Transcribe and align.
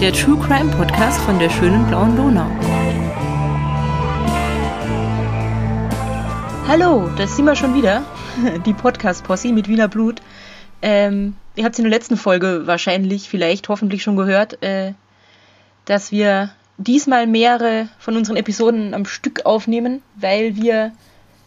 Der 0.00 0.14
True 0.14 0.38
Crime 0.38 0.70
Podcast 0.70 1.20
von 1.20 1.38
der 1.38 1.50
schönen 1.50 1.86
blauen 1.86 2.16
Donau. 2.16 2.46
Hallo, 6.66 7.10
das 7.18 7.36
sind 7.36 7.44
wir 7.44 7.54
schon 7.54 7.74
wieder. 7.74 8.02
Die 8.64 8.72
Podcast-Posse 8.72 9.52
mit 9.52 9.68
Wiener 9.68 9.88
Blut. 9.88 10.22
Ähm, 10.80 11.36
ihr 11.54 11.64
habt 11.64 11.74
es 11.74 11.78
in 11.80 11.84
der 11.84 11.90
letzten 11.90 12.16
Folge 12.16 12.66
wahrscheinlich, 12.66 13.28
vielleicht, 13.28 13.68
hoffentlich 13.68 14.02
schon 14.02 14.16
gehört, 14.16 14.62
äh, 14.62 14.94
dass 15.84 16.10
wir 16.10 16.50
diesmal 16.78 17.26
mehrere 17.26 17.90
von 17.98 18.16
unseren 18.16 18.38
Episoden 18.38 18.94
am 18.94 19.04
Stück 19.04 19.44
aufnehmen, 19.44 20.02
weil 20.16 20.56
wir 20.56 20.92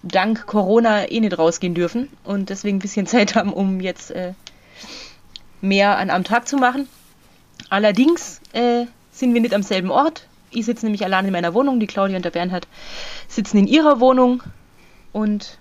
dank 0.03 0.45
Corona 0.45 1.09
eh 1.09 1.21
nicht 1.21 1.39
rausgehen 1.39 1.73
dürfen 1.73 2.07
und 2.23 2.51
deswegen 2.51 2.77
ein 2.77 2.81
bisschen 2.81 3.07
Zeit 3.07 3.33
haben, 3.33 3.51
um 3.51 3.79
jetzt 3.79 4.11
äh, 4.11 4.33
mehr 5.59 5.97
an 5.97 6.11
am 6.11 6.23
Tag 6.23 6.47
zu 6.47 6.57
machen. 6.57 6.87
Allerdings 7.73 8.39
äh, 8.51 8.85
sind 9.11 9.33
wir 9.33 9.41
nicht 9.41 9.55
am 9.55 9.63
selben 9.63 9.89
Ort. 9.89 10.27
Ich 10.51 10.65
sitze 10.65 10.85
nämlich 10.85 11.03
allein 11.03 11.25
in 11.25 11.31
meiner 11.31 11.55
Wohnung, 11.55 11.79
die 11.79 11.87
Claudia 11.87 12.17
und 12.17 12.23
der 12.23 12.29
Bernhard 12.29 12.67
sitzen 13.27 13.57
in 13.57 13.65
ihrer 13.65 13.99
Wohnung 13.99 14.43
und 15.11 15.57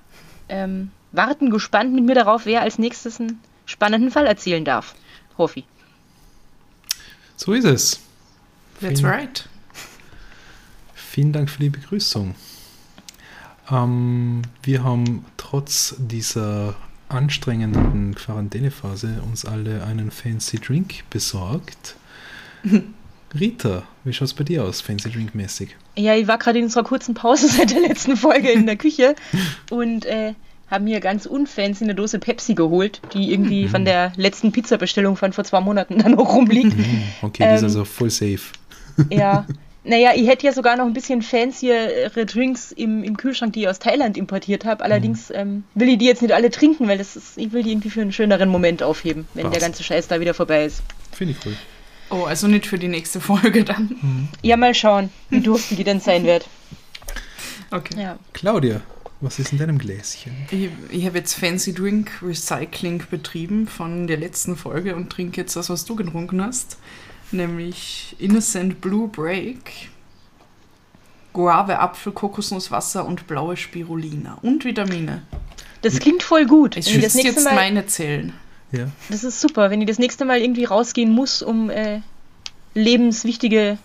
ähm, 0.50 0.90
warten 1.12 1.48
gespannt 1.48 1.94
mit 1.94 2.04
mir 2.04 2.14
darauf, 2.14 2.44
wer 2.44 2.60
als 2.60 2.78
nächstes 2.78 3.18
einen 3.18 3.40
spannenden 3.64 4.10
Fall 4.10 4.26
erzählen 4.26 4.62
darf. 4.62 4.94
Hoffi. 5.38 5.64
So 7.36 7.54
ist 7.54 7.64
es. 7.64 8.00
That's 8.82 9.00
Vielen- 9.00 9.10
right. 9.10 9.48
Vielen 10.92 11.32
Dank 11.32 11.48
für 11.48 11.60
die 11.60 11.70
Begrüßung. 11.70 12.34
Ähm, 13.70 14.42
wir 14.62 14.84
haben 14.84 15.24
trotz 15.38 15.94
dieser 15.96 16.74
anstrengenden 17.08 18.14
Quarantänephase 18.14 19.22
uns 19.22 19.46
alle 19.46 19.82
einen 19.84 20.10
fancy 20.10 20.58
Drink 20.58 21.08
besorgt. 21.08 21.96
Rita, 23.38 23.82
wie 24.04 24.12
schaut 24.12 24.26
es 24.28 24.34
bei 24.34 24.44
dir 24.44 24.62
aus, 24.64 24.80
fancy 24.82 25.10
Drink 25.10 25.34
mäßig? 25.34 25.70
Ja, 25.96 26.14
ich 26.14 26.26
war 26.28 26.36
gerade 26.38 26.58
in 26.58 26.64
unserer 26.66 26.84
kurzen 26.84 27.14
Pause 27.14 27.48
seit 27.56 27.70
der 27.70 27.80
letzten 27.80 28.16
Folge 28.16 28.50
in 28.50 28.66
der 28.66 28.76
Küche 28.76 29.14
und 29.70 30.04
äh, 30.04 30.34
habe 30.70 30.84
mir 30.84 31.00
ganz 31.00 31.26
unfancy 31.26 31.84
eine 31.84 31.94
Dose 31.94 32.18
Pepsi 32.18 32.54
geholt, 32.54 33.00
die 33.14 33.32
irgendwie 33.32 33.68
von 33.68 33.84
der 33.84 34.12
letzten 34.16 34.52
Pizza-Bestellung 34.52 35.16
von 35.16 35.32
vor 35.32 35.44
zwei 35.44 35.60
Monaten 35.60 35.98
dann 35.98 36.12
noch 36.12 36.34
rumliegt. 36.34 36.76
Mhm, 36.76 37.02
Okay, 37.22 37.44
die 37.48 37.54
ist 37.54 37.60
Ähm, 37.60 37.64
also 37.66 37.84
voll 37.84 38.10
safe. 38.10 38.40
Ja. 39.10 39.46
Naja, 39.84 40.12
ich 40.14 40.28
hätte 40.28 40.46
ja 40.46 40.52
sogar 40.52 40.76
noch 40.76 40.86
ein 40.86 40.92
bisschen 40.92 41.22
fanciere 41.22 42.08
Drinks 42.26 42.70
im, 42.70 43.02
im 43.02 43.16
Kühlschrank, 43.16 43.52
die 43.54 43.62
ich 43.62 43.68
aus 43.68 43.80
Thailand 43.80 44.16
importiert 44.16 44.64
habe. 44.64 44.84
Allerdings 44.84 45.28
Mhm. 45.30 45.34
ähm, 45.36 45.64
will 45.74 45.88
ich 45.88 45.98
die 45.98 46.04
jetzt 46.06 46.22
nicht 46.22 46.32
alle 46.32 46.50
trinken, 46.50 46.86
weil 46.86 46.98
das 46.98 47.16
ist, 47.16 47.36
ich 47.36 47.52
will 47.52 47.62
die 47.64 47.72
irgendwie 47.72 47.90
für 47.90 48.00
einen 48.00 48.12
schöneren 48.12 48.48
Moment 48.48 48.82
aufheben, 48.82 49.26
wenn 49.34 49.42
der 49.44 49.50
Passt. 49.50 49.60
ganze 49.62 49.82
Scheiß 49.82 50.06
da 50.08 50.20
wieder 50.20 50.34
vorbei 50.34 50.64
ist. 50.66 50.82
Finde 51.10 51.32
ich 51.32 51.44
cool. 51.46 51.54
Oh, 52.12 52.24
also 52.24 52.46
nicht 52.46 52.66
für 52.66 52.78
die 52.78 52.88
nächste 52.88 53.20
Folge 53.20 53.64
dann. 53.64 54.28
Ja, 54.42 54.58
mal 54.58 54.74
schauen, 54.74 55.10
wie 55.30 55.40
durstig 55.40 55.78
die 55.78 55.84
denn 55.84 55.98
sein 55.98 56.24
wird. 56.24 56.46
Okay. 57.70 58.02
Ja. 58.02 58.18
Claudia, 58.34 58.82
was 59.22 59.38
ist 59.38 59.52
in 59.52 59.58
deinem 59.58 59.78
Gläschen? 59.78 60.32
Ich, 60.50 60.68
ich 60.90 61.06
habe 61.06 61.18
jetzt 61.18 61.34
Fancy 61.34 61.72
Drink 61.72 62.10
Recycling 62.20 63.02
betrieben 63.10 63.66
von 63.66 64.06
der 64.06 64.18
letzten 64.18 64.56
Folge 64.56 64.94
und 64.94 65.08
trinke 65.08 65.40
jetzt 65.40 65.56
das, 65.56 65.70
was 65.70 65.86
du 65.86 65.96
getrunken 65.96 66.42
hast. 66.42 66.76
Nämlich 67.30 68.14
Innocent 68.18 68.82
Blue 68.82 69.08
Break, 69.08 69.88
Guave, 71.32 71.78
Apfel, 71.78 72.12
Kokosnuss, 72.12 72.70
Wasser 72.70 73.06
und 73.06 73.26
blaue 73.26 73.56
Spirulina. 73.56 74.38
Und 74.42 74.66
Vitamine. 74.66 75.22
Das 75.80 75.98
klingt 75.98 76.22
voll 76.22 76.44
gut. 76.44 76.76
Es 76.76 76.90
schützt 76.90 77.24
jetzt 77.24 77.44
Mal, 77.44 77.54
meine 77.54 77.86
Zellen. 77.86 78.34
Ja, 78.72 78.86
das 79.10 79.22
ist 79.24 79.40
super, 79.40 79.70
wenn 79.70 79.80
ich 79.82 79.86
das 79.88 79.98
nächste 79.98 80.24
Mal 80.24 80.40
irgendwie 80.40 80.64
rausgehen 80.64 81.10
muss, 81.10 81.42
um 81.42 81.68
äh, 81.70 82.00
lebenswichtige 82.74 83.78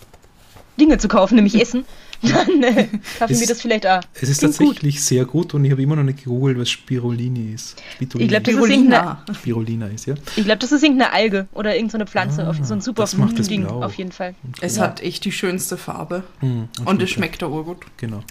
Dinge 0.79 0.97
zu 0.97 1.07
kaufen, 1.07 1.35
nämlich 1.35 1.55
Essen, 1.61 1.85
dann 2.21 2.63
äh, 2.63 2.87
kaufe 3.19 3.25
ich 3.25 3.31
Es- 3.31 3.39
mir 3.41 3.47
das 3.47 3.61
vielleicht 3.61 3.85
auch. 3.85 3.99
es 4.13 4.29
ist 4.29 4.39
Klingt 4.39 4.57
gut. 4.57 4.67
tatsächlich 4.67 5.03
sehr 5.03 5.25
gut 5.25 5.53
und 5.53 5.65
ich 5.65 5.71
habe 5.71 5.81
immer 5.81 5.95
noch 5.95 6.03
nicht 6.03 6.23
gegoogelt, 6.23 6.57
was 6.57 6.69
Spirulini 6.69 7.53
ist. 7.53 7.81
Spirulini. 7.95 8.23
Ich 8.23 8.29
glaub, 8.29 8.43
das 8.43 8.53
ist 8.53 8.59
Spirulina. 8.59 9.23
Spirulina 9.33 9.87
ist, 9.87 10.05
ja. 10.07 10.15
Ich 10.35 10.43
glaube, 10.45 10.59
das 10.59 10.71
ist 10.71 10.83
irgendeine 10.83 11.13
Alge 11.13 11.47
oder 11.53 11.75
irgendeine 11.75 12.07
Pflanze, 12.07 12.43
Ah, 12.45 12.49
auf, 12.49 12.57
so 12.63 12.73
ein 12.73 12.81
super 12.81 13.03
das 13.03 13.17
macht 13.17 13.37
es 13.39 13.47
Ding 13.49 13.63
blau. 13.65 13.83
auf 13.83 13.93
jeden 13.95 14.11
Fall. 14.11 14.35
Es 14.61 14.77
Ja. 14.77 14.83
hat 14.83 15.01
echt 15.03 15.25
die 15.25 15.31
schönste 15.31 15.77
Farbe. 15.77 16.23
Mhm, 16.41 16.69
Und 16.85 17.01
es 17.01 17.09
schmeckt 17.09 17.43
auch 17.43 17.51
urgut. 17.51 17.85
Genau. 17.97 18.23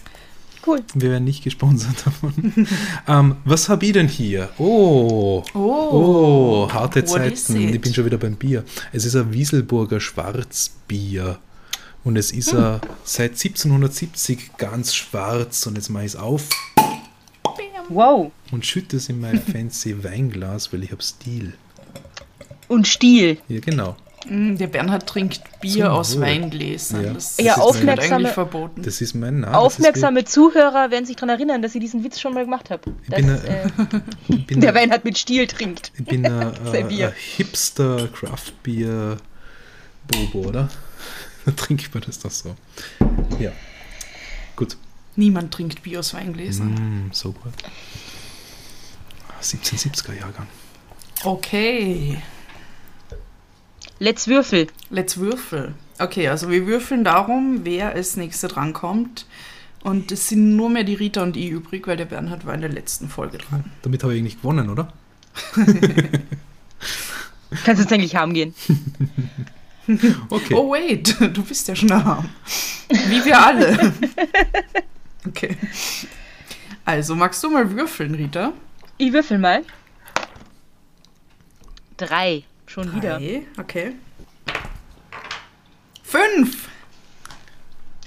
Cool. 0.67 0.83
Wir 0.95 1.11
werden 1.11 1.23
nicht 1.23 1.43
gesponsert 1.45 1.95
davon. 2.05 2.33
ähm, 3.07 3.35
was 3.45 3.69
habe 3.69 3.85
ich 3.85 3.93
denn 3.93 4.07
hier? 4.09 4.49
Oh, 4.57 5.41
oh, 5.53 6.67
harte 6.71 7.07
what 7.07 7.21
is 7.31 7.45
Zeiten. 7.45 7.69
it? 7.69 7.75
Ich 7.75 7.81
bin 7.81 7.93
schon 7.93 8.05
wieder 8.05 8.17
beim 8.17 8.35
Bier. 8.35 8.65
Es 8.91 9.05
ist 9.05 9.15
ein 9.15 9.31
Wieselburger 9.31 9.99
Schwarzbier. 10.01 11.39
Und 12.03 12.17
es 12.17 12.31
ist 12.31 12.51
Hm. 12.51 12.63
ein, 12.63 12.81
seit 13.03 13.31
1770 13.37 14.57
ganz 14.57 14.93
schwarz. 14.93 15.65
Und 15.67 15.75
jetzt 15.75 15.89
mache 15.89 16.03
ich 16.03 16.13
es 16.13 16.15
auf 16.17 16.43
Wow. 17.89 18.31
und 18.51 18.65
schütte 18.65 18.97
es 18.97 19.07
in 19.09 19.21
mein 19.21 19.41
fancy 19.51 20.03
Weinglas, 20.03 20.73
weil 20.73 20.83
ich 20.83 20.91
habe 20.91 21.01
Stil. 21.01 21.53
Und 22.67 22.87
Stiel. 22.87 23.37
Ja, 23.47 23.61
genau. 23.61 23.95
Mm, 24.25 24.55
Der 24.57 24.67
Bernhard 24.67 25.07
trinkt 25.07 25.41
Bier 25.61 25.85
Zum 25.85 25.93
aus 25.93 26.15
Wohl. 26.15 26.21
Weingläsern. 26.23 27.03
Ja. 27.05 27.13
Das, 27.13 27.37
Ja, 27.37 27.55
das 27.55 27.63
aufmerksame- 27.63 27.87
wird 28.01 28.11
eigentlich 28.13 28.31
verboten. 28.33 28.81
Das 28.83 28.99
ist 29.01 29.13
mein 29.13 29.41
Name. 29.41 29.57
Aufmerksame 29.57 30.25
Zuhörer 30.25 30.89
werden 30.91 31.05
sich 31.05 31.15
daran 31.15 31.29
erinnern, 31.29 31.61
dass 31.61 31.75
ich 31.75 31.81
diesen 31.81 32.03
Witz 32.03 32.19
schon 32.19 32.33
mal 32.33 32.43
gemacht 32.43 32.69
habe. 32.71 32.91
Ich 33.03 33.09
Dass 33.09 33.17
bin, 33.19 33.29
äh, 33.29 33.67
Ich 34.27 34.47
bin, 34.47 34.59
der 34.61 34.69
ein- 34.71 34.75
Wein 34.75 34.91
hat 34.91 35.05
mit 35.05 35.17
Stiel 35.17 35.45
trinkt. 35.47 35.91
ich 35.97 36.05
bin 36.05 36.25
ein, 36.25 36.53
ein 36.73 37.13
Hipster 37.15 38.07
Craft 38.07 38.51
Beer 38.63 39.17
Bobo, 40.07 40.47
oder? 40.49 40.69
Da 41.45 41.51
trinkt 41.51 41.93
man 41.93 42.03
das 42.05 42.19
doch 42.19 42.31
so. 42.31 42.55
Ja. 43.39 43.51
Gut. 44.55 44.75
Niemand 45.15 45.53
trinkt 45.53 45.83
Bier 45.83 45.99
aus 45.99 46.13
Weingläsern. 46.13 47.07
Mm, 47.07 47.09
so 47.13 47.31
gut. 47.31 47.53
1770er 49.41 50.13
Jahrgang. 50.13 50.47
Okay, 51.23 52.17
Let's 53.99 54.27
Würfel. 54.27 54.67
let's 54.89 55.17
würfel. 55.17 55.73
Okay, 55.99 56.27
also 56.27 56.49
wir 56.51 56.67
würfeln 56.67 57.03
darum, 57.03 57.61
wer 57.63 57.89
als 57.93 58.15
nächster 58.17 58.47
drankommt. 58.47 59.25
Und 59.83 60.11
es 60.11 60.29
sind 60.29 60.55
nur 60.55 60.69
mehr 60.69 60.83
die 60.83 60.93
Rita 60.95 61.23
und 61.23 61.35
ich 61.37 61.49
übrig, 61.49 61.87
weil 61.87 61.97
der 61.97 62.05
Bernhard 62.05 62.45
war 62.45 62.53
in 62.53 62.61
der 62.61 62.69
letzten 62.69 63.09
Folge 63.09 63.37
dran. 63.39 63.63
Damit 63.81 64.03
habe 64.03 64.13
ich 64.13 64.19
eigentlich 64.19 64.37
gewonnen, 64.37 64.69
oder? 64.69 64.91
Kannst 67.63 67.81
jetzt 67.81 67.93
eigentlich 67.93 68.15
haben 68.15 68.33
gehen. 68.33 68.53
Okay. 70.29 70.53
Oh 70.53 70.69
wait, 70.73 71.15
du 71.17 71.41
bist 71.43 71.65
ja 71.69 71.73
schon 71.73 71.89
arm. 71.93 72.27
Wie 72.89 73.23
wir 73.23 73.39
alle. 73.39 73.93
Okay. 75.25 75.55
Also, 76.83 77.15
magst 77.15 77.41
du 77.41 77.49
mal 77.49 77.71
würfeln, 77.71 78.13
Rita? 78.15 78.51
Ich 78.97 79.13
würfel 79.13 79.37
mal. 79.37 79.63
Drei. 81.95 82.43
Schon 82.67 82.93
wieder. 82.95 83.17
Drei, 83.17 83.43
Okay. 83.57 83.93
Fünf! 86.03 86.69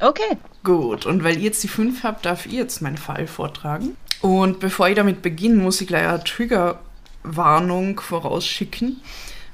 Okay. 0.00 0.38
Gut, 0.62 1.04
und 1.04 1.24
weil 1.24 1.36
ihr 1.36 1.44
jetzt 1.44 1.62
die 1.62 1.68
fünf 1.68 2.02
habt, 2.04 2.24
darf 2.24 2.46
ich 2.46 2.52
jetzt 2.52 2.80
meinen 2.80 2.96
Fall 2.96 3.26
vortragen. 3.26 3.96
Und 4.22 4.60
bevor 4.60 4.88
ich 4.88 4.96
damit 4.96 5.22
beginne, 5.22 5.62
muss 5.62 5.80
ich 5.80 5.88
gleich 5.88 6.06
eine 6.06 6.22
Triggerwarnung 6.24 8.00
vorausschicken. 8.00 9.00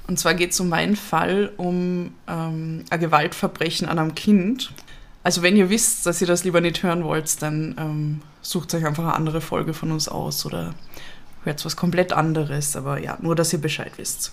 Und 0.07 0.19
zwar 0.19 0.35
geht 0.35 0.53
es 0.53 0.61
um 0.61 0.69
meinen 0.69 0.97
Fall 0.97 1.53
um 1.57 2.13
ähm, 2.29 2.85
ein 2.91 3.01
Gewaltverbrechen 3.01 3.89
an 3.89 3.99
einem 3.99 4.15
Kind. 4.15 4.73
Also 5.25 5.43
wenn 5.43 5.57
ihr 5.57 5.71
wisst, 5.71 6.07
dass 6.07 6.21
ihr 6.21 6.29
das 6.29 6.45
lieber 6.45 6.61
nicht 6.61 6.83
hören 6.85 7.03
wollt, 7.03 7.43
dann 7.43 7.75
ähm, 7.79 8.23
sucht 8.43 8.73
euch 8.75 8.87
einfach 8.87 9.03
eine 9.03 9.15
andere 9.15 9.41
Folge 9.41 9.75
von 9.75 9.91
uns 9.91 10.09
aus 10.09 10.47
oder 10.47 10.75
hört 11.43 11.65
was 11.65 11.75
komplett 11.75 12.13
anderes. 12.13 12.77
Aber 12.77 13.01
ja, 13.01 13.19
nur, 13.21 13.35
dass 13.35 13.53
ihr 13.53 13.61
Bescheid 13.61 13.93
wisst. 13.97 14.33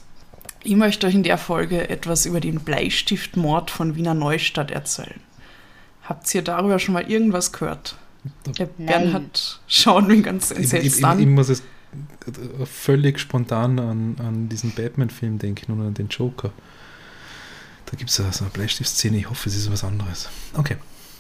Ich 0.64 0.76
möchte 0.76 1.08
euch 1.08 1.14
in 1.16 1.24
der 1.24 1.38
Folge 1.38 1.90
etwas 1.90 2.26
über 2.26 2.40
den 2.40 2.60
Bleistiftmord 2.62 3.70
von 3.70 3.96
Wiener 3.96 4.14
Neustadt 4.14 4.72
erzählen. 4.72 5.20
Habt 6.04 6.34
ihr 6.34 6.42
darüber 6.42 6.80
schon 6.80 6.94
mal 6.94 7.10
irgendwas 7.10 7.52
gehört? 7.52 7.98
Der. 8.58 8.68
Bernhard 8.78 9.60
schaut 9.68 10.08
mich 10.08 10.24
ganz 10.24 10.52
Ich, 10.52 10.58
ich, 10.58 10.74
entsetzt 10.74 10.98
ich, 11.00 11.06
an. 11.06 11.20
ich 11.20 11.28
muss 11.28 11.50
jetzt 11.50 11.64
völlig 12.66 13.20
spontan 13.20 13.78
an, 13.80 14.16
an 14.20 14.50
diesen 14.50 14.72
Batman-Film 14.72 15.40
denken 15.40 15.74
und 15.74 15.86
an 15.86 15.94
den 15.94 16.08
Joker. 16.08 16.52
Da 17.86 17.98
gibt 17.98 18.10
es 18.10 18.16
so 18.16 18.24
eine 18.24 18.50
Bleistiftszene. 18.52 19.18
Ich 19.18 19.30
hoffe, 19.30 19.50
es 19.50 19.56
ist 19.58 19.70
was 19.72 19.84
anderes. 19.84 20.30
Okay. 20.54 20.78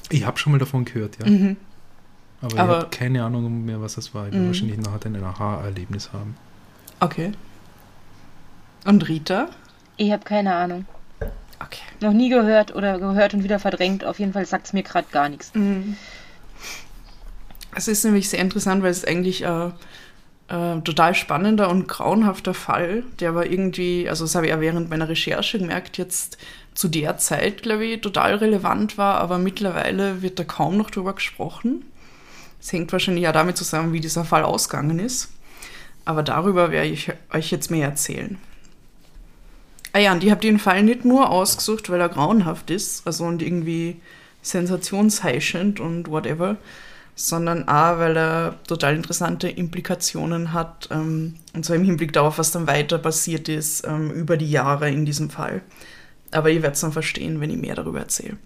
Ich 0.09 0.25
habe 0.25 0.37
schon 0.39 0.53
mal 0.53 0.57
davon 0.59 0.85
gehört, 0.85 1.17
ja. 1.19 1.29
Mhm. 1.29 1.57
Aber, 2.41 2.59
Aber- 2.59 2.71
ich 2.77 2.83
habe 2.83 2.89
keine 2.89 3.23
Ahnung 3.25 3.65
mehr, 3.65 3.81
was 3.81 3.95
das 3.95 4.13
war. 4.13 4.27
Ich 4.27 4.31
werde 4.33 4.45
Mhm. 4.45 4.47
wahrscheinlich 4.47 4.77
nachher 4.77 5.05
ein 5.05 5.23
Aha-Erlebnis 5.23 6.11
haben. 6.13 6.35
Okay. 7.01 7.33
Und 8.85 9.07
Rita? 9.07 9.49
Ich 9.97 10.11
habe 10.11 10.23
keine 10.23 10.55
Ahnung. 10.55 10.85
Okay. 11.59 11.81
Noch 12.01 12.13
nie 12.13 12.29
gehört 12.29 12.75
oder 12.75 12.99
gehört 12.99 13.33
und 13.33 13.43
wieder 13.43 13.59
verdrängt. 13.59 14.03
Auf 14.03 14.19
jeden 14.19 14.33
Fall 14.33 14.45
sagt 14.45 14.67
es 14.67 14.73
mir 14.73 14.83
gerade 14.83 15.07
gar 15.11 15.29
nichts. 15.29 15.51
Es 17.75 17.87
ist 17.87 18.03
nämlich 18.03 18.29
sehr 18.29 18.39
interessant, 18.39 18.83
weil 18.83 18.91
es 18.91 19.05
eigentlich 19.05 19.47
ein 19.47 19.73
äh, 20.49 20.81
total 20.81 21.15
spannender 21.15 21.69
und 21.69 21.87
grauenhafter 21.87 22.53
Fall, 22.53 23.03
der 23.19 23.29
aber 23.29 23.49
irgendwie, 23.49 24.09
also 24.09 24.25
das 24.25 24.35
habe 24.35 24.47
ich 24.47 24.51
ja 24.51 24.59
während 24.59 24.89
meiner 24.89 25.07
Recherche 25.07 25.59
gemerkt, 25.59 25.97
jetzt 25.97 26.37
zu 26.73 26.87
der 26.87 27.17
Zeit, 27.17 27.63
glaube 27.63 27.85
ich, 27.85 28.01
total 28.01 28.35
relevant 28.35 28.97
war, 28.97 29.15
aber 29.15 29.37
mittlerweile 29.37 30.21
wird 30.21 30.39
da 30.39 30.43
kaum 30.43 30.77
noch 30.77 30.89
drüber 30.89 31.13
gesprochen. 31.13 31.85
Es 32.59 32.73
hängt 32.73 32.91
wahrscheinlich 32.91 33.23
ja 33.23 33.31
damit 33.31 33.57
zusammen, 33.57 33.93
wie 33.93 33.99
dieser 33.99 34.25
Fall 34.25 34.43
ausgegangen 34.43 34.99
ist. 34.99 35.31
Aber 36.05 36.23
darüber 36.23 36.71
werde 36.71 36.89
ich 36.89 37.11
euch 37.31 37.51
jetzt 37.51 37.71
mehr 37.71 37.87
erzählen. 37.87 38.37
Ah 39.93 39.99
ja, 39.99 40.11
und 40.11 40.23
ich 40.23 40.31
habe 40.31 40.41
den 40.41 40.57
Fall 40.57 40.81
nicht 40.81 41.05
nur 41.05 41.29
ausgesucht, 41.29 41.89
weil 41.89 42.01
er 42.01 42.09
grauenhaft 42.09 42.71
ist, 42.71 43.05
also 43.05 43.25
und 43.25 43.43
irgendwie 43.43 44.01
sensationsheischend 44.41 45.79
und 45.79 46.09
whatever, 46.09 46.57
sondern 47.15 47.67
auch, 47.67 47.99
weil 47.99 48.17
er 48.17 48.55
total 48.67 48.95
interessante 48.95 49.47
Implikationen 49.47 50.51
hat, 50.51 50.89
ähm, 50.91 51.35
und 51.53 51.63
zwar 51.63 51.75
im 51.75 51.83
Hinblick 51.83 52.11
darauf, 52.11 52.39
was 52.39 52.51
dann 52.51 52.65
weiter 52.65 52.97
passiert 52.97 53.47
ist 53.49 53.85
ähm, 53.85 54.09
über 54.09 54.35
die 54.35 54.49
Jahre 54.49 54.89
in 54.89 55.05
diesem 55.05 55.29
Fall. 55.29 55.61
Aber 56.31 56.49
ihr 56.49 56.63
werdet 56.63 56.75
es 56.75 56.81
dann 56.81 56.91
verstehen, 56.91 57.39
wenn 57.39 57.51
ich 57.51 57.57
mehr 57.57 57.75
darüber 57.75 57.99
erzähle. 57.99 58.37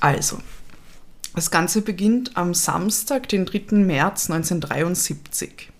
Also, 0.00 0.38
das 1.34 1.50
Ganze 1.50 1.82
beginnt 1.82 2.36
am 2.36 2.54
Samstag, 2.54 3.28
den 3.28 3.44
3. 3.44 3.76
März 3.76 4.30
1973. 4.30 5.70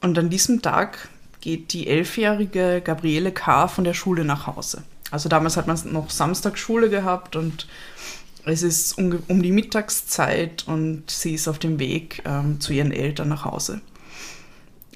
Und 0.00 0.18
an 0.18 0.30
diesem 0.30 0.60
Tag 0.60 1.08
geht 1.40 1.72
die 1.72 1.86
elfjährige 1.86 2.82
Gabriele 2.84 3.32
K. 3.32 3.68
von 3.68 3.84
der 3.84 3.94
Schule 3.94 4.24
nach 4.24 4.46
Hause. 4.46 4.82
Also 5.10 5.28
damals 5.28 5.56
hat 5.56 5.66
man 5.66 5.78
noch 5.92 6.10
Samstagsschule 6.10 6.88
gehabt 6.88 7.36
und 7.36 7.66
es 8.44 8.62
ist 8.62 8.96
um, 8.96 9.22
um, 9.28 9.42
die 9.42 9.52
Mittagszeit 9.52 10.64
und 10.66 11.10
sie 11.10 11.34
ist 11.34 11.48
auf 11.48 11.58
dem 11.58 11.78
Weg 11.78 12.22
ähm, 12.24 12.60
zu 12.60 12.72
ihren 12.72 12.92
Eltern 12.92 13.28
nach 13.28 13.44
Hause. 13.44 13.80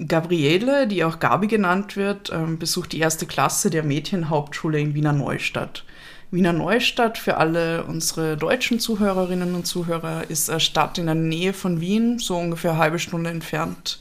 Gabriele, 0.07 0.87
die 0.87 1.03
auch 1.03 1.19
Gabi 1.19 1.47
genannt 1.47 1.95
wird, 1.95 2.31
ähm, 2.33 2.57
besucht 2.57 2.91
die 2.91 2.99
erste 2.99 3.25
Klasse 3.25 3.69
der 3.69 3.83
Mädchenhauptschule 3.83 4.79
in 4.79 4.93
Wiener 4.93 5.13
Neustadt. 5.13 5.85
Wiener 6.31 6.53
Neustadt, 6.53 7.17
für 7.17 7.37
alle 7.37 7.85
unsere 7.85 8.35
deutschen 8.35 8.79
Zuhörerinnen 8.79 9.55
und 9.55 9.65
Zuhörer, 9.65 10.29
ist 10.29 10.49
eine 10.49 10.59
Stadt 10.59 10.97
in 10.97 11.05
der 11.05 11.15
Nähe 11.15 11.53
von 11.53 11.79
Wien, 11.79 12.19
so 12.19 12.35
ungefähr 12.35 12.71
eine 12.71 12.79
halbe 12.79 12.99
Stunde 12.99 13.29
entfernt, 13.29 13.99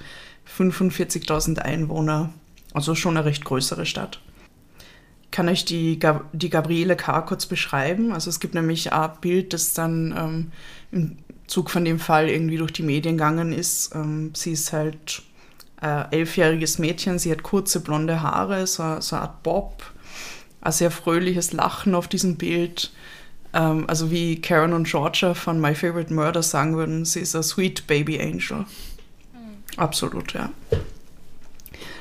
45.000 0.59 1.59
Einwohner, 1.59 2.31
also 2.73 2.95
schon 2.95 3.17
eine 3.17 3.27
recht 3.27 3.45
größere 3.45 3.87
Stadt. 3.87 4.21
Ich 5.25 5.31
kann 5.31 5.49
euch 5.49 5.65
die, 5.65 5.99
die 6.33 6.51
Gabriele 6.51 6.97
K. 6.97 7.23
kurz 7.23 7.47
beschreiben. 7.47 8.13
Also 8.13 8.31
es 8.31 8.39
gibt 8.39 8.55
nämlich 8.55 8.93
ein 8.93 9.11
Bild, 9.21 9.53
das 9.53 9.73
dann 9.75 10.15
ähm, 10.17 10.53
im 10.93 11.19
Zug 11.49 11.71
von 11.71 11.85
dem 11.85 11.99
Fall 11.99 12.29
irgendwie 12.29 12.57
durch 12.57 12.73
die 12.73 12.85
Medien 12.85 13.17
gegangen 13.17 13.53
ist. 13.53 13.95
Ähm, 13.95 14.33
sie 14.35 14.53
ist 14.53 14.73
halt 14.73 15.23
ein 15.77 16.13
elfjähriges 16.13 16.79
Mädchen, 16.79 17.19
sie 17.19 17.31
hat 17.31 17.43
kurze 17.43 17.81
blonde 17.81 18.23
Haare, 18.23 18.67
so, 18.67 19.01
so 19.01 19.17
eine 19.17 19.23
Art 19.25 19.43
Bob, 19.43 19.83
ein 20.61 20.73
sehr 20.73 20.91
fröhliches 20.91 21.53
Lachen 21.53 21.95
auf 21.95 22.09
diesem 22.09 22.37
Bild. 22.37 22.93
Ähm, 23.53 23.85
also 23.89 24.11
wie 24.11 24.41
Karen 24.41 24.73
und 24.73 24.89
Georgia 24.89 25.35
von 25.35 25.61
My 25.61 25.75
Favorite 25.75 26.13
Murder 26.13 26.43
sagen 26.43 26.77
würden, 26.77 27.05
sie 27.05 27.21
ist 27.21 27.37
ein 27.37 27.43
sweet 27.43 27.87
baby 27.87 28.21
angel. 28.21 28.67
Absolut, 29.77 30.33
ja. 30.33 30.51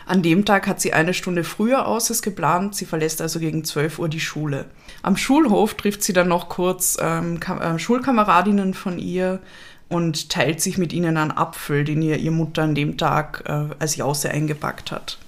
An 0.05 0.21
dem 0.21 0.43
Tag 0.45 0.67
hat 0.67 0.81
sie 0.81 0.93
eine 0.93 1.13
Stunde 1.13 1.43
früher 1.43 1.87
aus 1.87 2.09
als 2.09 2.21
geplant. 2.21 2.75
Sie 2.75 2.85
verlässt 2.85 3.21
also 3.21 3.39
gegen 3.39 3.63
12 3.63 3.99
Uhr 3.99 4.09
die 4.09 4.19
Schule. 4.19 4.65
Am 5.01 5.15
Schulhof 5.15 5.75
trifft 5.75 6.03
sie 6.03 6.13
dann 6.13 6.27
noch 6.27 6.49
kurz 6.49 6.97
ähm, 7.01 7.39
äh, 7.41 7.79
Schulkameradinnen 7.79 8.73
von 8.73 8.99
ihr 8.99 9.39
und 9.89 10.29
teilt 10.29 10.59
sich 10.61 10.77
mit 10.77 10.91
ihnen 10.91 11.17
einen 11.17 11.31
Apfel, 11.31 11.83
den 11.83 12.01
ihr, 12.01 12.17
ihr 12.17 12.31
Mutter 12.31 12.63
an 12.63 12.75
dem 12.75 12.97
Tag 12.97 13.43
äh, 13.45 13.75
als 13.79 13.95
Jause 13.95 14.31
eingepackt 14.31 14.91
hat. 14.91 15.19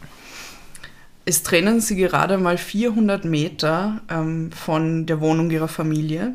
Es 1.24 1.42
trennen 1.42 1.82
sie 1.82 1.96
gerade 1.96 2.38
mal 2.38 2.58
400 2.58 3.26
Meter 3.26 4.02
ähm, 4.10 4.52
von 4.52 5.06
der 5.06 5.22
Wohnung 5.22 5.50
ihrer 5.50 5.68
Familie 5.68 6.34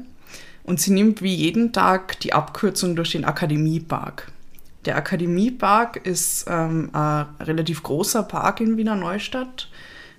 und 0.65 0.81
sie 0.81 0.93
nimmt 0.93 1.23
wie 1.23 1.35
jeden 1.35 1.73
Tag 1.73 2.19
die 2.21 2.33
Abkürzung 2.33 2.97
durch 2.97 3.13
den 3.13 3.25
Akademiepark. 3.25 4.33
Der 4.85 4.97
Akademiepark 4.97 6.07
ist 6.07 6.47
ähm, 6.49 6.91
ein 6.93 7.27
relativ 7.41 7.83
großer 7.83 8.23
Park 8.23 8.61
in 8.61 8.77
Wiener 8.77 8.97
Neustadt. 8.97 9.69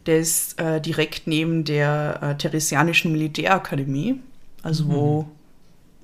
Der 0.05 0.19
ist 0.19 0.59
äh, 0.59 0.81
direkt 0.81 1.27
neben 1.27 1.63
der 1.63 2.19
äh, 2.21 2.37
Theresianischen 2.37 3.11
Militärakademie, 3.11 4.19
also 4.63 4.85
mhm. 4.85 4.91
wo 4.91 5.27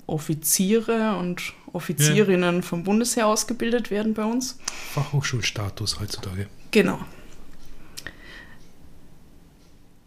Offiziere 0.06 1.16
und 1.16 1.52
Offizierinnen 1.72 2.56
ja. 2.56 2.62
vom 2.62 2.82
Bundesheer 2.82 3.26
ausgebildet 3.26 3.90
werden 3.90 4.14
bei 4.14 4.24
uns. 4.24 4.58
Fachhochschulstatus 4.92 6.00
heutzutage. 6.00 6.46
Genau. 6.70 6.98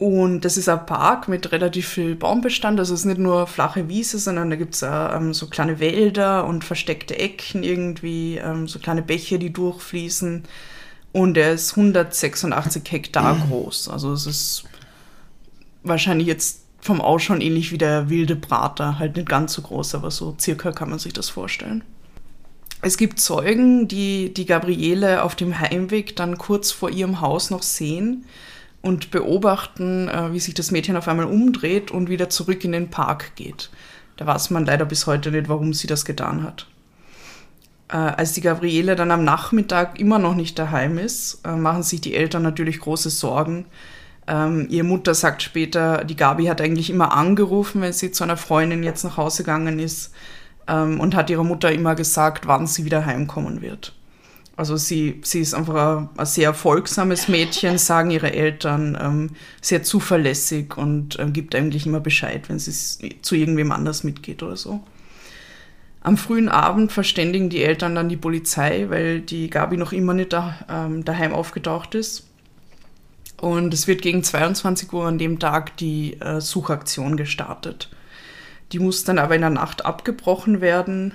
Und 0.02 0.44
das 0.44 0.56
ist 0.56 0.68
ein 0.68 0.84
Park 0.84 1.28
mit 1.28 1.52
relativ 1.52 1.86
viel 1.86 2.16
Baumbestand. 2.16 2.80
Also 2.80 2.92
es 2.92 3.00
ist 3.02 3.06
nicht 3.06 3.20
nur 3.20 3.46
flache 3.46 3.88
Wiese, 3.88 4.18
sondern 4.18 4.50
da 4.50 4.56
gibt 4.56 4.74
es 4.74 4.82
ähm, 4.82 5.32
so 5.32 5.46
kleine 5.46 5.78
Wälder 5.78 6.44
und 6.44 6.64
versteckte 6.64 7.16
Ecken 7.16 7.62
irgendwie, 7.62 8.36
ähm, 8.38 8.66
so 8.66 8.80
kleine 8.80 9.02
Bäche, 9.02 9.38
die 9.38 9.52
durchfließen. 9.52 10.42
Und 11.12 11.36
er 11.36 11.52
ist 11.52 11.76
186 11.76 12.82
Hektar 12.90 13.36
groß. 13.46 13.90
Also 13.90 14.12
es 14.12 14.26
ist 14.26 14.64
wahrscheinlich 15.84 16.26
jetzt 16.26 16.62
vom 16.80 17.00
Ausschauen 17.00 17.40
ähnlich 17.40 17.70
wie 17.70 17.78
der 17.78 18.10
wilde 18.10 18.34
Prater. 18.34 18.98
Halt 18.98 19.14
nicht 19.14 19.28
ganz 19.28 19.52
so 19.52 19.62
groß, 19.62 19.94
aber 19.94 20.10
so 20.10 20.36
circa 20.36 20.72
kann 20.72 20.90
man 20.90 20.98
sich 20.98 21.12
das 21.12 21.28
vorstellen. 21.28 21.84
Es 22.80 22.96
gibt 22.96 23.20
Zeugen, 23.20 23.86
die 23.86 24.34
die 24.34 24.46
Gabriele 24.46 25.22
auf 25.22 25.36
dem 25.36 25.60
Heimweg 25.60 26.16
dann 26.16 26.38
kurz 26.38 26.72
vor 26.72 26.90
ihrem 26.90 27.20
Haus 27.20 27.50
noch 27.50 27.62
sehen 27.62 28.24
und 28.82 29.10
beobachten, 29.10 30.08
äh, 30.08 30.32
wie 30.32 30.40
sich 30.40 30.54
das 30.54 30.70
Mädchen 30.70 30.96
auf 30.96 31.08
einmal 31.08 31.26
umdreht 31.26 31.90
und 31.90 32.10
wieder 32.10 32.28
zurück 32.28 32.64
in 32.64 32.72
den 32.72 32.90
Park 32.90 33.36
geht. 33.36 33.70
Da 34.16 34.26
weiß 34.26 34.50
man 34.50 34.66
leider 34.66 34.84
bis 34.84 35.06
heute 35.06 35.30
nicht, 35.30 35.48
warum 35.48 35.72
sie 35.72 35.86
das 35.86 36.04
getan 36.04 36.42
hat. 36.42 36.66
Äh, 37.88 37.96
als 37.96 38.32
die 38.32 38.40
Gabriele 38.40 38.96
dann 38.96 39.10
am 39.10 39.24
Nachmittag 39.24 39.98
immer 39.98 40.18
noch 40.18 40.34
nicht 40.34 40.58
daheim 40.58 40.98
ist, 40.98 41.40
äh, 41.44 41.54
machen 41.54 41.82
sich 41.82 42.00
die 42.00 42.14
Eltern 42.14 42.42
natürlich 42.42 42.80
große 42.80 43.10
Sorgen. 43.10 43.66
Ähm, 44.26 44.66
ihre 44.70 44.84
Mutter 44.84 45.14
sagt 45.14 45.42
später, 45.42 46.04
die 46.04 46.16
Gabi 46.16 46.46
hat 46.46 46.60
eigentlich 46.60 46.90
immer 46.90 47.12
angerufen, 47.12 47.82
wenn 47.82 47.92
sie 47.92 48.12
zu 48.12 48.24
einer 48.24 48.36
Freundin 48.36 48.82
jetzt 48.82 49.04
nach 49.04 49.16
Hause 49.16 49.42
gegangen 49.42 49.78
ist 49.78 50.12
ähm, 50.68 51.00
und 51.00 51.14
hat 51.14 51.30
ihrer 51.30 51.44
Mutter 51.44 51.72
immer 51.72 51.94
gesagt, 51.94 52.46
wann 52.46 52.66
sie 52.66 52.84
wieder 52.84 53.04
heimkommen 53.04 53.62
wird. 53.62 53.94
Also 54.56 54.76
sie, 54.76 55.20
sie 55.24 55.40
ist 55.40 55.54
einfach 55.54 56.08
ein, 56.16 56.26
sehr 56.26 56.52
folgsames 56.52 57.28
Mädchen, 57.28 57.78
sagen 57.78 58.10
ihre 58.10 58.32
Eltern, 58.32 58.98
ähm, 59.00 59.30
sehr 59.62 59.82
zuverlässig 59.82 60.76
und 60.76 61.18
äh, 61.18 61.26
gibt 61.30 61.54
eigentlich 61.54 61.86
immer 61.86 62.00
Bescheid, 62.00 62.48
wenn 62.48 62.58
sie 62.58 63.20
zu 63.22 63.34
irgendwem 63.34 63.72
anders 63.72 64.04
mitgeht 64.04 64.42
oder 64.42 64.56
so. 64.56 64.82
Am 66.02 66.16
frühen 66.16 66.48
Abend 66.48 66.92
verständigen 66.92 67.48
die 67.48 67.62
Eltern 67.62 67.94
dann 67.94 68.08
die 68.08 68.16
Polizei, 68.16 68.86
weil 68.88 69.20
die 69.20 69.48
Gabi 69.48 69.76
noch 69.76 69.92
immer 69.92 70.14
nicht 70.14 70.32
da, 70.32 70.56
ähm, 70.68 71.04
daheim 71.04 71.32
aufgetaucht 71.32 71.94
ist. 71.94 72.26
Und 73.40 73.72
es 73.72 73.86
wird 73.88 74.02
gegen 74.02 74.22
22 74.22 74.92
Uhr 74.92 75.06
an 75.06 75.18
dem 75.18 75.38
Tag 75.38 75.76
die 75.76 76.20
äh, 76.20 76.40
Suchaktion 76.40 77.16
gestartet. 77.16 77.88
Die 78.72 78.78
muss 78.78 79.04
dann 79.04 79.18
aber 79.18 79.34
in 79.34 79.40
der 79.40 79.50
Nacht 79.50 79.84
abgebrochen 79.84 80.60
werden. 80.60 81.14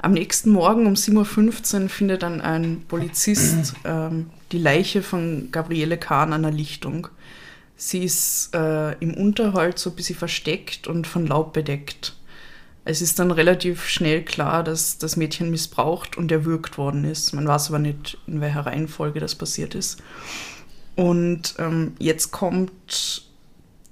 Am 0.00 0.12
nächsten 0.12 0.50
Morgen 0.50 0.86
um 0.86 0.94
7.15 0.94 1.82
Uhr 1.82 1.88
findet 1.88 2.22
dann 2.22 2.40
ein 2.40 2.84
Polizist 2.86 3.74
ähm, 3.84 4.30
die 4.52 4.58
Leiche 4.58 5.02
von 5.02 5.48
Gabriele 5.50 5.98
Kahn 5.98 6.32
an 6.32 6.42
der 6.42 6.52
Lichtung. 6.52 7.08
Sie 7.74 8.04
ist 8.04 8.54
äh, 8.54 8.92
im 8.98 9.14
Unterholz 9.14 9.82
so 9.82 9.90
ein 9.90 9.96
bisschen 9.96 10.16
versteckt 10.16 10.86
und 10.86 11.06
von 11.06 11.26
Laub 11.26 11.52
bedeckt. 11.52 12.14
Es 12.84 13.02
ist 13.02 13.18
dann 13.18 13.32
relativ 13.32 13.86
schnell 13.86 14.24
klar, 14.24 14.62
dass 14.62 14.98
das 14.98 15.16
Mädchen 15.16 15.50
missbraucht 15.50 16.16
und 16.16 16.32
erwürgt 16.32 16.78
worden 16.78 17.04
ist. 17.04 17.32
Man 17.34 17.46
weiß 17.46 17.68
aber 17.68 17.80
nicht, 17.80 18.18
in 18.26 18.40
welcher 18.40 18.66
Reihenfolge 18.66 19.20
das 19.20 19.34
passiert 19.34 19.74
ist. 19.74 20.02
Und 20.96 21.54
ähm, 21.58 21.92
jetzt 21.98 22.30
kommt 22.30 23.24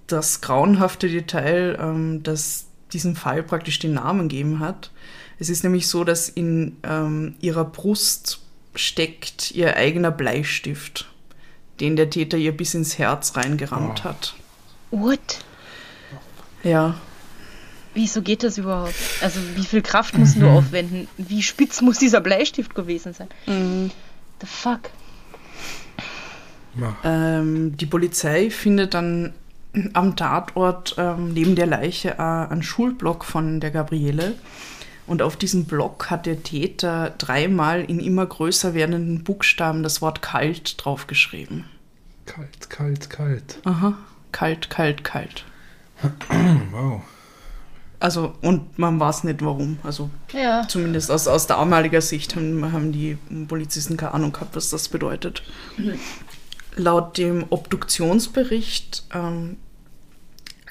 das 0.07 0.41
grauenhafte 0.41 1.09
Detail, 1.09 1.77
ähm, 1.81 2.23
das 2.23 2.67
diesem 2.93 3.17
Fall 3.17 3.43
praktisch 3.43 3.79
den 3.81 3.95
Namen 3.95 4.29
gegeben 4.29 4.61
hat. 4.61 4.91
Es 5.38 5.49
ist 5.49 5.64
nämlich 5.64 5.88
so, 5.88 6.05
dass 6.05 6.28
in 6.28 6.76
ähm, 6.83 7.35
ihrer 7.40 7.64
Brust 7.64 8.40
steckt 8.75 9.50
ihr 9.52 9.76
eigener 9.76 10.11
Bleistift, 10.11 11.09
den 11.81 11.97
der 11.97 12.11
Täter 12.11 12.38
ihr 12.38 12.57
bis 12.57 12.75
ins 12.75 12.99
Herz 12.99 13.37
reingerammt 13.37 14.02
oh. 14.02 14.09
hat. 14.09 14.35
What? 14.90 15.45
Ja. 16.62 16.95
Wieso 17.95 18.21
geht 18.23 18.43
das 18.43 18.59
überhaupt? 18.59 18.95
Also 19.23 19.40
wie 19.55 19.64
viel 19.64 19.83
Kraft 19.83 20.19
musst 20.19 20.37
mhm. 20.37 20.40
du 20.40 20.49
aufwenden? 20.50 21.09
Wie 21.16 21.43
spitz 21.43 21.81
muss 21.81 21.99
dieser 21.99 22.21
Bleistift 22.21 22.75
gewesen 22.75 23.14
sein? 23.14 23.28
Mhm. 23.47 23.90
The 24.40 24.47
fuck? 24.47 24.90
Ähm, 27.05 27.76
die 27.76 27.87
Polizei 27.87 28.50
findet 28.50 28.95
dann 28.95 29.33
am 29.95 30.16
Tatort 30.16 30.95
ähm, 30.99 31.33
neben 31.33 31.55
der 31.55 31.66
Leiche 31.66 32.11
äh, 32.19 32.23
einen 32.23 32.62
Schulblock 32.62 33.25
von 33.25 33.61
der 33.61 33.71
Gabriele 33.71 34.35
und 35.07 35.23
auf 35.23 35.37
diesem 35.37 35.65
Block 35.67 36.11
hat 36.11 36.27
der 36.27 36.43
Täter 36.43 37.15
dreimal 37.19 37.83
in 37.85 38.01
immer 38.01 38.27
größer 38.27 38.75
werdenden 38.75 39.23
Buchstaben 39.25 39.83
das 39.83 40.03
Wort 40.03 40.23
kalt 40.23 40.85
draufgeschrieben. 40.85 41.65
Kalt, 42.27 42.71
kalt, 42.71 43.09
kalt. 43.11 43.59
Aha. 43.65 43.95
kalt, 44.33 44.69
kalt, 44.71 45.05
kalt. 45.05 45.45
Wow. 46.73 47.03
Also, 47.99 48.35
und 48.43 48.79
man 48.79 49.01
weiß 49.01 49.25
nicht 49.25 49.43
warum. 49.43 49.79
Also, 49.83 50.11
Ja. 50.33 50.67
zumindest 50.69 51.11
aus, 51.11 51.27
aus 51.27 51.47
damaliger 51.47 52.03
Sicht 52.03 52.37
haben, 52.37 52.71
haben 52.73 52.93
die 52.93 53.17
Polizisten 53.49 53.97
keine 53.97 54.13
Ahnung 54.13 54.33
gehabt, 54.33 54.55
was 54.55 54.69
das 54.69 54.89
bedeutet. 54.89 55.43
Laut 56.75 57.17
dem 57.17 57.47
Obduktionsbericht 57.49 59.05
ähm, 59.15 59.57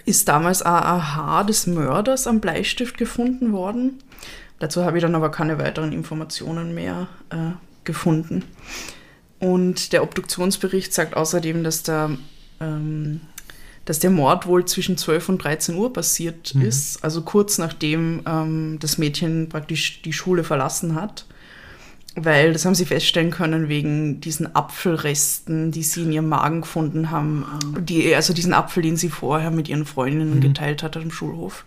ist 0.05 0.27
damals 0.27 0.61
ein 0.61 0.71
AH 0.71 1.43
des 1.43 1.67
Mörders 1.67 2.27
am 2.27 2.39
Bleistift 2.39 2.97
gefunden 2.97 3.51
worden. 3.53 3.99
Dazu 4.59 4.85
habe 4.85 4.97
ich 4.97 5.01
dann 5.01 5.15
aber 5.15 5.31
keine 5.31 5.59
weiteren 5.59 5.91
Informationen 5.91 6.73
mehr 6.73 7.07
äh, 7.29 7.51
gefunden. 7.83 8.43
Und 9.39 9.91
der 9.93 10.03
Obduktionsbericht 10.03 10.93
sagt 10.93 11.15
außerdem, 11.15 11.63
dass 11.63 11.83
der, 11.83 12.11
ähm, 12.61 13.21
dass 13.83 13.99
der 13.99 14.11
Mord 14.11 14.47
wohl 14.47 14.65
zwischen 14.65 14.97
12 14.97 15.29
und 15.29 15.43
13 15.43 15.75
Uhr 15.75 15.91
passiert 15.91 16.55
ist, 16.55 17.03
also 17.03 17.21
kurz 17.21 17.57
nachdem 17.57 18.21
ähm, 18.25 18.77
das 18.79 18.97
Mädchen 18.97 19.49
praktisch 19.49 20.01
die 20.01 20.13
Schule 20.13 20.43
verlassen 20.43 20.95
hat. 20.95 21.25
Weil, 22.17 22.53
das 22.53 22.63
haben 22.63 22.75
sie 22.75 22.85
feststellen 22.85 23.31
können, 23.31 23.67
wegen 23.67 24.21
diesen 24.21 24.55
Apfelresten, 24.55 25.71
die 25.71 25.83
sie 25.83 26.03
in 26.03 26.13
ihrem 26.13 26.29
Magen 26.29 26.61
gefunden 26.61 27.11
haben. 27.11 27.45
ähm, 27.75 27.85
Die, 27.85 28.15
also 28.15 28.33
diesen 28.33 28.53
Apfel, 28.53 28.83
den 28.83 28.95
sie 28.95 29.09
vorher 29.09 29.51
mit 29.51 29.67
ihren 29.67 29.85
Freundinnen 29.85 30.39
geteilt 30.39 30.81
hat 30.81 30.95
am 30.95 31.11
Schulhof. 31.11 31.65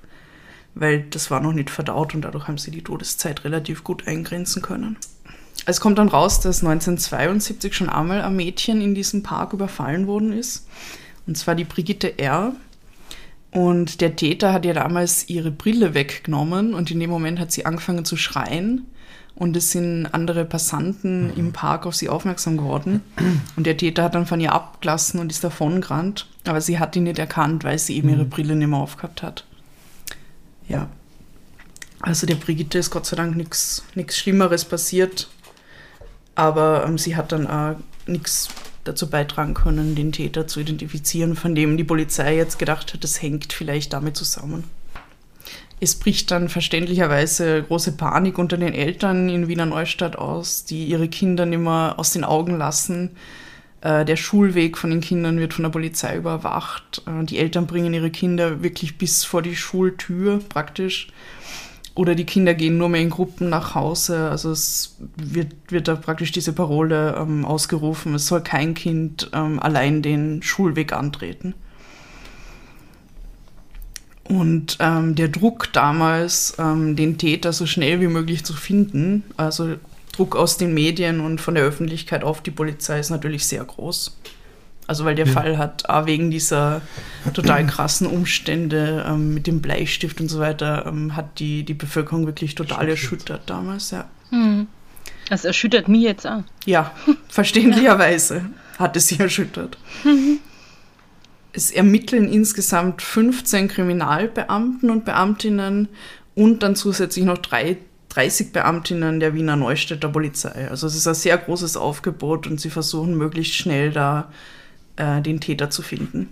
Weil 0.75 1.03
das 1.11 1.31
war 1.31 1.41
noch 1.41 1.53
nicht 1.53 1.71
verdaut 1.71 2.15
und 2.15 2.23
dadurch 2.23 2.49
haben 2.49 2.57
sie 2.57 2.71
die 2.71 2.83
Todeszeit 2.83 3.45
relativ 3.45 3.85
gut 3.85 4.07
eingrenzen 4.07 4.63
können. 4.63 4.97
Es 5.67 5.81
kommt 5.81 5.99
dann 5.99 6.09
raus, 6.09 6.41
dass 6.41 6.63
1972 6.63 7.75
schon 7.75 7.91
einmal 7.91 8.23
ein 8.23 8.35
Mädchen 8.37 8.81
in 8.81 8.95
diesem 8.95 9.23
Park 9.23 9.53
überfallen 9.53 10.07
worden 10.07 10.33
ist. 10.33 10.67
Und 11.27 11.37
zwar 11.37 11.57
die 11.57 11.65
Brigitte 11.65 12.19
R. 12.19 12.55
Und 13.51 14.01
der 14.01 14.17
Täter 14.17 14.53
hat 14.53 14.65
ihr 14.65 14.75
damals 14.75 15.29
ihre 15.29 15.51
Brille 15.51 15.95
weggenommen 15.95 16.73
und 16.75 16.91
in 16.91 17.01
dem 17.01 17.11
Moment 17.11 17.39
hat 17.39 17.53
sie 17.53 17.67
angefangen 17.67 18.05
zu 18.05 18.17
schreien. 18.17 18.87
Und 19.39 19.57
es 19.57 19.71
sind 19.71 20.07
andere 20.07 20.45
Passanten 20.45 21.33
im 21.37 21.53
Park 21.53 21.87
auf 21.87 21.95
sie 21.95 22.09
aufmerksam 22.09 22.57
geworden. 22.57 23.03
Und 23.57 23.67
der 23.67 23.77
Täter 23.77 24.03
hat 24.03 24.17
dann 24.17 24.27
von 24.27 24.41
ihr 24.41 24.53
abgelassen 24.53 25.21
und 25.21 25.31
ist 25.31 25.45
davon 25.45 25.81
gerannt. 25.81 26.27
Aber 26.45 26.61
sie 26.61 26.81
hat 26.81 26.97
ihn 26.97 27.05
nicht 27.05 27.21
erkannt, 27.21 27.63
weil 27.63 27.79
sie 27.79 27.97
eben 27.97 28.09
ihre 28.09 28.25
Brille 28.25 28.57
nicht 28.57 28.67
mehr 28.67 28.81
aufgehabt 28.81 29.23
hat. 29.23 29.45
Ja. 30.69 30.89
Also 32.01 32.27
der 32.27 32.35
Brigitte 32.35 32.79
ist 32.79 32.91
Gott 32.91 33.07
sei 33.07 33.15
Dank 33.15 33.37
nichts 33.37 33.85
Schlimmeres 34.09 34.65
passiert. 34.65 35.29
Aber 36.35 36.85
ähm, 36.85 36.99
sie 36.99 37.15
hat 37.15 37.31
dann 37.31 37.47
auch 37.47 37.77
nichts 38.09 38.49
dazu 38.83 39.09
beitragen 39.09 39.55
können, 39.55 39.95
den 39.95 40.11
Täter 40.11 40.49
zu 40.49 40.59
identifizieren, 40.59 41.37
von 41.37 41.55
dem 41.55 41.77
die 41.77 41.85
Polizei 41.85 42.35
jetzt 42.37 42.59
gedacht 42.59 42.93
hat, 42.93 43.05
das 43.05 43.23
hängt 43.23 43.53
vielleicht 43.53 43.93
damit 43.93 44.17
zusammen. 44.17 44.65
Es 45.81 45.95
bricht 45.95 46.31
dann 46.31 46.49
verständlicherweise 46.49 47.63
große 47.63 47.93
Panik 47.93 48.39
unter 48.39 48.57
den 48.57 48.75
Eltern 48.75 49.29
in 49.29 49.47
Wiener 49.47 49.67
Neustadt 49.67 50.17
aus, 50.17 50.65
die 50.65 50.87
ihre 50.87 51.09
Kinder 51.09 51.47
nicht 51.47 51.61
mehr 51.61 51.95
aus 51.97 52.13
den 52.13 52.25
Augen 52.25 52.59
lassen. 52.59 53.11
Äh, 53.81 54.05
Der 54.05 54.17
Schulweg 54.17 54.77
von 54.77 54.91
den 54.91 55.01
Kindern 55.01 55.39
wird 55.39 55.55
von 55.55 55.63
der 55.63 55.71
Polizei 55.71 56.17
überwacht. 56.17 57.03
Äh, 57.07 57.25
Die 57.25 57.39
Eltern 57.39 57.67
bringen 57.67 57.95
ihre 57.95 58.11
Kinder 58.11 58.63
wirklich 58.63 58.99
bis 58.99 59.25
vor 59.25 59.43
die 59.43 59.57
Schultür 59.57 60.41
praktisch. 60.49 61.09
Oder 61.95 62.15
die 62.15 62.27
Kinder 62.27 62.55
gehen 62.55 62.79
nur 62.79 62.89
mehr 62.89 63.01
in 63.01 63.11
Gruppen 63.11 63.49
nach 63.49 63.75
Hause. 63.75 64.31
Also 64.31 64.51
es 64.53 64.97
wird, 65.17 65.53
wird 65.69 65.89
da 65.89 65.97
praktisch 65.97 66.33
diese 66.33 66.53
Parole 66.53 67.17
ähm, 67.19 67.45
ausgerufen, 67.45 68.15
es 68.15 68.27
soll 68.27 68.41
kein 68.41 68.75
Kind 68.75 69.31
ähm, 69.33 69.61
allein 69.61 70.03
den 70.03 70.43
Schulweg 70.43 70.93
antreten. 70.93 71.55
Und 74.29 74.77
ähm, 74.81 75.15
der 75.15 75.29
Druck 75.29 75.73
damals, 75.73 76.55
ähm, 76.59 76.97
den 76.97 77.17
Täter 77.19 77.53
so 77.53 77.67
schnell 77.67 78.01
wie 78.01 78.09
möglich 78.09 78.45
zu 78.45 78.53
finden, 78.53 79.25
also 79.37 79.77
Druck 80.13 80.37
aus 80.37 80.57
den 80.59 80.75
Medien 80.75 81.21
und 81.21 81.41
von 81.41 81.55
der 81.55 81.65
Öffentlichkeit 81.65 82.25
auf 82.25 82.43
die 82.43 82.51
Polizei 82.51 82.99
ist 82.99 83.11
natürlich 83.11 83.47
sehr 83.47 83.65
groß. 83.65 84.17
Also 84.87 85.05
weil 85.05 85.15
der 85.15 85.27
Ja. 85.27 85.33
Fall 85.33 85.59
hat 85.59 85.89
auch 85.89 86.07
wegen 86.07 86.31
dieser 86.31 86.81
total 87.35 87.67
krassen 87.67 88.07
Umstände 88.07 89.05
ähm, 89.07 89.35
mit 89.35 89.47
dem 89.47 89.61
Bleistift 89.61 90.21
und 90.21 90.29
so 90.29 90.41
weiter, 90.41 90.87
ähm, 90.87 91.15
hat 91.15 91.39
die, 91.39 91.63
die 91.63 91.75
Bevölkerung 91.75 92.27
wirklich 92.27 92.55
total 92.55 92.89
Erschüttert. 92.89 93.29
erschüttert 93.31 93.51
damals, 93.51 93.91
ja. 93.91 94.07
Hm. 94.31 94.67
Das 95.29 95.45
erschüttert 95.45 95.89
mich 95.89 96.03
jetzt 96.03 96.27
auch. 96.27 96.43
Ja, 96.65 96.93
verständlicherweise 97.29 98.47
hat 98.79 98.97
es 98.97 99.09
sie 99.09 99.19
erschüttert. 99.21 99.79
Es 101.59 101.73
ermitteln 101.73 102.33
insgesamt 102.33 103.03
15 103.03 103.67
Kriminalbeamten 103.67 104.91
und 104.91 105.05
Beamtinnen 105.05 105.89
und 106.37 106.63
dann 106.63 106.77
zusätzlich 106.77 107.25
noch 107.25 107.39
drei, 107.39 107.79
30 108.11 108.53
Beamtinnen 108.53 109.19
der 109.19 109.35
Wiener 109.35 109.57
Neustädter 109.57 110.09
Polizei. 110.09 110.69
Also 110.71 110.87
es 110.87 110.95
ist 110.95 111.09
ein 111.09 111.15
sehr 111.15 111.37
großes 111.37 111.77
Aufgebot 111.77 112.47
und 112.47 112.61
sie 112.61 112.71
versuchen 112.71 113.19
möglichst 113.19 113.55
schnell 113.55 113.91
da 113.91 114.31
äh, 114.95 115.21
den 115.21 115.41
Täter 115.41 115.69
zu 115.69 115.83
finden. 115.83 116.29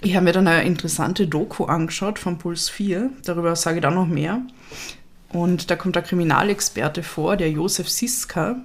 Ich 0.00 0.14
habe 0.16 0.24
mir 0.24 0.32
dann 0.32 0.48
eine 0.48 0.64
interessante 0.64 1.26
Doku 1.26 1.66
angeschaut 1.66 2.18
von 2.18 2.38
Puls 2.38 2.70
4, 2.70 3.10
darüber 3.26 3.54
sage 3.56 3.76
ich 3.76 3.82
dann 3.82 3.96
noch 3.96 4.06
mehr. 4.06 4.40
Und 5.28 5.70
da 5.70 5.76
kommt 5.76 5.96
der 5.96 6.02
Kriminalexperte 6.02 7.02
vor, 7.02 7.36
der 7.36 7.50
Josef 7.50 7.90
Siska. 7.90 8.56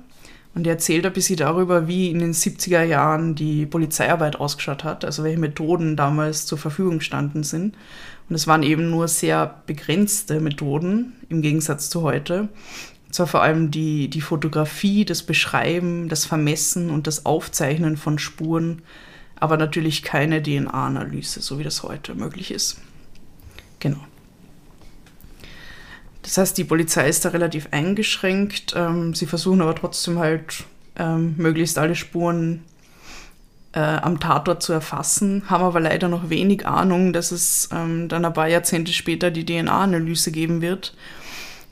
Und 0.55 0.65
der 0.65 0.73
erzählt 0.73 1.05
ein 1.05 1.13
bisschen 1.13 1.37
darüber, 1.37 1.87
wie 1.87 2.11
in 2.11 2.19
den 2.19 2.33
70er 2.33 2.83
Jahren 2.83 3.33
die 3.33 3.65
Polizeiarbeit 3.65 4.35
ausgeschaut 4.35 4.83
hat, 4.83 5.03
also 5.03 5.23
welche 5.23 5.39
Methoden 5.39 5.95
damals 5.95 6.45
zur 6.45 6.59
Verfügung 6.59 7.01
standen 7.01 7.43
sind. 7.43 7.75
Und 8.29 8.35
es 8.35 8.45
waren 8.45 8.61
eben 8.61 8.89
nur 8.89 9.07
sehr 9.07 9.61
begrenzte 9.65 10.39
Methoden 10.39 11.13
im 11.29 11.41
Gegensatz 11.41 11.89
zu 11.89 12.03
heute. 12.03 12.49
Und 13.07 13.15
zwar 13.15 13.27
vor 13.27 13.41
allem 13.41 13.71
die, 13.71 14.09
die 14.09 14.21
Fotografie, 14.21 15.05
das 15.05 15.23
Beschreiben, 15.23 16.07
das 16.07 16.25
Vermessen 16.25 16.91
und 16.91 17.07
das 17.07 17.25
Aufzeichnen 17.25 17.97
von 17.97 18.19
Spuren, 18.19 18.83
aber 19.35 19.57
natürlich 19.57 20.03
keine 20.03 20.41
DNA-Analyse, 20.41 21.41
so 21.41 21.57
wie 21.57 21.63
das 21.63 21.81
heute 21.83 22.13
möglich 22.13 22.51
ist. 22.51 22.79
Genau. 23.79 23.99
Das 26.33 26.39
heißt, 26.39 26.57
die 26.57 26.63
Polizei 26.63 27.07
ist 27.07 27.25
da 27.25 27.29
relativ 27.29 27.67
eingeschränkt. 27.69 28.73
Ähm, 28.75 29.13
sie 29.13 29.27
versuchen 29.27 29.61
aber 29.61 29.75
trotzdem 29.75 30.17
halt 30.17 30.63
ähm, 30.95 31.35
möglichst 31.37 31.77
alle 31.77 31.93
Spuren 31.93 32.63
äh, 33.73 33.79
am 33.79 34.19
Tatort 34.19 34.63
zu 34.63 34.73
erfassen, 34.73 35.43
haben 35.45 35.63
aber 35.63 35.79
leider 35.79 36.07
noch 36.07 36.31
wenig 36.31 36.65
Ahnung, 36.65 37.13
dass 37.13 37.31
es 37.31 37.69
ähm, 37.71 38.09
dann 38.09 38.25
ein 38.25 38.33
paar 38.33 38.47
Jahrzehnte 38.47 38.93
später 38.93 39.29
die 39.29 39.45
DNA-Analyse 39.45 40.31
geben 40.31 40.61
wird 40.61 40.95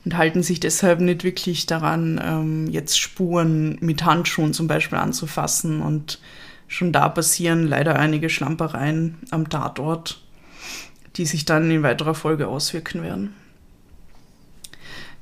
und 0.04 0.16
halten 0.16 0.44
sich 0.44 0.60
deshalb 0.60 1.00
nicht 1.00 1.24
wirklich 1.24 1.66
daran, 1.66 2.20
ähm, 2.24 2.68
jetzt 2.70 3.00
Spuren 3.00 3.78
mit 3.80 4.04
Handschuhen 4.04 4.54
zum 4.54 4.68
Beispiel 4.68 4.98
anzufassen. 4.98 5.82
Und 5.82 6.20
schon 6.68 6.92
da 6.92 7.08
passieren 7.08 7.66
leider 7.66 7.98
einige 7.98 8.30
Schlampereien 8.30 9.16
am 9.32 9.50
Tatort, 9.50 10.22
die 11.16 11.26
sich 11.26 11.46
dann 11.46 11.68
in 11.68 11.82
weiterer 11.82 12.14
Folge 12.14 12.46
auswirken 12.46 13.02
werden. 13.02 13.41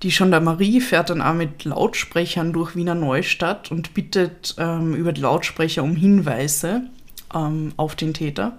Die 0.03 0.11
Gendarmerie 0.11 0.81
fährt 0.81 1.11
dann 1.11 1.21
auch 1.21 1.35
mit 1.35 1.65
Lautsprechern 1.65 2.53
durch 2.53 2.75
Wiener 2.75 2.95
Neustadt 2.95 3.71
und 3.71 3.93
bittet 3.93 4.55
ähm, 4.59 4.95
über 4.95 5.13
die 5.13 5.21
Lautsprecher 5.21 5.83
um 5.83 5.95
Hinweise 5.95 6.83
ähm, 7.35 7.73
auf 7.77 7.97
den 7.97 8.15
Täter. 8.15 8.59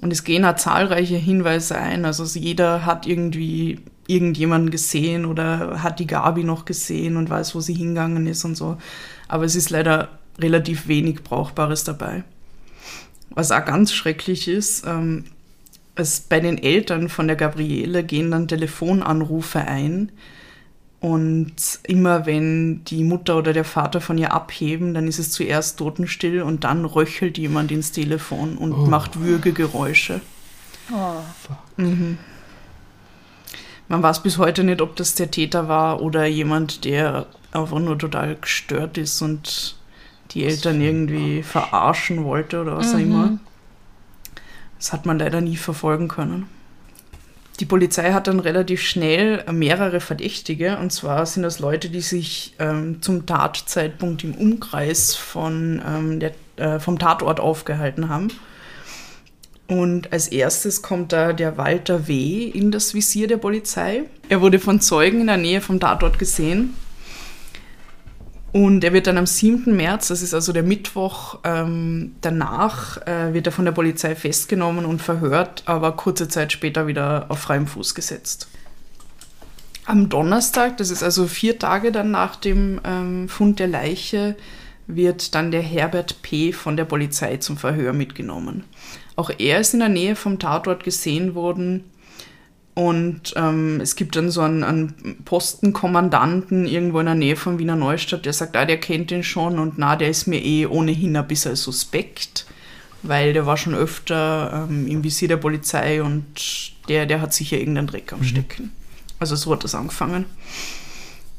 Und 0.00 0.12
es 0.12 0.24
gehen 0.24 0.44
auch 0.44 0.56
zahlreiche 0.56 1.16
Hinweise 1.16 1.78
ein. 1.78 2.04
Also 2.04 2.24
jeder 2.38 2.84
hat 2.86 3.06
irgendwie 3.06 3.80
irgendjemanden 4.08 4.70
gesehen 4.70 5.26
oder 5.26 5.82
hat 5.82 6.00
die 6.00 6.06
Gabi 6.06 6.42
noch 6.42 6.64
gesehen 6.64 7.16
und 7.16 7.30
weiß, 7.30 7.54
wo 7.54 7.60
sie 7.60 7.74
hingegangen 7.74 8.26
ist 8.26 8.44
und 8.44 8.56
so. 8.56 8.78
Aber 9.28 9.44
es 9.44 9.54
ist 9.54 9.70
leider 9.70 10.08
relativ 10.38 10.88
wenig 10.88 11.22
Brauchbares 11.22 11.84
dabei. 11.84 12.24
Was 13.30 13.52
auch 13.52 13.64
ganz 13.64 13.92
schrecklich 13.92 14.48
ist, 14.48 14.84
ähm, 14.86 15.24
es, 15.94 16.20
bei 16.20 16.40
den 16.40 16.58
Eltern 16.58 17.08
von 17.08 17.26
der 17.26 17.36
Gabriele 17.36 18.02
gehen 18.02 18.30
dann 18.30 18.48
Telefonanrufe 18.48 19.60
ein. 19.60 20.10
Und 21.00 21.54
immer 21.84 22.26
wenn 22.26 22.82
die 22.84 23.04
Mutter 23.04 23.36
oder 23.36 23.52
der 23.52 23.64
Vater 23.64 24.00
von 24.00 24.18
ihr 24.18 24.32
abheben, 24.32 24.94
dann 24.94 25.06
ist 25.06 25.20
es 25.20 25.30
zuerst 25.30 25.78
totenstill 25.78 26.42
und 26.42 26.64
dann 26.64 26.84
röchelt 26.84 27.38
jemand 27.38 27.70
ins 27.70 27.92
Telefon 27.92 28.56
und 28.58 28.72
Oh. 28.72 28.86
macht 28.86 29.20
Würgegeräusche. 29.20 30.20
Oh. 30.92 31.22
Mhm. 31.76 32.18
Man 33.86 34.02
weiß 34.02 34.22
bis 34.22 34.38
heute 34.38 34.64
nicht, 34.64 34.82
ob 34.82 34.96
das 34.96 35.14
der 35.14 35.30
Täter 35.30 35.68
war 35.68 36.02
oder 36.02 36.26
jemand, 36.26 36.84
der 36.84 37.26
einfach 37.52 37.78
nur 37.78 37.96
total 37.96 38.34
gestört 38.36 38.98
ist 38.98 39.22
und 39.22 39.76
die 40.32 40.44
Was 40.44 40.54
Eltern 40.54 40.80
irgendwie 40.80 41.42
verarschen 41.42 42.24
wollte 42.24 42.60
oder 42.60 42.76
was 42.76 42.92
auch 42.92 42.98
Mhm. 42.98 43.00
immer. 43.04 43.38
Das 44.78 44.92
hat 44.92 45.06
man 45.06 45.18
leider 45.18 45.40
nie 45.40 45.56
verfolgen 45.56 46.08
können. 46.08 46.46
Die 47.60 47.64
Polizei 47.64 48.12
hat 48.12 48.28
dann 48.28 48.38
relativ 48.38 48.82
schnell 48.82 49.44
mehrere 49.50 50.00
Verdächtige, 50.00 50.78
und 50.78 50.92
zwar 50.92 51.26
sind 51.26 51.42
das 51.42 51.58
Leute, 51.58 51.90
die 51.90 52.00
sich 52.00 52.54
ähm, 52.60 53.02
zum 53.02 53.26
Tatzeitpunkt 53.26 54.22
im 54.22 54.34
Umkreis 54.34 55.16
von, 55.16 55.82
ähm, 55.84 56.20
der, 56.20 56.32
äh, 56.56 56.78
vom 56.78 57.00
Tatort 57.00 57.40
aufgehalten 57.40 58.08
haben. 58.08 58.28
Und 59.66 60.12
als 60.12 60.28
erstes 60.28 60.82
kommt 60.82 61.12
da 61.12 61.32
der 61.32 61.58
Walter 61.58 62.06
W. 62.06 62.44
in 62.44 62.70
das 62.70 62.94
Visier 62.94 63.26
der 63.26 63.36
Polizei. 63.36 64.04
Er 64.28 64.40
wurde 64.40 64.60
von 64.60 64.80
Zeugen 64.80 65.20
in 65.20 65.26
der 65.26 65.36
Nähe 65.36 65.60
vom 65.60 65.80
Tatort 65.80 66.18
gesehen. 66.18 66.74
Und 68.50 68.82
er 68.82 68.94
wird 68.94 69.06
dann 69.06 69.18
am 69.18 69.26
7. 69.26 69.76
März, 69.76 70.08
das 70.08 70.22
ist 70.22 70.32
also 70.32 70.52
der 70.52 70.62
Mittwoch 70.62 71.40
ähm, 71.44 72.14
danach, 72.22 72.96
äh, 73.06 73.34
wird 73.34 73.46
er 73.46 73.52
von 73.52 73.66
der 73.66 73.72
Polizei 73.72 74.14
festgenommen 74.14 74.86
und 74.86 75.02
verhört, 75.02 75.64
aber 75.66 75.92
kurze 75.92 76.28
Zeit 76.28 76.52
später 76.52 76.86
wieder 76.86 77.26
auf 77.28 77.40
freiem 77.40 77.66
Fuß 77.66 77.94
gesetzt. 77.94 78.48
Am 79.84 80.08
Donnerstag, 80.08 80.78
das 80.78 80.90
ist 80.90 81.02
also 81.02 81.26
vier 81.26 81.58
Tage 81.58 81.92
dann 81.92 82.10
nach 82.10 82.36
dem 82.36 82.80
ähm, 82.84 83.28
Fund 83.28 83.58
der 83.58 83.68
Leiche, 83.68 84.36
wird 84.86 85.34
dann 85.34 85.50
der 85.50 85.62
Herbert 85.62 86.22
P. 86.22 86.52
von 86.52 86.76
der 86.76 86.86
Polizei 86.86 87.36
zum 87.36 87.58
Verhör 87.58 87.92
mitgenommen. 87.92 88.64
Auch 89.16 89.30
er 89.36 89.60
ist 89.60 89.74
in 89.74 89.80
der 89.80 89.90
Nähe 89.90 90.16
vom 90.16 90.38
Tatort 90.38 90.84
gesehen 90.84 91.34
worden. 91.34 91.84
Und 92.78 93.32
ähm, 93.34 93.80
es 93.80 93.96
gibt 93.96 94.14
dann 94.14 94.30
so 94.30 94.40
einen, 94.40 94.62
einen, 94.62 95.24
Postenkommandanten 95.24 96.64
irgendwo 96.64 97.00
in 97.00 97.06
der 97.06 97.16
Nähe 97.16 97.34
von 97.34 97.58
Wiener 97.58 97.74
Neustadt, 97.74 98.24
der 98.24 98.32
sagt, 98.32 98.56
ah, 98.56 98.66
der 98.66 98.78
kennt 98.78 99.10
ihn 99.10 99.24
schon 99.24 99.58
und 99.58 99.78
na, 99.78 99.96
der 99.96 100.10
ist 100.10 100.28
mir 100.28 100.40
eh 100.40 100.64
ohnehin 100.64 101.16
ein 101.16 101.26
bisschen 101.26 101.56
suspekt, 101.56 102.46
weil 103.02 103.32
der 103.32 103.46
war 103.46 103.56
schon 103.56 103.74
öfter 103.74 104.68
ähm, 104.70 104.86
im 104.86 105.02
Visier 105.02 105.26
der 105.26 105.38
Polizei 105.38 106.00
und 106.04 106.24
der, 106.88 107.06
der 107.06 107.20
hat 107.20 107.34
sicher 107.34 107.58
irgendeinen 107.58 107.88
Dreck 107.88 108.12
am 108.12 108.20
mhm. 108.20 108.24
Stecken. 108.26 108.70
Also 109.18 109.34
so 109.34 109.52
hat 109.54 109.64
das 109.64 109.74
angefangen. 109.74 110.26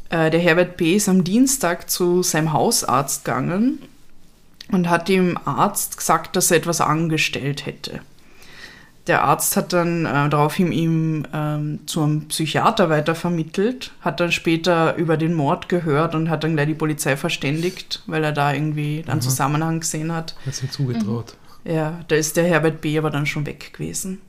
Äh, 0.10 0.31
der 0.31 0.41
Herbert 0.41 0.75
B. 0.75 0.98
ist 0.98 1.08
am 1.08 1.24
Dienstag 1.24 1.89
zu 1.89 2.22
seinem 2.22 2.51
Hausarzt 2.51 3.24
gegangen 3.24 3.79
und 4.74 4.89
hat 4.89 5.08
dem 5.08 5.38
Arzt 5.46 5.96
gesagt, 5.96 6.36
dass 6.36 6.51
er 6.51 6.58
etwas 6.58 6.81
angestellt 6.81 7.65
hätte. 7.65 8.01
Der 9.08 9.24
Arzt 9.24 9.58
hat 9.58 9.74
dann 9.74 10.06
äh, 10.06 10.29
daraufhin 10.29 10.72
ihm 10.72 11.25
ähm, 11.34 11.79
zum 11.88 12.27
Psychiater 12.27 12.89
weitervermittelt, 12.89 13.91
hat 14.01 14.20
dann 14.20 14.32
später 14.32 14.96
über 14.96 15.18
den 15.18 15.34
Mord 15.34 15.68
gehört 15.68 16.13
und 16.13 16.29
hat 16.29 16.44
dann 16.44 16.53
gleich 16.53 16.68
die 16.68 16.75
Polizei 16.75 17.18
verständigt, 17.18 18.03
weil 18.06 18.24
er 18.24 18.32
da 18.32 18.53
irgendwie 18.53 19.03
einen 19.08 19.22
Zusammenhang 19.22 19.79
gesehen 19.79 20.13
hat. 20.13 20.36
Er 20.46 20.50
ist 20.50 20.63
ihm 20.63 20.70
zugetraut. 20.70 21.36
Mhm. 21.63 21.72
Ja, 21.72 22.00
da 22.08 22.15
ist 22.15 22.38
der 22.38 22.46
Herbert 22.46 22.82
B. 22.82 22.98
aber 22.98 23.10
dann 23.10 23.25
schon 23.25 23.46
weg 23.46 23.74
gewesen. 23.74 24.22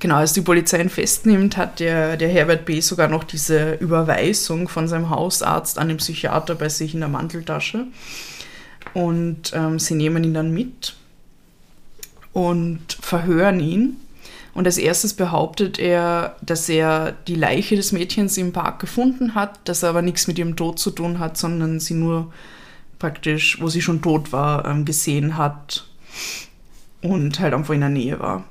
Genau, 0.00 0.16
als 0.16 0.32
die 0.32 0.42
Polizei 0.42 0.80
ihn 0.80 0.90
festnimmt, 0.90 1.56
hat 1.56 1.80
der, 1.80 2.16
der 2.16 2.28
Herbert 2.28 2.64
B. 2.64 2.80
sogar 2.80 3.08
noch 3.08 3.24
diese 3.24 3.74
Überweisung 3.74 4.68
von 4.68 4.88
seinem 4.88 5.08
Hausarzt 5.08 5.78
an 5.78 5.88
den 5.88 5.96
Psychiater 5.98 6.54
bei 6.54 6.68
sich 6.68 6.94
in 6.94 7.00
der 7.00 7.08
Manteltasche 7.08 7.86
und 8.92 9.52
ähm, 9.54 9.78
sie 9.78 9.94
nehmen 9.94 10.22
ihn 10.24 10.34
dann 10.34 10.52
mit 10.52 10.94
und 12.34 12.80
verhören 13.00 13.60
ihn. 13.60 13.96
Und 14.52 14.66
als 14.66 14.76
erstes 14.76 15.14
behauptet 15.14 15.78
er, 15.78 16.36
dass 16.42 16.68
er 16.68 17.12
die 17.26 17.34
Leiche 17.34 17.74
des 17.74 17.92
Mädchens 17.92 18.36
im 18.36 18.52
Park 18.52 18.78
gefunden 18.80 19.34
hat, 19.34 19.58
dass 19.64 19.82
er 19.82 19.88
aber 19.88 20.02
nichts 20.02 20.28
mit 20.28 20.38
ihrem 20.38 20.54
Tod 20.54 20.78
zu 20.78 20.90
tun 20.90 21.18
hat, 21.18 21.38
sondern 21.38 21.80
sie 21.80 21.94
nur 21.94 22.32
praktisch, 22.98 23.60
wo 23.60 23.68
sie 23.68 23.82
schon 23.82 24.02
tot 24.02 24.32
war, 24.32 24.64
ähm, 24.66 24.84
gesehen 24.84 25.36
hat 25.36 25.86
und 27.02 27.40
halt 27.40 27.54
einfach 27.54 27.74
in 27.74 27.80
der 27.80 27.88
Nähe 27.88 28.20
war. 28.20 28.44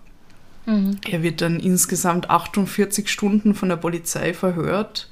Mhm. 0.65 0.97
Er 1.09 1.23
wird 1.23 1.41
dann 1.41 1.59
insgesamt 1.59 2.29
48 2.29 3.09
Stunden 3.09 3.55
von 3.55 3.69
der 3.69 3.77
Polizei 3.77 4.33
verhört 4.33 5.09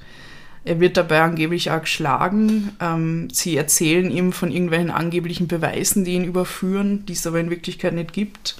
er 0.64 0.80
wird 0.80 0.96
dabei 0.96 1.22
angeblich 1.22 1.70
auch 1.70 1.80
geschlagen. 1.80 2.70
Ähm, 2.80 3.28
sie 3.30 3.56
erzählen 3.56 4.10
ihm 4.10 4.32
von 4.32 4.50
irgendwelchen 4.50 4.90
angeblichen 4.90 5.48
Beweisen, 5.48 6.04
die 6.04 6.14
ihn 6.14 6.24
überführen, 6.24 7.04
die 7.06 7.14
es 7.14 7.26
aber 7.26 7.40
in 7.40 7.50
Wirklichkeit 7.50 7.94
nicht 7.94 8.12
gibt. 8.12 8.56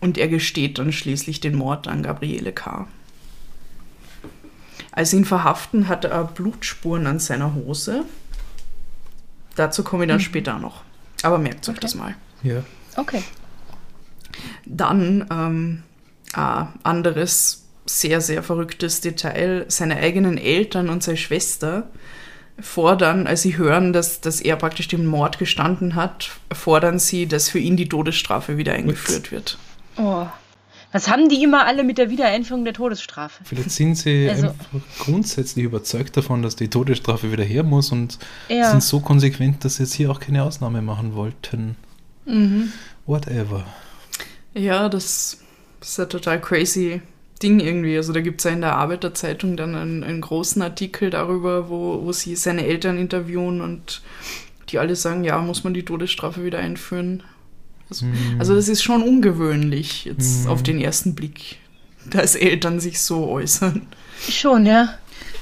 Und 0.00 0.16
er 0.16 0.28
gesteht 0.28 0.78
dann 0.78 0.92
schließlich 0.92 1.40
den 1.40 1.54
Mord 1.54 1.86
an 1.86 2.02
Gabriele 2.02 2.52
K. 2.52 2.88
Als 4.92 5.10
sie 5.10 5.18
ihn 5.18 5.24
verhaften, 5.24 5.88
hat 5.88 6.04
er 6.04 6.24
Blutspuren 6.24 7.06
an 7.06 7.18
seiner 7.18 7.54
Hose. 7.54 8.04
Dazu 9.56 9.84
komme 9.84 10.04
ich 10.04 10.08
dann 10.08 10.18
mhm. 10.18 10.22
später 10.22 10.58
noch. 10.58 10.82
Aber 11.22 11.38
merkt 11.38 11.68
euch 11.68 11.72
okay. 11.72 11.80
das 11.80 11.94
mal. 11.94 12.16
Ja. 12.42 12.64
Okay. 12.96 13.22
Dann 14.64 15.26
ähm, 15.30 15.82
äh, 16.34 16.64
anderes 16.82 17.66
sehr, 17.86 18.20
sehr 18.20 18.42
verrücktes 18.42 19.00
Detail. 19.00 19.66
Seine 19.68 19.96
eigenen 19.96 20.38
Eltern 20.38 20.88
und 20.88 21.02
seine 21.02 21.18
Schwester 21.18 21.90
fordern, 22.58 23.26
als 23.26 23.42
sie 23.42 23.56
hören, 23.56 23.92
dass, 23.92 24.20
dass 24.20 24.40
er 24.40 24.56
praktisch 24.56 24.88
den 24.88 25.06
Mord 25.06 25.38
gestanden 25.38 25.94
hat, 25.94 26.30
fordern 26.52 26.98
sie, 26.98 27.26
dass 27.26 27.48
für 27.48 27.58
ihn 27.58 27.76
die 27.76 27.88
Todesstrafe 27.88 28.56
wieder 28.56 28.74
eingeführt 28.74 29.32
wird. 29.32 29.58
Oh. 30.00 30.26
Was 30.92 31.08
haben 31.08 31.28
die 31.28 31.42
immer 31.42 31.66
alle 31.66 31.84
mit 31.84 31.98
der 31.98 32.10
Wiedereinführung 32.10 32.64
der 32.64 32.74
Todesstrafe? 32.74 33.44
Vielleicht 33.44 33.70
sind 33.70 33.94
sie 33.94 34.28
also, 34.28 34.54
grundsätzlich 34.98 35.64
überzeugt 35.64 36.16
davon, 36.16 36.42
dass 36.42 36.56
die 36.56 36.68
Todesstrafe 36.68 37.30
wieder 37.30 37.44
her 37.44 37.62
muss 37.62 37.92
und 37.92 38.18
ja. 38.48 38.70
sind 38.70 38.82
so 38.82 38.98
konsequent, 38.98 39.64
dass 39.64 39.76
sie 39.76 39.84
jetzt 39.84 39.94
hier 39.94 40.10
auch 40.10 40.18
keine 40.18 40.42
Ausnahme 40.42 40.82
machen 40.82 41.14
wollten. 41.14 41.76
Mhm. 42.24 42.72
Whatever. 43.06 43.64
Ja, 44.54 44.88
das 44.88 45.38
ist 45.80 45.98
ja 45.98 46.06
total 46.06 46.40
crazy 46.40 47.00
Ding 47.40 47.60
irgendwie. 47.60 47.96
Also 47.96 48.12
da 48.12 48.20
gibt 48.20 48.40
es 48.40 48.44
ja 48.44 48.50
in 48.50 48.60
der 48.60 48.74
Arbeiterzeitung 48.74 49.56
dann 49.56 49.74
einen, 49.76 50.02
einen, 50.02 50.20
großen 50.20 50.60
Artikel 50.60 51.10
darüber, 51.10 51.70
wo, 51.70 52.02
wo 52.04 52.12
sie 52.12 52.34
seine 52.34 52.66
Eltern 52.66 52.98
interviewen 52.98 53.60
und 53.60 54.02
die 54.68 54.78
alle 54.78 54.96
sagen, 54.96 55.24
ja, 55.24 55.38
muss 55.40 55.64
man 55.64 55.72
die 55.72 55.84
Todesstrafe 55.84 56.44
wieder 56.44 56.58
einführen. 56.58 57.22
Also, 57.90 58.06
mm. 58.06 58.36
also 58.38 58.54
das 58.54 58.68
ist 58.68 58.82
schon 58.82 59.02
ungewöhnlich 59.02 60.06
jetzt 60.06 60.46
mm. 60.46 60.48
auf 60.48 60.62
den 60.62 60.80
ersten 60.80 61.14
Blick, 61.14 61.58
dass 62.06 62.34
Eltern 62.34 62.80
sich 62.80 63.00
so 63.00 63.28
äußern. 63.28 63.86
Schon, 64.28 64.66
ja. 64.66 64.94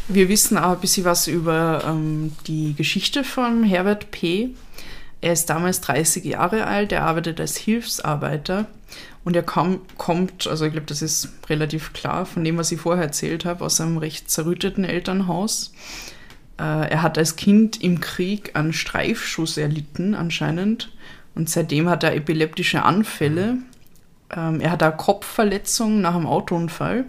Wir 0.08 0.28
wissen 0.28 0.56
auch 0.56 0.72
ein 0.72 0.80
bisschen 0.80 1.04
was 1.04 1.26
über 1.26 1.84
ähm, 1.86 2.32
die 2.46 2.74
Geschichte 2.74 3.24
von 3.24 3.62
Herbert 3.62 4.10
P. 4.10 4.50
Er 5.20 5.32
ist 5.32 5.50
damals 5.50 5.80
30 5.82 6.24
Jahre 6.24 6.66
alt, 6.66 6.92
er 6.92 7.02
arbeitet 7.02 7.40
als 7.40 7.56
Hilfsarbeiter 7.56 8.66
und 9.24 9.36
er 9.36 9.42
kam, 9.42 9.80
kommt, 9.98 10.46
also 10.46 10.64
ich 10.64 10.72
glaube, 10.72 10.86
das 10.86 11.02
ist 11.02 11.28
relativ 11.50 11.92
klar 11.92 12.24
von 12.24 12.44
dem, 12.44 12.56
was 12.56 12.72
ich 12.72 12.80
vorher 12.80 13.04
erzählt 13.04 13.44
habe, 13.44 13.64
aus 13.64 13.80
einem 13.80 13.98
recht 13.98 14.30
zerrütteten 14.30 14.84
Elternhaus. 14.84 15.72
Äh, 16.58 16.90
er 16.90 17.02
hat 17.02 17.18
als 17.18 17.36
Kind 17.36 17.82
im 17.82 18.00
Krieg 18.00 18.56
einen 18.56 18.72
Streifschuss 18.72 19.58
erlitten, 19.58 20.14
anscheinend. 20.14 20.92
Und 21.38 21.48
seitdem 21.48 21.88
hat 21.88 22.02
er 22.02 22.16
epileptische 22.16 22.82
Anfälle. 22.82 23.58
Ähm, 24.36 24.60
er 24.60 24.72
hat 24.72 24.82
eine 24.82 24.96
Kopfverletzung 24.96 26.00
nach 26.00 26.16
einem 26.16 26.26
Autounfall. 26.26 27.04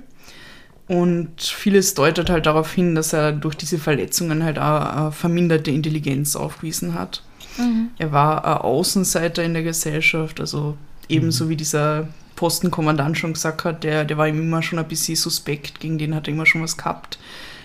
Und 0.88 1.42
vieles 1.42 1.96
deutet 1.96 2.30
halt 2.30 2.46
darauf 2.46 2.72
hin, 2.72 2.94
dass 2.94 3.12
er 3.12 3.32
durch 3.32 3.56
diese 3.56 3.80
Verletzungen 3.80 4.44
halt 4.44 4.60
auch 4.60 4.86
eine 4.86 5.12
verminderte 5.12 5.72
Intelligenz 5.72 6.36
aufgewiesen 6.36 6.94
hat. 6.94 7.24
Mhm. 7.58 7.90
Er 7.98 8.12
war 8.12 8.46
ein 8.46 8.62
Außenseiter 8.62 9.44
in 9.44 9.54
der 9.54 9.64
Gesellschaft, 9.64 10.40
also 10.40 10.78
ebenso 11.08 11.46
mhm. 11.46 11.50
wie 11.50 11.56
dieser 11.56 12.08
Postenkommandant 12.36 13.18
schon 13.18 13.34
gesagt 13.34 13.66
hat, 13.66 13.84
der, 13.84 14.06
der 14.06 14.18
war 14.18 14.28
ihm 14.28 14.40
immer 14.40 14.62
schon 14.62 14.78
ein 14.78 14.88
bisschen 14.88 15.16
suspekt, 15.16 15.80
gegen 15.80 15.98
den 15.98 16.14
hat 16.14 16.28
er 16.28 16.34
immer 16.36 16.46
schon 16.46 16.62
was 16.62 16.78
gehabt. 16.78 17.18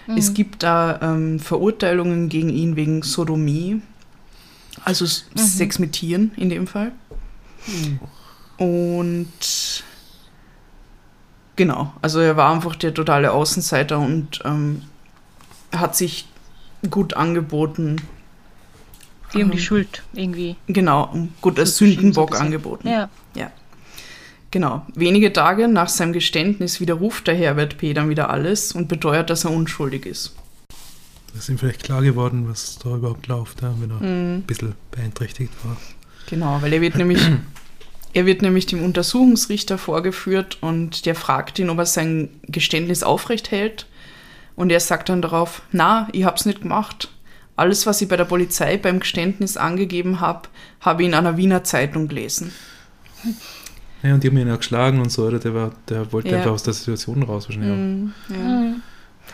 Mhm. 0.07 0.16
Es 0.16 0.33
gibt 0.33 0.62
da 0.62 0.98
ähm, 1.03 1.40
Verurteilungen 1.40 2.31
gegen 2.31 2.48
ihn 2.48 2.74
wegen 2.74 3.03
Sodomie, 3.03 3.83
also 4.85 5.05
mhm. 5.05 5.38
Sex 5.38 5.79
mit 5.79 5.92
Tieren 5.92 6.33
in 6.37 6.51
dem 6.51 6.66
Fall. 6.66 6.92
Mhm. 7.66 8.01
Und 8.57 9.85
genau, 11.57 11.92
also 12.03 12.20
er 12.20 12.37
war 12.37 12.53
einfach 12.53 12.77
der 12.77 12.94
totale 12.94 13.33
Außenseiter 13.33 13.99
und 13.99 14.40
ähm, 14.44 14.83
hat 15.73 15.97
sich 15.97 16.29
gut 16.90 17.14
angeboten, 17.14 17.97
wie 19.33 19.42
um 19.42 19.51
die 19.51 19.59
Schuld 19.59 20.03
irgendwie. 20.12 20.57
Genau, 20.68 21.29
gut 21.40 21.59
als 21.59 21.77
Sündenbock 21.77 22.40
angeboten. 22.40 22.87
Ja. 22.87 23.09
ja. 23.35 23.51
Genau. 24.53 24.87
Wenige 24.94 25.33
Tage 25.33 25.66
nach 25.66 25.88
seinem 25.88 26.12
Geständnis 26.12 26.79
widerruft 26.79 27.27
der 27.27 27.35
Herbert 27.35 27.79
P. 27.79 27.92
dann 27.92 28.09
wieder 28.09 28.31
alles 28.31 28.70
und 28.70 28.87
beteuert, 28.87 29.29
dass 29.31 29.44
er 29.44 29.51
unschuldig 29.51 30.07
ist. 30.07 30.37
Das 31.35 31.42
ist 31.42 31.49
ihm 31.49 31.59
vielleicht 31.59 31.83
klar 31.83 32.01
geworden, 32.01 32.49
was 32.49 32.79
da 32.79 32.94
überhaupt 32.94 33.27
läuft, 33.27 33.61
wenn 33.61 33.90
er 33.90 33.97
mhm. 33.97 34.37
ein 34.37 34.42
bisschen 34.47 34.75
beeinträchtigt 34.92 35.53
war. 35.64 35.77
Genau, 36.31 36.62
weil 36.62 36.73
er 36.73 36.81
wird 36.81 36.94
nämlich, 36.94 37.20
er 38.14 38.25
wird 38.25 38.40
nämlich 38.40 38.66
dem 38.66 38.85
Untersuchungsrichter 38.85 39.77
vorgeführt 39.77 40.59
und 40.61 41.07
der 41.07 41.16
fragt 41.16 41.59
ihn, 41.59 41.70
ob 41.70 41.79
er 41.79 41.87
sein 41.87 42.29
Geständnis 42.47 43.03
aufrecht 43.03 43.51
hält. 43.51 43.87
Und 44.55 44.70
er 44.70 44.79
sagt 44.79 45.09
dann 45.09 45.20
darauf, 45.20 45.62
na, 45.73 46.09
ich 46.12 46.25
hab's 46.25 46.47
nicht 46.47 46.62
gemacht. 46.62 47.11
Alles, 47.57 47.85
was 47.87 48.01
ich 48.01 48.09
bei 48.09 48.16
der 48.16 48.25
Polizei 48.25 48.77
beim 48.77 49.01
Geständnis 49.01 49.57
angegeben 49.57 50.20
habe, 50.20 50.49
habe 50.81 51.03
ich 51.03 51.09
in 51.09 51.14
einer 51.14 51.37
Wiener 51.37 51.64
Zeitung 51.64 52.07
gelesen. 52.07 52.53
Ja, 54.05 54.14
und 54.14 54.23
die 54.23 54.29
haben 54.29 54.38
ihn 54.38 54.51
auch 54.51 54.59
geschlagen 54.59 55.01
und 55.01 55.11
so, 55.11 55.27
oder? 55.27 55.40
Der, 55.40 55.55
war, 55.55 55.73
der 55.88 56.12
wollte 56.12 56.29
ja. 56.29 56.37
einfach 56.37 56.53
aus 56.53 56.62
der 56.62 56.75
Situation 56.75 57.25
raus 57.25 57.49
wahrscheinlich. 57.49 57.70
Mm, 57.70 58.12
ja. 58.29 58.75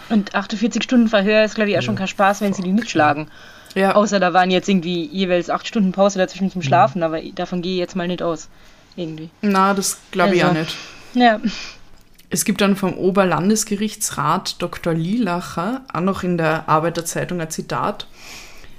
Und 0.09 0.35
48 0.35 0.83
Stunden 0.83 1.09
Verhör 1.09 1.45
ist, 1.45 1.55
glaube 1.55 1.71
ich, 1.71 1.79
auch 1.79 1.83
schon 1.83 1.97
kein 1.97 2.09
Spaß, 2.09 2.41
wenn 2.41 2.53
sie 2.53 2.63
die 2.63 2.73
nicht 2.73 2.91
schlagen. 2.91 3.29
Ja. 3.75 3.95
Außer 3.95 4.19
da 4.19 4.33
waren 4.33 4.51
jetzt 4.51 4.69
irgendwie 4.69 5.07
jeweils 5.07 5.51
acht 5.51 5.67
Stunden 5.67 5.93
Pause 5.93 6.19
dazwischen 6.19 6.51
zum 6.51 6.63
Schlafen, 6.63 6.99
mhm. 6.99 7.05
aber 7.05 7.21
davon 7.35 7.63
gehe 7.63 7.75
ich 7.75 7.79
jetzt 7.79 7.97
mal 7.97 8.09
nicht 8.09 8.23
aus. 8.23 8.49
irgendwie. 8.97 9.31
Na, 9.41 9.75
das 9.75 9.99
glaube 10.11 10.35
ich 10.35 10.45
Also. 10.45 10.51
auch 10.51 10.59
nicht. 10.59 10.77
Ja. 11.15 11.41
Es 12.29 12.45
gibt 12.45 12.61
dann 12.61 12.77
vom 12.77 12.95
Oberlandesgerichtsrat 12.95 14.63
Dr. 14.63 14.95
Lielacher 14.95 15.83
auch 15.93 16.01
noch 16.01 16.23
in 16.23 16.39
der 16.39 16.69
Arbeiterzeitung 16.69 17.41
ein 17.41 17.51
Zitat. 17.51 18.07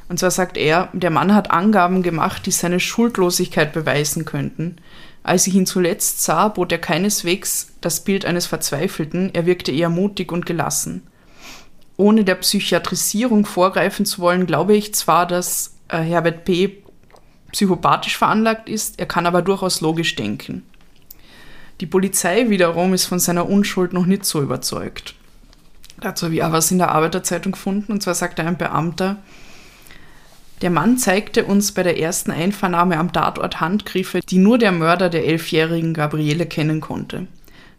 Und 0.07 0.19
zwar 0.19 0.31
sagt 0.31 0.57
er, 0.57 0.89
der 0.93 1.09
Mann 1.09 1.33
hat 1.33 1.51
Angaben 1.51 2.03
gemacht, 2.03 2.45
die 2.45 2.51
seine 2.51 2.79
Schuldlosigkeit 2.79 3.73
beweisen 3.73 4.25
könnten. 4.25 4.77
Als 5.23 5.45
ich 5.47 5.55
ihn 5.55 5.65
zuletzt 5.65 6.23
sah, 6.23 6.47
bot 6.47 6.71
er 6.71 6.79
keineswegs 6.79 7.73
das 7.81 8.03
Bild 8.03 8.25
eines 8.25 8.47
Verzweifelten, 8.47 9.33
er 9.33 9.45
wirkte 9.45 9.71
eher 9.71 9.89
mutig 9.89 10.31
und 10.31 10.45
gelassen. 10.45 11.03
Ohne 11.97 12.23
der 12.23 12.35
Psychiatrisierung 12.35 13.45
vorgreifen 13.45 14.05
zu 14.05 14.21
wollen, 14.21 14.47
glaube 14.47 14.75
ich 14.75 14.95
zwar, 14.95 15.27
dass 15.27 15.75
äh, 15.89 15.99
Herbert 15.99 16.45
P. 16.45 16.81
psychopathisch 17.51 18.17
veranlagt 18.17 18.67
ist, 18.69 18.99
er 18.99 19.05
kann 19.05 19.27
aber 19.27 19.43
durchaus 19.43 19.81
logisch 19.81 20.15
denken. 20.15 20.63
Die 21.81 21.85
Polizei 21.85 22.49
wiederum 22.49 22.93
ist 22.93 23.05
von 23.05 23.19
seiner 23.19 23.47
Unschuld 23.47 23.93
noch 23.93 24.05
nicht 24.05 24.25
so 24.25 24.41
überzeugt. 24.41 25.15
Dazu 25.99 26.25
habe 26.25 26.35
ich 26.35 26.43
auch 26.43 26.51
was 26.51 26.71
in 26.71 26.79
der 26.79 26.91
Arbeiterzeitung 26.91 27.51
gefunden, 27.51 27.91
und 27.91 28.01
zwar 28.01 28.15
sagte 28.15 28.43
ein 28.43 28.57
Beamter, 28.57 29.17
der 30.61 30.69
Mann 30.69 30.97
zeigte 30.97 31.45
uns 31.45 31.71
bei 31.71 31.83
der 31.83 31.99
ersten 31.99 32.31
Einvernahme 32.31 32.97
am 32.97 33.11
Tatort 33.11 33.59
Handgriffe, 33.59 34.19
die 34.21 34.37
nur 34.37 34.57
der 34.57 34.71
Mörder 34.71 35.09
der 35.09 35.25
elfjährigen 35.25 35.93
Gabriele 35.93 36.45
kennen 36.45 36.81
konnte. 36.81 37.27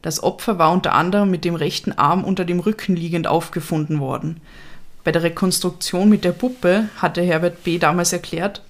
Das 0.02 0.22
Opfer 0.22 0.58
war 0.58 0.72
unter 0.72 0.94
anderem 0.94 1.30
mit 1.30 1.44
dem 1.44 1.54
rechten 1.54 1.92
Arm 1.92 2.24
unter 2.24 2.44
dem 2.44 2.58
Rücken 2.58 2.96
liegend 2.96 3.28
aufgefunden 3.28 4.00
worden. 4.00 4.40
Bei 5.04 5.12
der 5.12 5.22
Rekonstruktion 5.22 6.08
mit 6.08 6.24
der 6.24 6.32
Puppe 6.32 6.88
hatte 6.96 7.22
Herbert 7.22 7.62
B. 7.62 7.78
damals 7.78 8.12
erklärt, 8.12 8.62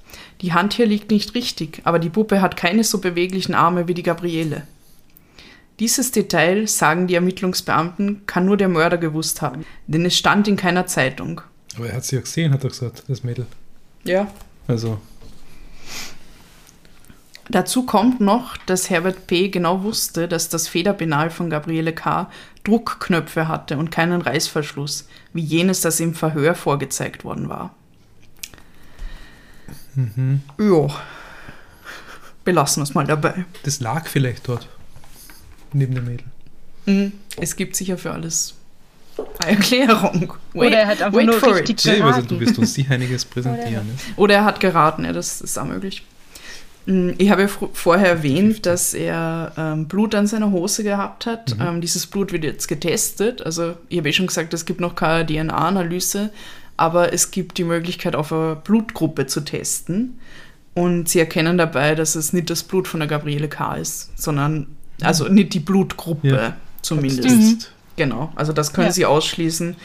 die 0.43 0.53
Hand 0.53 0.75
hier 0.75 0.87
liegt 0.87 1.11
nicht 1.11 1.35
richtig, 1.35 1.81
aber 1.85 1.99
die 1.99 2.11
Puppe 2.11 2.43
hat 2.43 2.57
keine 2.57 2.85
so 2.85 2.99
beweglichen 2.99 3.55
Arme 3.55 3.89
wie 3.89 3.95
die 3.95 4.03
Gabriele. 4.03 4.67
Dieses 5.81 6.11
Detail, 6.11 6.69
sagen 6.69 7.07
die 7.07 7.15
Ermittlungsbeamten, 7.15 8.27
kann 8.27 8.45
nur 8.45 8.59
der 8.59 8.69
Mörder 8.69 8.99
gewusst 8.99 9.41
haben, 9.41 9.65
denn 9.87 10.05
es 10.05 10.17
stand 10.17 10.49
in 10.49 10.57
keiner 10.57 10.87
Zeitung. 10.87 11.41
Aber 11.77 11.89
er 11.89 11.97
hat 11.97 12.05
sie 12.05 12.17
ja 12.17 12.23
gesehen, 12.23 12.53
hat 12.53 12.63
er 12.63 12.71
gesagt, 12.71 13.05
das 13.09 13.25
Mädel. 13.25 13.47
Ja. 14.05 14.29
Also, 14.69 15.01
Dazu 17.49 17.85
kommt 17.85 18.21
noch, 18.21 18.57
dass 18.57 18.89
Herbert 18.89 19.27
P. 19.27 19.49
genau 19.49 19.83
wusste, 19.83 20.27
dass 20.27 20.49
das 20.49 20.69
Federpenal 20.69 21.29
von 21.29 21.51
Gabriele 21.51 21.93
K. 21.93 22.31
Druckknöpfe 22.65 23.47
hatte 23.49 23.77
und 23.77 23.91
keinen 23.91 24.23
Reißverschluss, 24.23 25.07
wie 25.33 25.43
jenes, 25.43 25.83
das 25.83 26.01
im 26.01 26.15
Verhör 26.15 26.55
vorgezeigt 26.55 27.25
worden 27.25 27.49
war. 27.49 27.75
Ja. 30.59 30.89
Belassen 32.45 32.81
wir 32.81 32.85
es 32.85 32.95
mal 32.95 33.07
dabei. 33.07 33.45
das 33.65 33.81
lag 33.81 34.07
vielleicht 34.09 34.49
dort. 34.49 34.69
Neben 35.75 35.95
dem 35.95 36.07
Mädel. 36.07 36.27
Mhm. 36.87 37.13
Es 37.37 37.57
gibt 37.57 37.77
sicher 37.77 37.99
für 37.99 38.13
alles 38.13 38.55
Erklärung. 39.47 40.33
Oder 40.55 40.71
er 40.79 40.87
hat 40.89 41.03
einfach 41.03 41.19
wait 41.19 41.27
nur 41.27 41.39
for 41.39 41.55
richtig 41.55 41.85
it. 41.85 41.91
Also, 41.93 42.03
geraten. 42.05 42.29
du 42.29 42.41
wirst 42.41 42.59
uns 42.59 42.75
sicher 42.75 42.95
einiges 42.95 43.25
präsentieren. 43.25 43.87
Ne? 43.87 43.93
Oder 44.17 44.35
er 44.37 44.45
hat 44.45 44.61
geraten, 44.61 45.05
ja, 45.05 45.13
das 45.13 45.41
ist 45.41 45.59
auch 45.59 45.65
möglich. 45.65 46.05
Mm, 46.87 47.11
Ich 47.19 47.31
habe 47.31 47.43
ja 47.43 47.49
vorher 47.73 48.09
erwähnt, 48.09 48.67
dass 48.67 48.95
er 48.95 49.53
ähm, 49.57 49.87
Blut 49.87 50.15
an 50.15 50.27
seiner 50.27 50.51
Hose 50.51 50.83
gehabt 50.83 51.27
hat. 51.27 51.57
Ähm, 51.61 51.81
dieses 51.81 52.07
Blut 52.07 52.33
wird 52.33 52.45
jetzt 52.45 52.67
getestet. 52.69 53.45
Also 53.45 53.75
ich 53.89 53.99
habe 53.99 54.09
eh 54.09 54.13
schon 54.13 54.27
gesagt, 54.27 54.53
es 54.55 54.65
gibt 54.65 54.81
noch 54.81 54.95
keine 54.95 55.25
DNA-Analyse, 55.27 56.31
aber 56.77 57.13
es 57.13 57.31
gibt 57.31 57.59
die 57.59 57.65
Möglichkeit, 57.65 58.17
auf 58.17 58.33
eine 58.33 58.57
Blutgruppe 58.57 59.27
zu 59.27 59.41
testen. 59.43 60.19
Und 60.75 61.09
sie 61.09 61.19
erkennen 61.21 61.59
dabei, 61.59 61.95
dass 61.95 62.15
es 62.15 62.33
nicht 62.33 62.49
das 62.49 62.63
Blut 62.63 62.89
von 62.89 63.01
der 63.01 63.09
Gabriele 63.09 63.47
K. 63.49 63.75
ist, 63.77 64.11
sondern 64.19 64.69
also 65.03 65.29
nicht 65.29 65.53
die 65.53 65.61
Blutgruppe 65.61 66.29
Ja. 66.29 66.57
zumindest. 66.81 67.73
Genau, 68.03 68.33
also 68.35 68.53
das 68.53 68.73
können 68.73 68.89
Ja. 68.89 68.93
sie 68.93 69.07
ausschließen. 69.07 69.77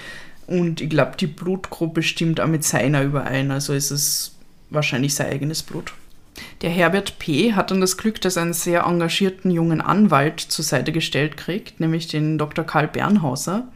Und 0.47 0.82
ich 0.82 0.89
glaube, 0.89 1.12
die 1.19 1.27
Blutgruppe 1.27 2.01
stimmt 2.01 2.39
auch 2.39 2.47
mit 2.47 2.63
seiner 2.63 3.03
überein. 3.03 3.51
Also 3.51 3.73
ist 3.73 3.91
es 3.91 4.36
wahrscheinlich 4.69 5.13
sein 5.13 5.32
eigenes 5.32 5.62
Blut. 5.62 5.93
Der 6.62 6.69
Herbert 6.69 7.19
P. 7.19 7.53
hat 7.53 7.69
dann 7.69 7.82
das 7.82 7.97
Glück, 7.97 8.19
dass 8.21 8.36
er 8.38 8.43
einen 8.43 8.53
sehr 8.53 8.84
engagierten 8.84 9.51
jungen 9.51 9.82
Anwalt 9.82 10.39
zur 10.39 10.63
Seite 10.65 10.91
gestellt 10.91 11.38
kriegt, 11.38 11.80
nämlich 11.80 12.08
den 12.08 12.38
Dr. 12.38 12.65
Karl 12.65 12.88
Bernhauser, 12.88 13.67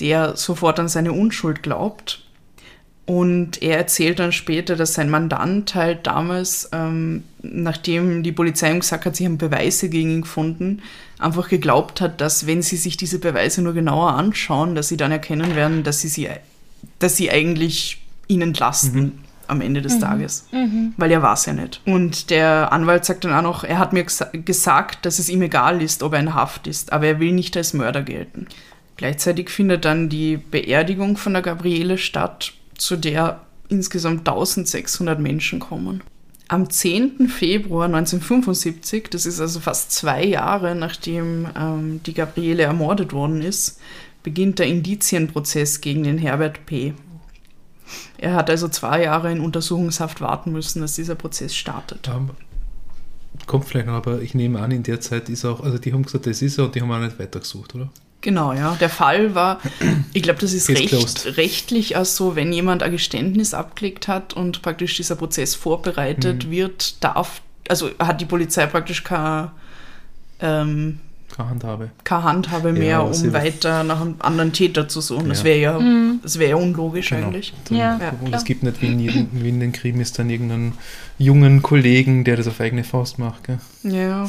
der 0.00 0.36
sofort 0.36 0.78
an 0.80 0.88
seine 0.88 1.12
Unschuld 1.12 1.62
glaubt. 1.62 2.22
Und 3.08 3.62
er 3.62 3.78
erzählt 3.78 4.18
dann 4.18 4.32
später, 4.32 4.76
dass 4.76 4.92
sein 4.92 5.08
Mandant 5.08 5.74
halt 5.74 6.06
damals, 6.06 6.68
ähm, 6.72 7.24
nachdem 7.40 8.22
die 8.22 8.32
Polizei 8.32 8.70
ihm 8.70 8.80
gesagt 8.80 9.06
hat, 9.06 9.16
sie 9.16 9.24
haben 9.24 9.38
Beweise 9.38 9.88
gegen 9.88 10.10
ihn 10.10 10.20
gefunden, 10.20 10.82
einfach 11.18 11.48
geglaubt 11.48 12.02
hat, 12.02 12.20
dass 12.20 12.46
wenn 12.46 12.60
sie 12.60 12.76
sich 12.76 12.98
diese 12.98 13.18
Beweise 13.18 13.62
nur 13.62 13.72
genauer 13.72 14.12
anschauen, 14.12 14.74
dass 14.74 14.88
sie 14.88 14.98
dann 14.98 15.10
erkennen 15.10 15.56
werden, 15.56 15.84
dass 15.84 16.02
sie, 16.02 16.08
sie, 16.08 16.28
dass 16.98 17.16
sie 17.16 17.30
eigentlich 17.30 18.02
ihn 18.26 18.42
entlasten 18.42 19.12
am 19.46 19.62
Ende 19.62 19.80
des 19.80 19.98
Tages. 20.00 20.46
Weil 20.98 21.10
er 21.10 21.22
war 21.22 21.32
es 21.32 21.46
ja 21.46 21.54
nicht. 21.54 21.80
Und 21.86 22.28
der 22.28 22.74
Anwalt 22.74 23.06
sagt 23.06 23.24
dann 23.24 23.32
auch 23.32 23.40
noch, 23.40 23.64
er 23.64 23.78
hat 23.78 23.94
mir 23.94 24.04
gesa 24.04 24.26
gesagt, 24.34 25.06
dass 25.06 25.18
es 25.18 25.30
ihm 25.30 25.40
egal 25.40 25.80
ist, 25.80 26.02
ob 26.02 26.12
er 26.12 26.20
in 26.20 26.34
Haft 26.34 26.66
ist, 26.66 26.92
aber 26.92 27.06
er 27.06 27.20
will 27.20 27.32
nicht 27.32 27.56
als 27.56 27.72
Mörder 27.72 28.02
gelten. 28.02 28.48
Gleichzeitig 28.98 29.48
findet 29.48 29.86
dann 29.86 30.10
die 30.10 30.36
Beerdigung 30.36 31.16
von 31.16 31.32
der 31.32 31.40
Gabriele 31.40 31.96
statt, 31.96 32.52
zu 32.78 32.96
der 32.96 33.42
insgesamt 33.68 34.20
1600 34.20 35.18
Menschen 35.20 35.60
kommen. 35.60 36.02
Am 36.48 36.70
10. 36.70 37.28
Februar 37.28 37.84
1975, 37.84 39.08
das 39.10 39.26
ist 39.26 39.38
also 39.38 39.60
fast 39.60 39.92
zwei 39.92 40.24
Jahre 40.24 40.74
nachdem 40.74 41.46
ähm, 41.54 42.00
die 42.06 42.14
Gabriele 42.14 42.62
ermordet 42.62 43.12
worden 43.12 43.42
ist, 43.42 43.78
beginnt 44.22 44.58
der 44.58 44.66
Indizienprozess 44.66 45.82
gegen 45.82 46.04
den 46.04 46.16
Herbert 46.16 46.64
P. 46.64 46.94
Er 48.16 48.34
hat 48.34 48.48
also 48.48 48.68
zwei 48.68 49.02
Jahre 49.02 49.30
in 49.30 49.40
Untersuchungshaft 49.40 50.20
warten 50.22 50.52
müssen, 50.52 50.80
dass 50.80 50.94
dieser 50.94 51.14
Prozess 51.14 51.54
startet. 51.54 52.08
Ähm, 52.08 52.30
kommt 53.46 53.66
vielleicht 53.66 53.86
noch, 53.86 53.94
aber 53.94 54.22
ich 54.22 54.34
nehme 54.34 54.60
an, 54.60 54.70
in 54.70 54.82
der 54.82 55.00
Zeit 55.00 55.28
ist 55.28 55.44
auch, 55.44 55.60
also 55.60 55.78
die 55.78 55.92
haben 55.92 56.02
gesagt, 56.02 56.26
das 56.26 56.40
ist 56.40 56.58
er 56.58 56.64
und 56.64 56.74
die 56.74 56.80
haben 56.80 56.90
auch 56.90 56.98
nicht 56.98 57.18
weitergesucht, 57.18 57.74
oder? 57.74 57.90
Genau, 58.20 58.52
ja. 58.52 58.76
Der 58.80 58.88
Fall 58.88 59.34
war, 59.34 59.60
ich 60.12 60.22
glaube, 60.22 60.40
das 60.40 60.52
ist 60.52 60.68
recht, 60.70 61.36
rechtlich 61.36 61.96
auch 61.96 62.04
so, 62.04 62.34
wenn 62.36 62.52
jemand 62.52 62.82
ein 62.82 62.90
Geständnis 62.90 63.54
abgelegt 63.54 64.08
hat 64.08 64.34
und 64.34 64.60
praktisch 64.62 64.96
dieser 64.96 65.14
Prozess 65.16 65.54
vorbereitet 65.54 66.46
Mhm. 66.46 66.50
wird, 66.50 67.02
darf, 67.04 67.42
also 67.68 67.90
hat 67.98 68.20
die 68.20 68.24
Polizei 68.26 68.66
praktisch 68.66 69.04
keine, 69.04 69.52
ähm, 70.40 70.98
Keine 71.36 71.50
Handhabe. 71.50 71.90
keine 72.04 72.22
Handhabe 72.24 72.72
mehr, 72.72 72.84
Ja, 72.88 73.00
um 73.00 73.32
weiter 73.32 73.84
nach 73.84 74.00
einem 74.00 74.16
anderen 74.20 74.52
Täter 74.52 74.88
zu 74.88 75.00
suchen. 75.00 75.28
Das 75.28 75.38
Ja. 75.40 75.44
wäre 75.44 75.58
ja, 75.60 75.80
das 76.22 76.38
wäre 76.38 76.50
ja 76.50 76.56
unlogisch 76.56 77.10
Genau. 77.10 77.26
eigentlich. 77.28 77.52
Ja, 77.70 78.00
und 78.20 78.34
es 78.34 78.44
gibt 78.44 78.62
nicht 78.64 78.80
wie 78.82 78.86
in, 78.86 78.98
jedem, 78.98 79.28
wie 79.32 79.48
in 79.48 79.60
den 79.60 79.72
Krimis 79.72 80.12
dann 80.12 80.30
irgendeinen 80.30 80.72
jungen 81.18 81.62
Kollegen, 81.62 82.24
der 82.24 82.36
das 82.36 82.48
auf 82.48 82.60
eigene 82.60 82.82
Faust 82.82 83.18
macht. 83.18 83.44
Gell? 83.44 83.58
Ja, 83.84 84.26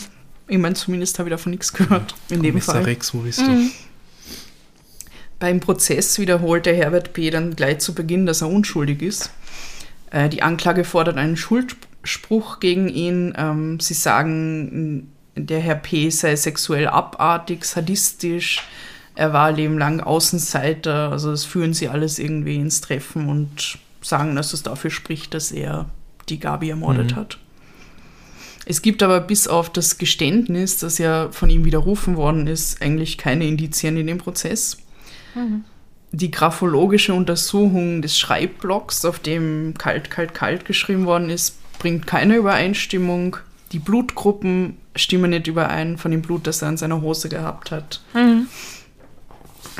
ich 0.49 0.57
meine, 0.57 0.75
zumindest 0.75 1.19
habe 1.19 1.29
ich 1.29 1.31
davon 1.31 1.51
nichts 1.51 1.71
gehört. 1.73 2.15
In 2.29 2.41
dem 2.43 2.59
Fall. 2.61 2.83
Rex, 2.83 3.13
wo 3.13 3.19
bist 3.19 3.39
du? 3.39 3.49
Mhm. 3.49 3.71
Beim 5.39 5.59
Prozess 5.61 6.19
wiederholt 6.19 6.65
der 6.65 6.75
Herbert 6.75 7.13
P. 7.13 7.29
dann 7.29 7.55
gleich 7.55 7.79
zu 7.79 7.93
Beginn, 7.95 8.25
dass 8.25 8.41
er 8.41 8.49
unschuldig 8.49 9.01
ist. 9.01 9.31
Äh, 10.11 10.27
die 10.27 10.41
Anklage 10.43 10.83
fordert 10.83 11.17
einen 11.17 11.37
Schuldspruch 11.37 12.59
gegen 12.59 12.89
ihn. 12.89 13.33
Ähm, 13.37 13.79
sie 13.79 13.93
sagen, 13.93 15.11
der 15.35 15.59
Herr 15.61 15.75
P. 15.75 16.09
sei 16.09 16.35
sexuell 16.35 16.87
abartig, 16.87 17.63
sadistisch, 17.63 18.63
er 19.15 19.31
war 19.31 19.51
lebenlang 19.51 20.01
Außenseiter. 20.01 21.11
Also 21.11 21.31
das 21.31 21.45
führen 21.45 21.73
sie 21.73 21.87
alles 21.87 22.19
irgendwie 22.19 22.55
ins 22.57 22.81
Treffen 22.81 23.29
und 23.29 23.77
sagen, 24.01 24.35
dass 24.35 24.51
es 24.53 24.63
dafür 24.63 24.91
spricht, 24.91 25.33
dass 25.33 25.51
er 25.51 25.89
die 26.27 26.39
Gabi 26.39 26.69
ermordet 26.69 27.11
Mhm. 27.11 27.15
hat. 27.15 27.37
Es 28.69 28.83
gibt 28.83 29.01
aber 29.01 29.19
bis 29.19 29.47
auf 29.47 29.71
das 29.71 29.97
Geständnis, 29.97 30.77
das 30.77 30.99
ja 30.99 31.29
von 31.31 31.49
ihm 31.49 31.65
widerrufen 31.65 32.15
worden 32.17 32.45
ist, 32.45 32.83
eigentlich 32.83 33.17
keine 33.17 33.47
Indizien 33.47 33.97
in 33.97 34.05
dem 34.05 34.19
Prozess. 34.19 34.77
Die 36.11 36.29
graphologische 36.29 37.15
Untersuchung 37.15 38.03
des 38.03 38.19
Schreibblocks, 38.19 39.05
auf 39.05 39.17
dem 39.17 39.73
kalt, 39.75 40.11
kalt, 40.11 40.35
kalt 40.35 40.65
geschrieben 40.65 41.07
worden 41.07 41.31
ist, 41.31 41.57
bringt 41.79 42.05
keine 42.05 42.35
Übereinstimmung. 42.35 43.37
Die 43.71 43.79
Blutgruppen 43.79 44.77
stimmen 44.95 45.31
nicht 45.31 45.47
überein 45.47 45.97
von 45.97 46.11
dem 46.11 46.21
Blut, 46.21 46.45
das 46.45 46.61
er 46.61 46.67
an 46.67 46.77
seiner 46.77 47.01
Hose 47.01 47.27
gehabt 47.27 47.71
hat. 47.71 48.01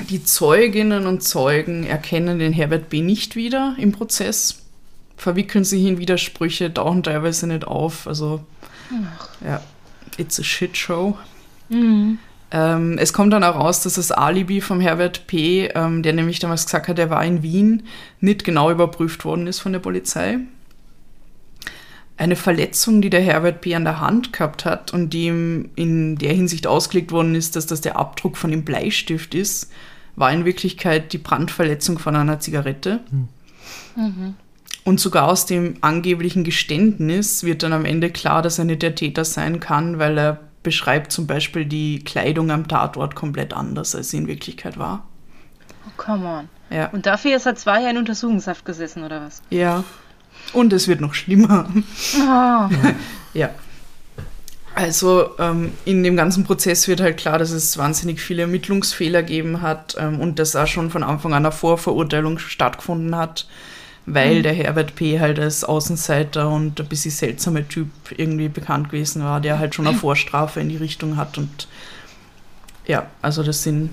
Die 0.10 0.23
Zeuginnen 0.23 1.06
und 1.06 1.21
Zeugen 1.21 1.86
erkennen 1.86 2.39
den 2.39 2.54
Herbert 2.54 2.89
B. 2.89 3.02
nicht 3.02 3.36
wieder 3.36 3.75
im 3.78 3.91
Prozess, 3.91 4.63
verwickeln 5.15 5.63
sich 5.63 5.86
in 5.86 5.99
Widersprüche, 5.99 6.73
tauchen 6.73 7.04
teilweise 7.04 7.45
nicht 7.45 7.67
auf. 7.67 8.08
Also, 8.08 8.41
ja, 9.45 9.62
it's 10.17 10.39
a 10.39 10.43
shit 10.43 10.75
show. 10.78 11.17
Ähm, 12.52 12.97
es 12.97 13.13
kommt 13.13 13.32
dann 13.34 13.43
auch 13.43 13.56
raus, 13.56 13.84
dass 13.84 13.93
das 13.93 14.12
Alibi 14.12 14.62
vom 14.62 14.80
Herbert 14.80 15.28
P., 15.28 15.67
ähm, 15.67 16.02
der 16.02 16.13
nämlich 16.13 16.39
damals 16.39 16.65
gesagt 16.65 16.88
hat, 16.88 16.97
er 16.97 17.10
war 17.10 17.23
in 17.23 17.43
Wien, 17.43 17.84
nicht 18.19 18.43
genau 18.43 18.71
überprüft 18.71 19.23
worden 19.23 19.45
ist 19.45 19.60
von 19.60 19.71
der 19.73 19.80
Polizei. 19.80 20.39
eine 22.17 22.36
Verletzung, 22.36 23.02
die 23.02 23.10
der 23.10 23.21
Herbert 23.21 23.62
P. 23.62 23.75
an 23.75 23.86
der 23.86 24.02
Hand 24.02 24.34
gehabt 24.34 24.65
hat 24.65 24.93
und 24.93 25.13
die 25.13 25.28
ihm 25.28 25.69
in 25.75 26.17
der 26.17 26.34
Hinsicht 26.34 26.67
ausgelegt 26.67 27.13
worden 27.13 27.34
ist, 27.34 27.56
dass 27.56 27.65
das 27.65 27.80
der 27.80 27.97
Abdruck 27.97 28.36
von 28.36 28.52
dem 28.52 28.65
Bleistift 28.65 29.34
ist, 29.34 29.71
war 30.17 30.32
in 30.34 30.43
Wirklichkeit 30.43 31.13
die 31.13 31.17
Brandverletzung 31.17 31.97
von 31.97 32.17
einer 32.17 32.41
Zigarette. 32.41 32.99
Mhm. 33.10 33.28
Und 34.89 34.99
sogar 34.99 35.28
aus 35.28 35.45
dem 35.45 35.75
angeblichen 35.82 36.43
Geständnis 36.43 37.43
wird 37.43 37.62
dann 37.62 37.73
am 37.73 37.86
Ende 37.86 38.10
klar, 38.10 38.41
dass 38.41 38.58
er 38.58 38.65
nicht 38.65 38.82
der 38.82 38.95
Täter 38.95 39.23
sein 39.23 39.60
kann, 39.60 39.99
weil 39.99 40.17
er 40.17 40.39
beschreibt 40.63 41.12
zum 41.12 41.28
Beispiel 41.28 41.65
die 41.65 42.04
Kleidung 42.04 42.49
am 42.49 42.67
Tatort 42.67 43.13
komplett 43.13 43.54
anders, 43.54 43.93
als 43.93 44.10
sie 44.10 44.17
in 44.17 44.25
Wirklichkeit 44.25 44.80
war. 44.80 45.06
Oh, 45.86 45.91
come 45.95 46.25
on. 46.25 46.49
Ja. 46.75 46.88
Und 46.88 47.06
dafür 47.06 47.36
ist 47.36 47.45
er 47.45 47.54
zwei 47.54 47.82
Jahre 47.82 47.91
in 47.91 47.97
Untersuchungshaft 47.99 48.65
gesessen, 48.65 49.04
oder 49.04 49.21
was? 49.21 49.43
Ja. 49.52 49.84
Und 50.54 50.73
es 50.73 50.88
wird 50.88 51.02
noch 51.02 51.13
schlimmer. 51.13 51.69
Oh. 52.17 52.75
Ja. 53.36 53.52
Also 54.73 55.38
ähm, 55.38 55.73
in 55.86 56.02
dem 56.02 56.15
ganzen 56.15 56.45
Prozess 56.45 56.88
wird 56.88 56.99
halt 56.99 57.17
klar, 57.17 57.38
dass 57.38 57.52
es 57.52 57.78
wahnsinnig 57.78 58.21
viele 58.21 58.41
Ermittlungsfehler 58.41 59.21
gegeben 59.21 59.62
hat 59.62 59.95
ähm, 59.99 60.19
und 60.19 60.39
dass 60.39 60.56
auch 60.56 60.65
schon 60.65 60.89
von 60.89 61.04
Anfang 61.04 61.36
an 61.36 61.45
eine 61.45 61.52
Vorverurteilung 61.52 62.39
stattgefunden 62.39 63.15
hat, 63.15 63.45
weil 64.13 64.41
der 64.41 64.54
Herbert 64.54 64.95
P. 64.95 65.19
halt 65.19 65.39
als 65.39 65.63
Außenseiter 65.63 66.50
und 66.50 66.80
ein 66.80 66.88
bisschen 66.88 67.12
seltsamer 67.12 67.67
Typ 67.67 67.89
irgendwie 68.15 68.50
bekannt 68.50 68.89
gewesen 68.89 69.24
war, 69.24 69.39
der 69.41 69.60
halt 69.60 69.76
schon 69.76 69.88
eine 69.88 69.98
Vorstrafe 69.98 70.60
in 70.60 70.69
die 70.69 70.78
Richtung 70.78 71.17
hat 71.17 71.38
und 71.38 71.67
ja, 72.86 73.08
also 73.22 73.43
das 73.43 73.63
sind 73.63 73.91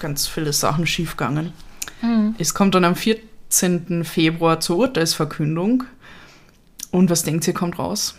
ganz 0.00 0.26
viele 0.26 0.52
Sachen 0.52 0.86
schiefgegangen. 0.86 1.52
Mhm. 2.00 2.34
Es 2.38 2.54
kommt 2.54 2.74
dann 2.74 2.84
am 2.84 2.96
14. 2.96 4.04
Februar 4.04 4.60
zur 4.60 4.78
Urteilsverkündung 4.78 5.84
und 6.90 7.10
was 7.10 7.22
denkt 7.22 7.46
ihr, 7.46 7.54
kommt 7.54 7.78
raus? 7.78 8.14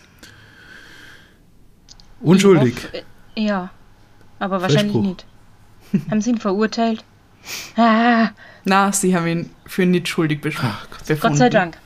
Unschuldig. 2.21 2.75
Hoffe, 2.75 3.03
Ja, 3.35 3.69
aber 4.39 4.61
wahrscheinlich 4.61 4.93
Freispruch. 4.93 5.03
nicht. 5.03 5.25
Haben 6.11 6.21
sie 6.21 6.29
ihn 6.31 6.37
verurteilt? 6.37 7.03
Ah, 7.77 8.29
Na, 8.63 8.91
sie 8.91 9.15
haben 9.15 9.27
ihn 9.27 9.49
für 9.67 9.85
nicht 9.85 10.07
schuldig 10.07 10.39
besch- 10.41 10.61
befunden. 11.07 11.19
Gott 11.21 11.37
sei 11.37 11.49
Dank. 11.49 11.77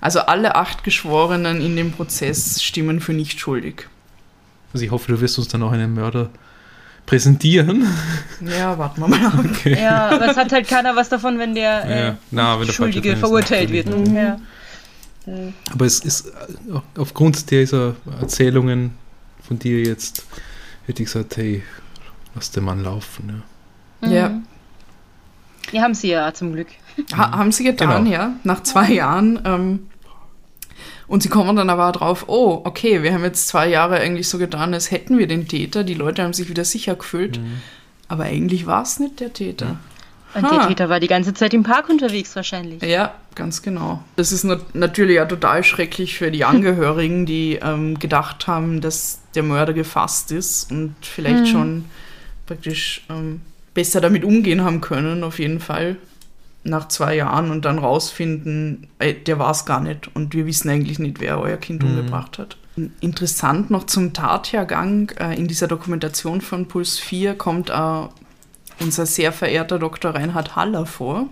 Also 0.00 0.20
alle 0.20 0.54
acht 0.56 0.82
Geschworenen 0.82 1.60
in 1.60 1.76
dem 1.76 1.92
Prozess 1.92 2.62
stimmen 2.62 3.00
für 3.00 3.12
nicht 3.12 3.38
schuldig. 3.38 3.86
Also 4.72 4.84
ich 4.84 4.90
hoffe, 4.90 5.12
du 5.12 5.20
wirst 5.20 5.38
uns 5.38 5.48
dann 5.48 5.62
auch 5.62 5.72
einen 5.72 5.94
Mörder 5.94 6.30
präsentieren. 7.06 7.86
Ja, 8.40 8.78
warten 8.78 9.00
wir 9.00 9.08
mal 9.08 9.26
ab. 9.26 9.34
Okay. 9.38 9.80
Ja, 9.80 10.08
aber 10.10 10.30
es 10.30 10.36
hat 10.36 10.52
halt 10.52 10.66
keiner 10.68 10.96
was 10.96 11.08
davon, 11.08 11.38
wenn 11.38 11.54
der 11.54 11.84
äh, 11.84 12.00
Ja, 12.06 12.18
na, 12.30 12.58
wenn 12.58 12.66
der 12.66 12.72
Schuldige 12.72 13.16
verurteilt 13.16 13.70
wird. 13.70 13.86
natürlich. 13.86 14.12
Ja. 14.14 14.38
Aber 15.72 15.84
es 15.86 16.00
ist 16.00 16.26
äh, 16.26 16.30
aufgrund 16.96 17.50
dieser 17.50 17.94
Erzählungen 18.20 18.94
von 19.46 19.58
dir 19.58 19.82
jetzt, 19.82 20.24
hätte 20.86 21.02
ich 21.02 21.12
gesagt, 21.12 21.36
hey, 21.36 21.62
lass 22.34 22.50
den 22.50 22.64
Mann 22.64 22.82
laufen. 22.82 23.42
Ja. 24.02 24.08
Mhm. 24.08 24.14
Ja. 24.14 24.30
Die 25.72 25.80
haben 25.80 25.94
sie 25.94 26.08
ja 26.10 26.32
zum 26.34 26.52
Glück. 26.52 26.68
Ha 27.16 27.32
haben 27.38 27.52
sie 27.52 27.64
getan, 27.64 28.04
Genau. 28.04 28.10
ja, 28.16 28.32
nach 28.44 28.62
zwei 28.62 28.90
Jahren. 28.92 29.40
Ähm, 29.44 29.86
und 31.06 31.22
sie 31.22 31.28
kommen 31.28 31.56
dann 31.56 31.70
aber 31.70 31.90
drauf, 31.92 32.24
oh, 32.28 32.60
okay, 32.64 33.02
wir 33.02 33.12
haben 33.12 33.24
jetzt 33.24 33.48
zwei 33.48 33.68
Jahre 33.68 33.96
eigentlich 33.98 34.28
so 34.28 34.38
getan, 34.38 34.74
als 34.74 34.90
hätten 34.90 35.18
wir 35.18 35.26
den 35.26 35.48
Täter. 35.48 35.82
Die 35.82 35.94
Leute 35.94 36.22
haben 36.22 36.32
sich 36.32 36.48
wieder 36.48 36.64
sicher 36.64 36.94
gefühlt. 36.94 37.38
Mhm. 37.40 37.60
Aber 38.08 38.24
eigentlich 38.24 38.66
war 38.66 38.82
es 38.82 38.98
nicht 39.00 39.20
der 39.20 39.32
Täter. 39.32 39.78
Und 40.34 40.44
Ha. 40.44 40.58
der 40.58 40.68
Täter 40.68 40.88
war 40.88 41.00
die 41.00 41.08
ganze 41.08 41.34
Zeit 41.34 41.52
im 41.54 41.64
Park 41.64 41.88
unterwegs 41.88 42.36
wahrscheinlich. 42.36 42.80
Ja, 42.82 43.14
ganz 43.34 43.62
genau. 43.62 44.04
Das 44.14 44.30
ist 44.30 44.44
nat 44.44 44.74
natürlich 44.76 45.16
ja 45.16 45.24
total 45.26 45.64
schrecklich 45.64 46.16
für 46.16 46.30
die 46.30 46.44
Angehörigen, 46.44 47.26
die 47.26 47.58
ähm, 47.60 47.98
gedacht 47.98 48.46
haben, 48.46 48.80
dass 48.80 49.20
der 49.34 49.42
Mörder 49.42 49.72
gefasst 49.72 50.30
ist 50.30 50.70
und 50.70 50.94
vielleicht 51.02 51.40
Mhm. 51.40 51.46
schon 51.46 51.84
praktisch 52.46 53.02
ähm, 53.10 53.40
besser 53.74 54.00
damit 54.00 54.24
umgehen 54.24 54.62
haben 54.62 54.80
können, 54.80 55.24
auf 55.24 55.38
jeden 55.38 55.60
Fall. 55.60 55.96
Nach 56.62 56.88
zwei 56.88 57.16
Jahren 57.16 57.50
und 57.50 57.64
dann 57.64 57.78
rausfinden, 57.78 58.88
ey, 58.98 59.14
der 59.14 59.38
war 59.38 59.50
es 59.50 59.64
gar 59.64 59.80
nicht 59.80 60.14
und 60.14 60.34
wir 60.34 60.44
wissen 60.46 60.68
eigentlich 60.68 60.98
nicht, 60.98 61.20
wer 61.20 61.40
euer 61.40 61.56
Kind 61.56 61.82
Mhm. 61.82 61.88
umgebracht 61.90 62.38
hat. 62.38 62.56
Interessant 63.00 63.70
noch 63.70 63.84
zum 63.84 64.12
Tathergang. 64.12 65.10
Äh, 65.18 65.36
in 65.38 65.48
dieser 65.48 65.68
Dokumentation 65.68 66.40
von 66.40 66.68
Puls 66.68 66.98
4 66.98 67.34
kommt 67.34 67.70
äh, 67.70 68.02
unser 68.80 69.06
sehr 69.06 69.32
verehrter 69.32 69.78
Dr. 69.78 70.14
Reinhard 70.14 70.54
Haller 70.56 70.86
vor 70.86 71.26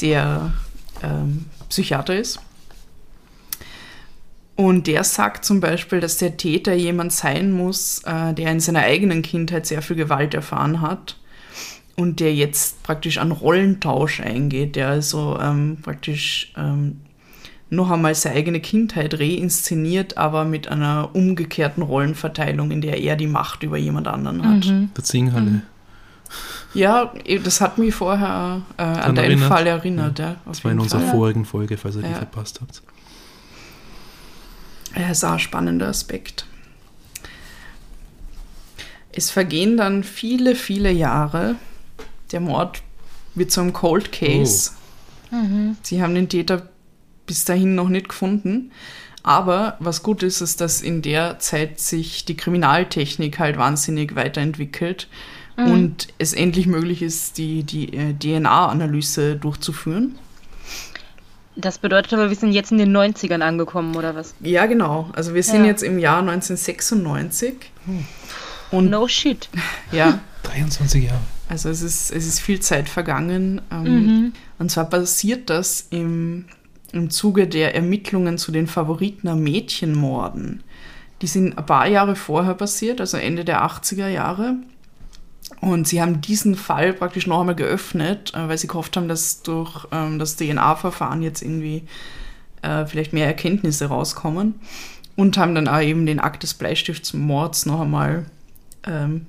der 0.00 0.52
ähm, 1.02 1.46
Psychiater 1.68 2.16
ist. 2.16 2.40
Und 4.56 4.86
der 4.86 5.04
sagt 5.04 5.44
zum 5.44 5.60
Beispiel, 5.60 6.00
dass 6.00 6.16
der 6.16 6.38
Täter 6.38 6.72
jemand 6.74 7.12
sein 7.12 7.52
muss, 7.52 8.02
äh, 8.04 8.32
der 8.32 8.50
in 8.50 8.60
seiner 8.60 8.80
eigenen 8.80 9.20
Kindheit 9.22 9.66
sehr 9.66 9.82
viel 9.82 9.96
Gewalt 9.96 10.32
erfahren 10.32 10.80
hat 10.80 11.16
und 11.94 12.20
der 12.20 12.34
jetzt 12.34 12.82
praktisch 12.82 13.18
an 13.18 13.32
Rollentausch 13.32 14.20
eingeht, 14.20 14.74
der 14.76 14.88
also 14.88 15.38
ähm, 15.40 15.76
praktisch 15.82 16.52
ähm, 16.56 17.00
noch 17.68 17.90
einmal 17.90 18.14
seine 18.14 18.36
eigene 18.36 18.60
Kindheit 18.60 19.18
reinszeniert, 19.20 20.16
aber 20.16 20.44
mit 20.44 20.68
einer 20.68 21.10
umgekehrten 21.12 21.82
Rollenverteilung, 21.82 22.70
in 22.70 22.80
der 22.80 22.98
er 23.02 23.16
die 23.16 23.26
Macht 23.26 23.62
über 23.62 23.76
jemand 23.76 24.08
anderen 24.08 24.42
hat. 24.48 24.64
Mhm. 24.66 24.90
Der 24.96 25.04
Zinghalle. 25.04 25.62
Ja, 26.74 27.12
eh, 27.24 27.38
das 27.38 27.60
hat 27.60 27.76
mich 27.78 27.94
vorher 27.94 28.62
äh, 28.78 28.82
an 28.82 29.14
deinen 29.14 29.24
erinnert? 29.32 29.48
Fall 29.48 29.66
erinnert. 29.66 30.18
Ja. 30.18 30.30
auf 30.30 30.36
Das 30.52 30.64
war 30.64 30.72
in 30.72 30.80
unserer 30.80 31.00
Fall. 31.00 31.10
vorigen 31.10 31.44
Folge, 31.44 31.76
falls 31.76 31.96
ihr 31.96 32.02
die 32.02 32.08
Ja. 32.08 32.14
verpasst 32.16 32.60
habt. 32.60 32.82
Auch 34.96 35.22
ein 35.24 35.38
spannender 35.38 35.88
Aspekt. 35.88 36.46
Es 39.12 39.30
vergehen 39.30 39.76
dann 39.76 40.04
viele, 40.04 40.54
viele 40.54 40.90
Jahre. 40.90 41.56
Der 42.32 42.40
Mord 42.40 42.82
wird 43.34 43.50
zu 43.50 43.60
einem 43.60 43.72
Cold 43.72 44.12
Case. 44.12 44.72
Mhm. 45.30 45.76
Sie 45.82 46.02
haben 46.02 46.14
den 46.14 46.28
Täter 46.28 46.68
bis 47.26 47.44
dahin 47.44 47.74
noch 47.74 47.88
nicht 47.88 48.08
gefunden. 48.08 48.72
Aber 49.22 49.76
was 49.80 50.02
gut 50.02 50.22
ist, 50.22 50.40
ist, 50.40 50.60
dass 50.60 50.82
in 50.82 51.02
der 51.02 51.38
Zeit 51.40 51.80
sich 51.80 52.24
die 52.24 52.36
Kriminaltechnik 52.36 53.38
halt 53.38 53.58
wahnsinnig 53.58 54.14
weiterentwickelt 54.14 55.08
und 55.56 56.08
es 56.18 56.34
endlich 56.34 56.66
möglich 56.66 57.02
ist, 57.02 57.38
die, 57.38 57.62
die 57.62 57.92
äh, 57.94 58.12
DNA-Analyse 58.12 59.36
durchzuführen. 59.36 60.16
Das 61.56 61.78
bedeutet 61.78 62.12
aber, 62.12 62.28
wir 62.28 62.36
sind 62.36 62.52
jetzt 62.52 62.70
in 62.70 62.78
den 62.78 62.94
90ern 62.94 63.40
angekommen, 63.40 63.96
oder 63.96 64.14
was? 64.14 64.34
Ja, 64.40 64.66
genau. 64.66 65.08
Also 65.14 65.34
wir 65.34 65.42
sind 65.42 65.60
Ja. 65.64 65.70
jetzt 65.70 65.82
im 65.82 65.98
Jahr 65.98 66.18
1996. 66.22 67.54
Und 68.70 68.90
No 68.90 69.08
shit. 69.08 69.48
ja, 69.92 70.20
23 70.42 71.04
Jahre. 71.04 71.20
Also 71.48 71.68
es 71.70 71.80
ist, 71.82 72.10
es 72.10 72.26
ist 72.26 72.40
viel 72.40 72.60
Zeit 72.60 72.88
vergangen. 72.88 73.60
Ähm, 73.70 73.82
Mhm. 73.84 74.32
Und 74.58 74.70
zwar 74.70 74.86
passiert 74.90 75.48
das 75.50 75.86
im, 75.90 76.46
im 76.92 77.08
Zuge 77.10 77.46
der 77.46 77.74
Ermittlungen 77.74 78.36
zu 78.38 78.52
den 78.52 78.66
Favoritner 78.66 79.36
Mädchenmorden. 79.36 80.62
Die 81.22 81.26
sind 81.26 81.56
ein 81.56 81.64
paar 81.66 81.86
Jahre 81.86 82.16
vorher 82.16 82.54
passiert, 82.54 83.00
also 83.00 83.16
Ende 83.16 83.44
der 83.44 83.62
80er 83.64 84.08
Jahre. 84.08 84.56
Und 85.60 85.88
sie 85.88 86.00
haben 86.00 86.20
diesen 86.20 86.54
Fall 86.54 86.92
praktisch 86.92 87.26
noch 87.26 87.40
einmal 87.40 87.54
geöffnet, 87.54 88.32
äh, 88.34 88.48
weil 88.48 88.58
sie 88.58 88.68
gehofft 88.68 88.96
haben, 88.96 89.08
dass 89.08 89.42
durch 89.42 89.86
ähm, 89.92 90.18
das 90.18 90.36
DNA-Verfahren 90.36 91.22
jetzt 91.22 91.42
irgendwie 91.42 91.84
äh, 92.62 92.86
vielleicht 92.86 93.12
mehr 93.12 93.26
Erkenntnisse 93.26 93.86
rauskommen. 93.86 94.54
Und 95.16 95.38
haben 95.38 95.54
dann 95.54 95.66
auch 95.66 95.80
eben 95.80 96.04
den 96.04 96.20
Akt 96.20 96.42
des 96.42 96.52
Bleistiftsmords 96.52 97.64
noch 97.64 97.80
einmal 97.80 98.26
ähm, 98.86 99.26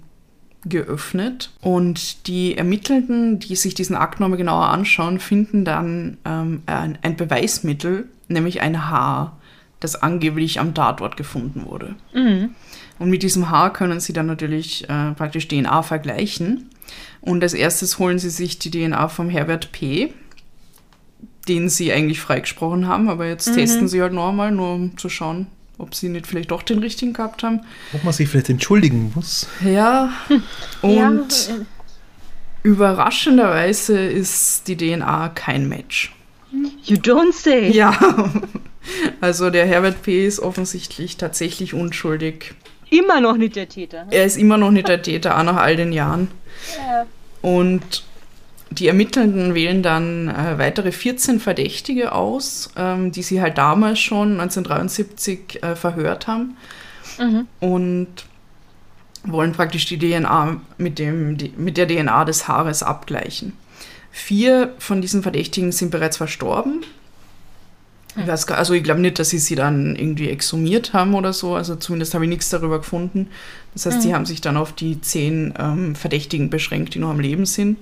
geöffnet. 0.65 1.51
Und 1.61 2.27
die 2.27 2.57
Ermittelnden, 2.57 3.39
die 3.39 3.55
sich 3.55 3.73
diesen 3.73 3.95
Akt 3.95 4.19
nochmal 4.19 4.37
genauer 4.37 4.67
anschauen, 4.67 5.19
finden 5.19 5.63
dann 5.63 6.17
ähm, 6.25 6.63
ein, 6.65 6.97
ein 7.01 7.15
Beweismittel, 7.15 8.09
nämlich 8.27 8.61
ein 8.61 8.89
Haar, 8.89 9.37
das 9.79 9.95
angeblich 9.95 10.59
am 10.59 10.73
Tatort 10.73 11.17
gefunden 11.17 11.65
wurde. 11.65 11.95
Mhm. 12.13 12.55
Und 12.99 13.09
mit 13.09 13.23
diesem 13.23 13.49
Haar 13.49 13.71
können 13.73 13.99
sie 13.99 14.13
dann 14.13 14.25
natürlich 14.25 14.89
äh, 14.89 15.11
praktisch 15.11 15.47
DNA 15.47 15.83
vergleichen. 15.83 16.69
Und 17.21 17.43
als 17.43 17.53
erstes 17.53 17.99
holen 17.99 18.19
sie 18.19 18.29
sich 18.29 18.59
die 18.59 18.71
DNA 18.71 19.07
vom 19.09 19.29
Herbert 19.29 19.71
P., 19.71 20.13
den 21.47 21.69
sie 21.69 21.93
eigentlich 21.93 22.19
freigesprochen 22.19 22.87
haben, 22.87 23.09
aber 23.09 23.25
jetzt 23.27 23.53
testen 23.53 23.87
sie 23.87 24.01
halt 24.01 24.13
nochmal, 24.13 24.51
nur 24.51 24.73
um 24.73 24.97
zu 24.97 25.07
schauen, 25.07 25.47
ob 25.77 25.95
sie 25.95 26.09
nicht 26.09 26.27
vielleicht 26.27 26.51
doch 26.51 26.61
den 26.61 26.79
richtigen 26.79 27.13
gehabt 27.13 27.43
haben. 27.43 27.61
Ob 27.93 28.03
man 28.03 28.13
sich 28.13 28.27
vielleicht 28.27 28.49
entschuldigen 28.49 29.13
muss. 29.15 29.47
Ja, 29.63 30.11
und 30.81 31.47
Ja, 31.47 31.55
äh, 31.55 31.59
überraschenderweise 32.63 33.97
ist 33.99 34.67
die 34.67 34.75
DNA 34.75 35.29
kein 35.29 35.69
Match. 35.69 36.13
you 36.83 36.97
don't 36.97 37.33
say. 37.33 37.71
Ja, 37.71 37.97
also 39.21 39.49
der 39.49 39.65
Herbert 39.65 40.01
P. 40.03 40.25
ist 40.25 40.39
offensichtlich 40.39 41.17
tatsächlich 41.17 41.73
unschuldig. 41.73 42.55
Immer 42.89 43.21
noch 43.21 43.37
nicht 43.37 43.55
der 43.55 43.67
Täter. 43.69 44.05
Er 44.09 44.25
ist 44.25 44.37
immer 44.37 44.57
noch 44.57 44.71
nicht 44.71 44.87
der 44.87 45.01
Täter, 45.01 45.37
auch 45.37 45.43
nach 45.43 45.57
all 45.57 45.75
den 45.75 45.91
Jahren. 45.91 46.29
Ja. 46.77 47.05
Und 47.41 48.03
die 48.69 48.87
Ermittelnden 48.87 49.55
wählen 49.55 49.81
dann 49.83 50.27
äh, 50.29 50.57
weitere 50.57 50.91
14 50.91 51.39
Verdächtige 51.39 52.11
aus, 52.11 52.71
ähm, 52.75 53.11
die 53.11 53.23
sie 53.23 53.41
halt 53.41 53.57
damals 53.57 53.99
schon 53.99 54.39
1973 54.39 55.63
äh, 55.63 55.75
verhört 55.75 56.27
haben 56.27 56.57
Mhm. 57.19 57.47
und 57.61 58.07
wollen 59.23 59.51
praktisch 59.51 59.85
die 59.87 59.97
DNA 59.97 60.61
mit, 60.77 60.99
dem, 60.99 61.37
die, 61.37 61.51
mit 61.57 61.77
der 61.77 61.87
DNA 61.87 62.25
des 62.25 62.47
Haares 62.47 62.83
abgleichen. 62.83 63.53
Vier 64.11 64.73
von 64.77 65.01
diesen 65.01 65.23
Verdächtigen 65.23 65.71
sind 65.71 65.89
bereits 65.89 66.17
verstorben. 66.17 66.85
Ich 68.19 68.27
weiß 68.27 68.47
gar, 68.47 68.57
also 68.57 68.73
ich 68.73 68.83
glaube 68.83 69.01
nicht, 69.01 69.19
dass 69.19 69.29
sie 69.29 69.37
sie 69.39 69.55
dann 69.55 69.95
irgendwie 69.95 70.29
exhumiert 70.29 70.93
haben 70.93 71.13
oder 71.13 71.33
so. 71.33 71.55
Also 71.55 71.75
zumindest 71.75 72.13
habe 72.13 72.25
ich 72.25 72.29
nichts 72.29 72.49
darüber 72.49 72.79
gefunden. 72.79 73.27
Das 73.73 73.85
heißt, 73.85 74.01
sie 74.01 74.13
haben 74.15 74.25
sich 74.25 74.41
dann 74.41 74.57
auf 74.57 74.73
die 74.73 74.99
zehn 75.01 75.53
ähm, 75.59 75.95
Verdächtigen 75.95 76.49
beschränkt, 76.49 76.95
die 76.95 76.99
noch 76.99 77.09
am 77.11 77.19
Leben 77.19 77.45
sind. 77.45 77.77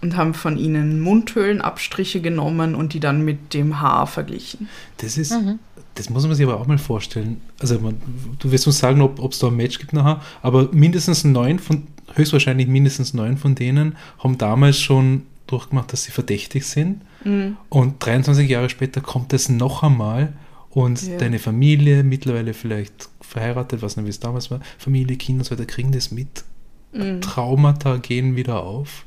Und 0.00 0.16
haben 0.16 0.34
von 0.34 0.56
ihnen 0.58 1.00
Mundhöhlenabstriche 1.00 2.20
genommen 2.20 2.74
und 2.74 2.92
die 2.92 2.98
dann 3.00 3.24
mit 3.24 3.54
dem 3.54 3.80
Haar 3.80 4.06
verglichen. 4.06 4.68
Das 4.96 5.16
ist, 5.16 5.32
Mhm. 5.32 5.58
das 5.94 6.10
muss 6.10 6.26
man 6.26 6.34
sich 6.34 6.44
aber 6.46 6.58
auch 6.58 6.66
mal 6.66 6.78
vorstellen. 6.78 7.40
Also 7.60 7.78
man, 7.78 8.00
du 8.38 8.50
wirst 8.50 8.66
uns 8.66 8.78
sagen, 8.78 9.00
ob 9.00 9.32
es 9.32 9.38
da 9.38 9.46
ein 9.48 9.54
Match 9.56 9.78
gibt 9.78 9.92
nachher, 9.92 10.20
aber 10.42 10.68
mindestens 10.72 11.22
neun 11.24 11.58
von, 11.60 11.86
höchstwahrscheinlich 12.14 12.66
mindestens 12.66 13.14
neun 13.14 13.36
von 13.36 13.54
denen 13.54 13.96
haben 14.18 14.38
damals 14.38 14.78
schon 14.80 15.22
durchgemacht, 15.46 15.92
dass 15.92 16.02
sie 16.04 16.10
verdächtig 16.10 16.64
sind. 16.66 17.02
Mhm. 17.24 17.56
Und 17.68 18.04
23 18.04 18.48
Jahre 18.48 18.68
später 18.70 19.00
kommt 19.00 19.32
es 19.32 19.48
noch 19.48 19.82
einmal 19.82 20.32
und 20.70 21.02
Ja. 21.02 21.18
deine 21.18 21.38
Familie, 21.38 22.02
mittlerweile 22.02 22.54
vielleicht 22.54 23.08
verheiratet, 23.20 23.82
was 23.82 23.96
nicht, 23.96 24.06
wie 24.06 24.10
es 24.10 24.20
damals 24.20 24.50
war, 24.50 24.60
Familie, 24.78 25.16
Kinder 25.16 25.40
und 25.40 25.44
so 25.44 25.50
weiter, 25.52 25.66
kriegen 25.66 25.92
das 25.92 26.10
mit. 26.10 26.44
Mhm. 26.92 27.20
Traumata 27.20 27.96
gehen 27.96 28.36
wieder 28.36 28.62
auf. 28.62 29.04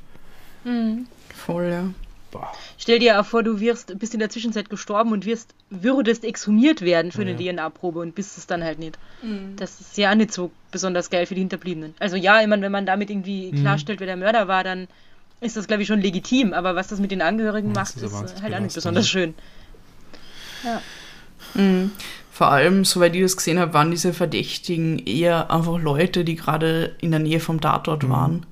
Mhm. 0.64 1.06
Voll, 1.34 1.66
ja. 1.70 1.90
Boah. 2.32 2.52
Stell 2.78 3.00
dir 3.00 3.20
auch 3.22 3.26
vor, 3.26 3.44
du 3.44 3.60
wirst, 3.62 3.98
bist 4.00 4.14
in 4.14 4.20
der 4.20 4.30
Zwischenzeit 4.30 4.70
gestorben 4.70 5.12
und 5.14 5.26
wirst, 5.26 5.54
würdest 5.70 6.26
exhumiert 6.26 6.82
werden 6.82 7.12
für 7.12 7.22
eine 7.22 7.32
Ja. 7.40 7.54
DNA-Probe 7.54 8.00
und 8.00 8.14
bist 8.16 8.38
es 8.38 8.46
dann 8.48 8.64
halt 8.64 8.78
nicht. 8.80 8.98
Das 9.56 9.80
ist 9.80 9.98
ja 9.98 10.12
auch 10.12 10.16
nicht 10.16 10.34
so 10.34 10.52
besonders 10.72 11.10
geil 11.10 11.26
für 11.28 11.36
die 11.36 11.42
Hinterbliebenen. 11.42 11.94
Also 12.00 12.16
ja, 12.18 12.42
ich 12.42 12.48
meine, 12.48 12.62
wenn 12.64 12.72
man 12.74 12.86
damit 12.86 13.10
irgendwie 13.10 13.52
Mhm. 13.54 13.62
klarstellt, 13.62 14.00
wer 14.02 14.08
der 14.08 14.18
Mörder 14.18 14.48
war, 14.50 14.64
dann 14.66 14.88
ist 15.46 15.58
das, 15.58 15.68
glaube 15.68 15.84
ich, 15.84 15.88
schon 15.88 16.02
legitim. 16.02 16.54
Aber 16.54 16.76
was 16.76 16.88
das 16.88 17.00
mit 17.00 17.12
den 17.12 17.22
Angehörigen 17.22 17.70
Ja, 17.70 17.82
macht, 17.82 17.96
ist, 17.96 18.04
ist 18.04 18.40
äh, 18.40 18.42
halt 18.42 18.54
auch 18.54 18.60
nicht 18.60 18.76
besonders 18.76 19.06
ja. 19.06 19.10
schön. 19.10 19.34
Ja. 20.64 20.82
Mhm. 21.54 21.92
Vor 22.32 22.52
allem, 22.52 22.84
soweit 22.84 23.16
ich 23.16 23.22
das 23.22 23.38
gesehen 23.38 23.60
habe, 23.60 23.74
waren 23.74 23.92
diese 23.92 24.12
Verdächtigen 24.12 25.00
eher 25.00 25.50
einfach 25.52 25.80
Leute, 25.80 26.26
die 26.26 26.36
gerade 26.36 26.96
in 27.00 27.12
der 27.12 27.22
Nähe 27.22 27.40
vom 27.40 27.62
Tatort 27.62 28.10
waren. 28.10 28.46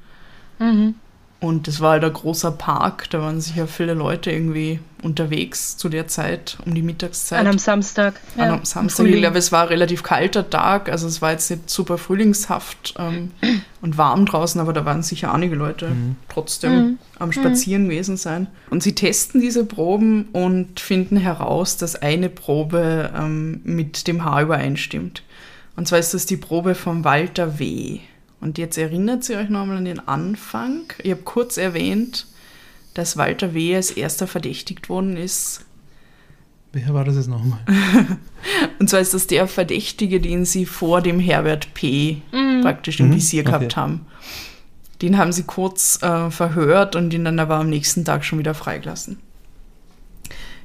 Mhm. 0.60 0.95
Und 1.43 1.67
das 1.67 1.82
war 1.82 1.91
halt 1.91 2.06
ein 2.06 2.13
großer 2.13 2.51
Park, 2.51 3.10
da 3.10 3.19
waren 3.19 3.41
sicher 3.41 3.67
viele 3.67 3.93
Leute 3.95 4.32
irgendwie 4.32 4.79
unterwegs 5.01 5.75
zu 5.75 5.89
der 5.89 6.08
Zeit, 6.08 6.58
um 6.65 6.73
die 6.73 6.82
Mittagszeit. 6.82 7.38
An 7.41 7.47
einem 7.47 7.60
Samstag. 7.60 8.13
An 8.36 8.39
ja, 8.39 8.45
einem 8.45 8.60
im 8.60 8.65
Samstag. 8.65 9.06
Ich 9.08 9.17
glaube, 9.17 9.38
es 9.39 9.51
war 9.51 9.63
ein 9.63 9.67
relativ 9.67 10.03
kalter 10.03 10.49
Tag, 10.49 10.88
also 10.88 11.06
es 11.06 11.21
war 11.21 11.32
jetzt 11.32 11.51
nicht 11.51 11.69
super 11.69 11.97
frühlingshaft 11.97 12.93
ähm, 12.97 13.32
und 13.82 13.97
warm 13.97 14.25
draußen, 14.25 14.62
aber 14.62 14.71
da 14.71 14.86
waren 14.86 15.03
sicher 15.03 15.34
einige 15.34 15.56
Leute 15.56 15.89
Mhm. 15.89 16.15
trotzdem 16.29 16.71
Mhm. 16.71 16.97
am 17.19 17.34
Spazieren 17.34 17.89
gewesen 17.89 18.15
sein. 18.15 18.47
Und 18.69 18.82
sie 18.82 18.95
testen 18.95 19.41
diese 19.41 19.65
Proben 19.65 20.29
und 20.32 20.79
finden 20.79 21.17
heraus, 21.17 21.75
dass 21.75 22.01
eine 22.01 22.29
Probe 22.29 23.12
ähm, 23.13 23.60
mit 23.65 24.08
dem 24.08 24.23
Haar 24.23 24.43
übereinstimmt. 24.43 25.23
Und 25.75 25.89
zwar 25.89 25.99
ist 25.99 26.13
das 26.13 26.25
die 26.25 26.38
Probe 26.38 26.73
von 26.73 27.03
Walter 27.03 27.60
W. 27.60 27.99
Und 28.43 28.58
jetzt 28.58 28.77
erinnert 28.77 29.23
sie 29.23 29.36
euch 29.36 29.49
nochmal 29.49 29.77
an 29.77 29.86
den 29.86 30.06
Anfang. 30.08 30.82
Ich 31.01 31.12
habe 31.12 31.21
kurz 31.21 31.58
erwähnt, 31.58 32.27
dass 32.93 33.17
Walter 33.17 33.53
W. 33.53 33.75
als 33.75 33.91
erster 33.91 34.27
verdächtigt 34.27 34.89
worden 34.89 35.17
ist 35.17 35.65
Wer 36.73 36.91
war 36.91 37.06
das 37.06 37.15
jetzt 37.15 37.29
nochmal? 37.29 37.60
Und 38.79 38.89
zwar 38.89 38.99
ist 38.99 39.13
das 39.13 39.27
der 39.27 39.47
Verdächtige, 39.47 40.19
den 40.19 40.43
sie 40.43 40.65
vor 40.65 41.01
dem 41.01 41.19
Herbert 41.19 41.71
P. 41.75 42.23
Mhm. 42.32 42.62
praktisch 42.62 42.99
im 42.99 43.10
Mhm, 43.10 43.15
Visier 43.15 43.43
gehabt 43.43 43.63
okay. 43.65 43.75
haben. 43.75 44.06
Den 45.03 45.19
haben 45.19 45.32
sie 45.32 45.43
kurz 45.43 46.01
äh, 46.01 46.32
verhört 46.32 46.95
und 46.95 47.13
ihn 47.13 47.25
dann 47.25 47.38
aber 47.38 47.58
am 47.58 47.69
nächsten 47.69 48.03
Tag 48.06 48.25
schon 48.25 48.39
wieder 48.39 48.56
freigelassen. 48.56 49.19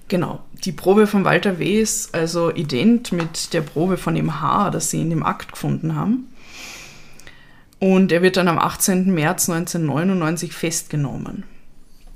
Genau. 0.08 0.40
Die 0.64 0.72
Probe 0.72 1.06
von 1.06 1.24
Walter 1.24 1.58
W. 1.58 1.78
ist 1.82 2.14
also 2.14 2.50
ident 2.54 3.12
mit 3.12 3.52
der 3.52 3.60
Probe 3.60 3.98
von 3.98 4.14
dem 4.14 4.40
Haar, 4.40 4.70
das 4.70 4.88
sie 4.90 5.02
in 5.02 5.10
dem 5.10 5.22
Akt 5.22 5.52
gefunden 5.52 5.94
haben. 5.94 6.28
Und 7.80 8.10
er 8.12 8.22
wird 8.22 8.36
dann 8.36 8.48
am 8.48 8.58
18. 8.58 9.12
März 9.14 9.48
1999 9.48 10.52
festgenommen. 10.52 11.44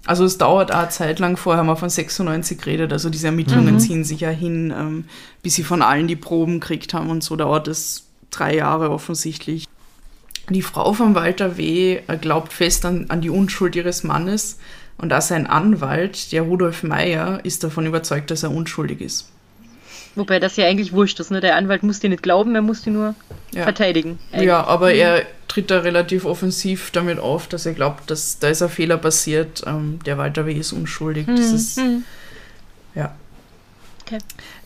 Also 0.04 0.24
es 0.24 0.36
dauert 0.36 0.72
auch 0.72 0.78
eine 0.80 0.88
Zeit 0.88 1.20
lang, 1.20 1.36
vorher 1.36 1.60
haben 1.60 1.68
wir 1.68 1.76
von 1.76 1.88
96 1.88 2.58
geredet, 2.58 2.92
also 2.92 3.08
diese 3.08 3.28
Ermittlungen 3.28 3.74
Mhm. 3.74 3.78
ziehen 3.78 4.04
sich 4.04 4.20
ja 4.20 4.30
hin, 4.30 4.74
ähm, 4.76 5.04
bis 5.44 5.54
sie 5.54 5.62
von 5.62 5.80
allen 5.80 6.08
die 6.08 6.16
Proben 6.16 6.58
gekriegt 6.58 6.92
haben 6.92 7.08
und 7.08 7.22
so 7.22 7.36
dauert 7.36 7.68
es 7.68 8.08
drei 8.32 8.56
Jahre 8.56 8.90
offensichtlich. 8.90 9.68
Die 10.50 10.62
Frau 10.62 10.92
von 10.92 11.14
Walter 11.14 11.56
W. 11.56 12.00
glaubt 12.20 12.52
fest 12.52 12.84
an, 12.84 13.06
an 13.10 13.20
die 13.20 13.30
Unschuld 13.30 13.76
ihres 13.76 14.02
Mannes 14.02 14.58
und 14.98 15.12
auch 15.12 15.20
sein 15.20 15.46
Anwalt, 15.46 16.32
der 16.32 16.42
Rudolf 16.42 16.82
Meyer, 16.82 17.38
ist 17.44 17.62
davon 17.62 17.86
überzeugt, 17.86 18.32
dass 18.32 18.42
er 18.42 18.50
unschuldig 18.50 19.00
ist. 19.00 19.28
Wobei 20.16 20.40
das 20.40 20.56
ja 20.56 20.66
eigentlich 20.66 20.92
wurscht 20.92 21.20
ist. 21.20 21.30
Ne? 21.30 21.40
Der 21.40 21.54
Anwalt 21.54 21.84
muss 21.84 22.00
dir 22.00 22.10
nicht 22.10 22.24
glauben, 22.24 22.56
er 22.56 22.62
muss 22.62 22.82
dir 22.82 22.90
nur 22.90 23.14
Ja. 23.54 23.62
verteidigen. 23.62 24.18
Ja, 24.36 24.64
aber 24.64 24.92
er 24.92 25.22
tritt 25.52 25.70
da 25.70 25.80
relativ 25.80 26.24
offensiv 26.24 26.90
damit 26.92 27.18
auf, 27.18 27.46
dass 27.46 27.66
er 27.66 27.74
glaubt, 27.74 28.10
dass 28.10 28.38
da 28.38 28.48
ist 28.48 28.62
ein 28.62 28.70
Fehler 28.70 28.96
passiert. 28.96 29.62
Ähm, 29.66 29.98
der 30.06 30.16
Walter 30.16 30.46
W. 30.46 30.52
ist 30.54 30.72
unschuldig. 30.72 31.26
Das 31.26 31.50
Mhm. 31.50 31.54
ist, 31.56 31.76
Mhm. 31.78 32.04
ja. 32.94 33.14
Okay. 34.06 34.18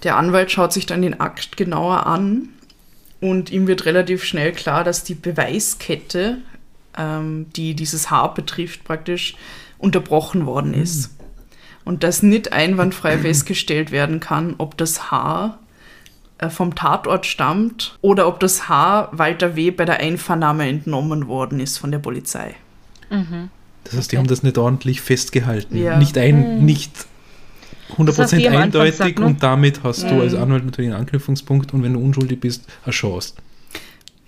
Der 0.05 0.17
Anwalt 0.17 0.53
schaut 0.53 0.73
sich 0.73 0.87
dann 0.87 1.03
den 1.03 1.19
Akt 1.21 1.57
genauer 1.57 2.07
an 2.07 2.51
und 3.21 3.51
ihm 3.51 3.67
wird 3.67 3.85
relativ 3.85 4.23
schnell 4.23 4.53
klar, 4.53 4.85
dass 4.85 5.03
die 5.03 5.17
Beweiskette, 5.17 6.39
ähm, 6.97 7.47
die 7.57 7.75
dieses 7.75 8.09
Haar 8.13 8.33
betrifft, 8.35 8.85
praktisch 8.85 9.35
unterbrochen 9.79 10.47
worden 10.47 10.73
ist. 10.73 11.11
Und 11.85 12.05
dass 12.05 12.23
nicht 12.23 12.53
einwandfrei 12.53 13.19
festgestellt 13.19 13.91
werden 13.91 14.21
kann, 14.21 14.55
ob 14.59 14.77
das 14.77 15.11
Haar 15.11 15.59
vom 16.51 16.75
Tatort 16.75 17.25
stammt 17.27 17.99
oder 18.03 18.29
ob 18.29 18.41
das 18.41 18.69
Haar 18.69 19.09
Walter 19.13 19.57
W. 19.57 19.71
bei 19.71 19.85
der 19.85 20.01
Einvernahme 20.01 20.69
entnommen 20.69 21.29
worden 21.29 21.61
ist 21.61 21.79
von 21.79 21.91
der 21.91 21.99
Polizei. 21.99 22.55
Mhm. 23.11 23.51
Das 23.85 23.95
heißt, 23.97 24.13
die 24.13 24.19
haben 24.19 24.27
das 24.27 24.43
nicht 24.43 24.59
ordentlich 24.59 25.01
festgehalten. 25.01 25.77
Ja. 25.79 25.97
Nicht, 25.97 26.19
ein, 26.19 26.59
Mhm. 26.59 26.65
nicht 26.65 26.93
100% 27.97 28.43
Das, 28.43 28.47
Anfang 28.47 28.63
eindeutig 28.63 28.97
sagt, 28.97 29.19
ne? 29.21 29.27
und 29.27 29.43
damit 29.43 29.83
hast 29.85 30.03
du 30.11 30.15
Mhm. 30.15 30.21
als 30.21 30.35
Anwalt 30.35 30.65
natürlich 30.65 30.91
einen 30.91 31.01
Anknüpfungspunkt 31.01 31.73
und 31.73 31.83
wenn 31.83 31.93
du 31.95 32.01
unschuldig 32.01 32.41
bist, 32.41 32.65
eine 32.85 32.93
Chance. 32.93 33.35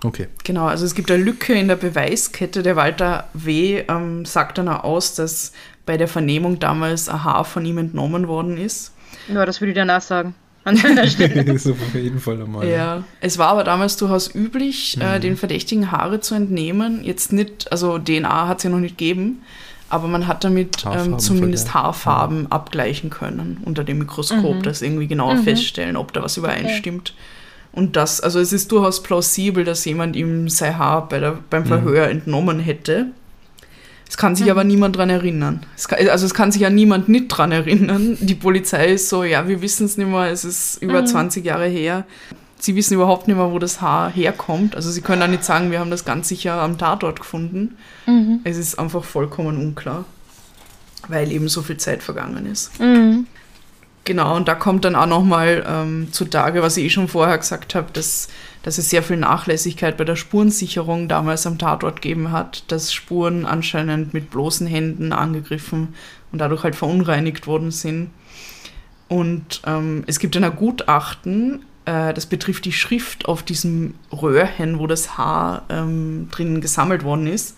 Okay. 0.05 0.29
Genau, 0.45 0.67
also 0.67 0.85
es 0.87 0.95
gibt 0.95 1.11
eine 1.11 1.23
Lücke 1.23 1.55
in 1.55 1.67
der 1.67 1.75
Beweiskette. 1.75 2.63
Der 2.63 2.77
Walter 2.77 3.29
W. 3.35 3.83
Ähm, 3.89 4.25
sagt 4.25 4.59
dann 4.59 4.69
auch 4.69 4.85
aus, 4.85 5.15
dass 5.17 5.53
bei 5.87 5.97
der 5.97 6.07
Vernehmung 6.07 6.61
damals 6.61 7.09
ein 7.09 7.25
Haar 7.25 7.45
von 7.45 7.65
ihm 7.67 7.79
entnommen 7.79 8.29
worden 8.29 8.57
ist. 8.57 8.93
ja, 9.27 9.45
das 9.45 9.61
würde 9.61 9.73
ich 9.73 9.77
danach 9.77 10.01
sagen. 10.03 10.35
An 10.65 10.77
seiner 10.77 11.07
Stelle. 11.09 11.45
das 11.45 11.65
ist 11.67 11.73
auf 11.73 11.95
jeden 11.95 12.21
Fall 12.21 12.43
einmal. 12.43 12.67
Ja, 12.69 13.05
es 13.21 13.39
war 13.39 13.49
aber 13.49 13.65
damals 13.65 13.97
durchaus 13.97 14.35
üblich, 14.35 14.99
äh, 15.01 15.17
Mhm. 15.19 15.23
den 15.23 15.37
Verdächtigen 15.37 15.91
Haare 15.91 16.21
zu 16.21 16.35
entnehmen. 16.35 17.03
Jetzt 17.05 17.33
nicht, 17.33 17.71
also 17.73 17.99
DNA 17.99 18.49
hat 18.49 18.59
es 18.59 18.65
ja 18.65 18.71
noch 18.71 18.79
nicht 18.79 18.99
gegeben, 18.99 19.43
aber 19.89 20.09
man 20.09 20.27
hat 20.27 20.45
damit 20.45 20.85
Haarfarben 20.85 21.13
ähm, 21.15 21.19
zumindest. 21.19 21.73
Haarfarben 21.75 22.53
abgleichen 22.53 23.09
können 23.11 23.63
unter 23.65 23.85
dem 23.85 23.99
Mikroskop, 23.99 24.57
Mhm. 24.57 24.63
das 24.63 24.83
irgendwie 24.83 25.07
genauer 25.07 25.37
Mhm. 25.37 25.45
feststellen, 25.45 25.97
ob 25.97 26.13
da 26.13 26.23
was 26.23 26.37
übereinstimmt. 26.37 27.15
Und 27.73 27.97
das, 27.97 28.21
also 28.21 28.41
es 28.41 28.53
ist 28.53 28.73
durchaus 28.73 29.03
plausibel, 29.03 29.63
dass 29.65 29.85
jemand 29.85 30.17
ihm 30.17 30.49
sein 30.49 30.77
Haar 30.79 31.09
bei 31.09 31.21
der, 31.21 31.39
beim 31.49 31.63
Mhm. 31.63 31.67
Verhör 31.69 32.09
entnommen 32.09 32.59
hätte. 32.61 33.07
Es 34.09 34.17
kann 34.17 34.35
sich 34.37 34.47
Mhm. 34.47 34.51
aber 34.53 34.65
niemand 34.65 34.97
dran 34.97 35.11
erinnern. 35.11 35.61
Es 35.77 35.87
kann, 35.89 36.09
also 36.09 36.25
es 36.25 36.33
kann 36.35 36.51
sich 36.51 36.63
ja 36.63 36.71
niemand 36.71 37.09
nicht 37.09 37.29
dran 37.29 37.53
erinnern. 37.53 38.17
Die 38.21 38.35
Polizei 38.35 38.87
ist 38.93 39.09
so, 39.09 39.23
ja, 39.25 39.47
wir 39.49 39.61
wissen 39.61 39.85
es 39.87 39.97
nicht 39.99 40.09
mehr, 40.09 40.31
es 40.31 40.45
ist 40.45 40.83
über 40.83 41.03
Mhm. 41.03 41.07
20 41.07 41.45
Jahre 41.45 41.67
her. 41.67 42.05
Sie 42.59 42.75
wissen 42.75 42.95
überhaupt 42.95 43.29
nicht 43.29 43.37
mehr, 43.37 43.53
wo 43.53 43.59
das 43.59 43.81
Haar 43.81 44.11
herkommt. 44.11 44.75
Also 44.75 44.91
sie 44.91 45.01
können 45.03 45.23
auch 45.23 45.29
nicht 45.29 45.45
sagen, 45.45 45.71
wir 45.71 45.79
haben 45.79 45.91
das 45.91 46.05
ganz 46.05 46.27
sicher 46.29 46.55
am 46.55 46.79
Tatort 46.79 47.21
gefunden. 47.21 47.77
mhm. 48.07 48.41
Es 48.45 48.57
ist 48.57 48.79
einfach 48.79 49.05
vollkommen 49.05 49.57
unklar, 49.59 50.05
weil 51.09 51.31
eben 51.31 51.49
so 51.49 51.63
viel 51.63 51.77
Zeit 51.77 52.03
vergangen 52.03 52.47
ist. 52.47 52.81
Mhm. 52.81 53.27
Genau, 54.05 54.35
und 54.37 54.49
da 54.49 54.55
kommt 54.55 54.87
dann 54.87 54.95
auch 54.97 55.07
nochmal 55.07 55.65
ähm, 55.69 56.09
zutage, 56.13 56.63
was 56.63 56.79
ich 56.79 56.85
eh 56.87 56.91
schon 56.91 57.09
vorher 57.09 57.37
gesagt 57.37 57.75
habe, 57.75 57.89
dass, 57.93 58.29
dass 58.63 58.79
es 58.79 58.91
sehr 58.91 59.03
viel 59.03 59.17
Nachlässigkeit 59.17 59.97
bei 59.97 60.05
der 60.05 60.17
Spurensicherung 60.17 61.09
damals 61.09 61.47
am 61.47 61.59
Tatort 61.59 62.03
gegeben 62.03 62.33
hat, 62.33 62.65
dass 62.71 62.93
Spuren 62.93 63.47
anscheinend 63.47 64.15
mit 64.15 64.31
bloßen 64.31 64.67
Händen 64.67 65.13
angegriffen 65.13 65.95
und 66.33 66.41
dadurch 66.41 66.65
halt 66.65 66.77
verunreinigt 66.77 67.47
worden 67.47 67.71
sind. 67.71 68.11
Und 69.09 69.63
ähm, 69.67 70.05
es 70.07 70.19
gibt 70.19 70.37
ein 70.37 70.57
Gutachten, 70.57 71.65
äh, 71.87 72.13
das 72.13 72.27
betrifft 72.27 72.67
die 72.67 72.73
Schrift 72.73 73.27
auf 73.27 73.43
diesem 73.43 73.95
Röhrchen, 74.13 74.79
wo 74.79 74.87
das 74.87 75.17
Haar 75.17 75.63
ähm, 75.71 76.29
drin 76.31 76.61
gesammelt 76.61 77.05
worden 77.05 77.27
ist. 77.27 77.57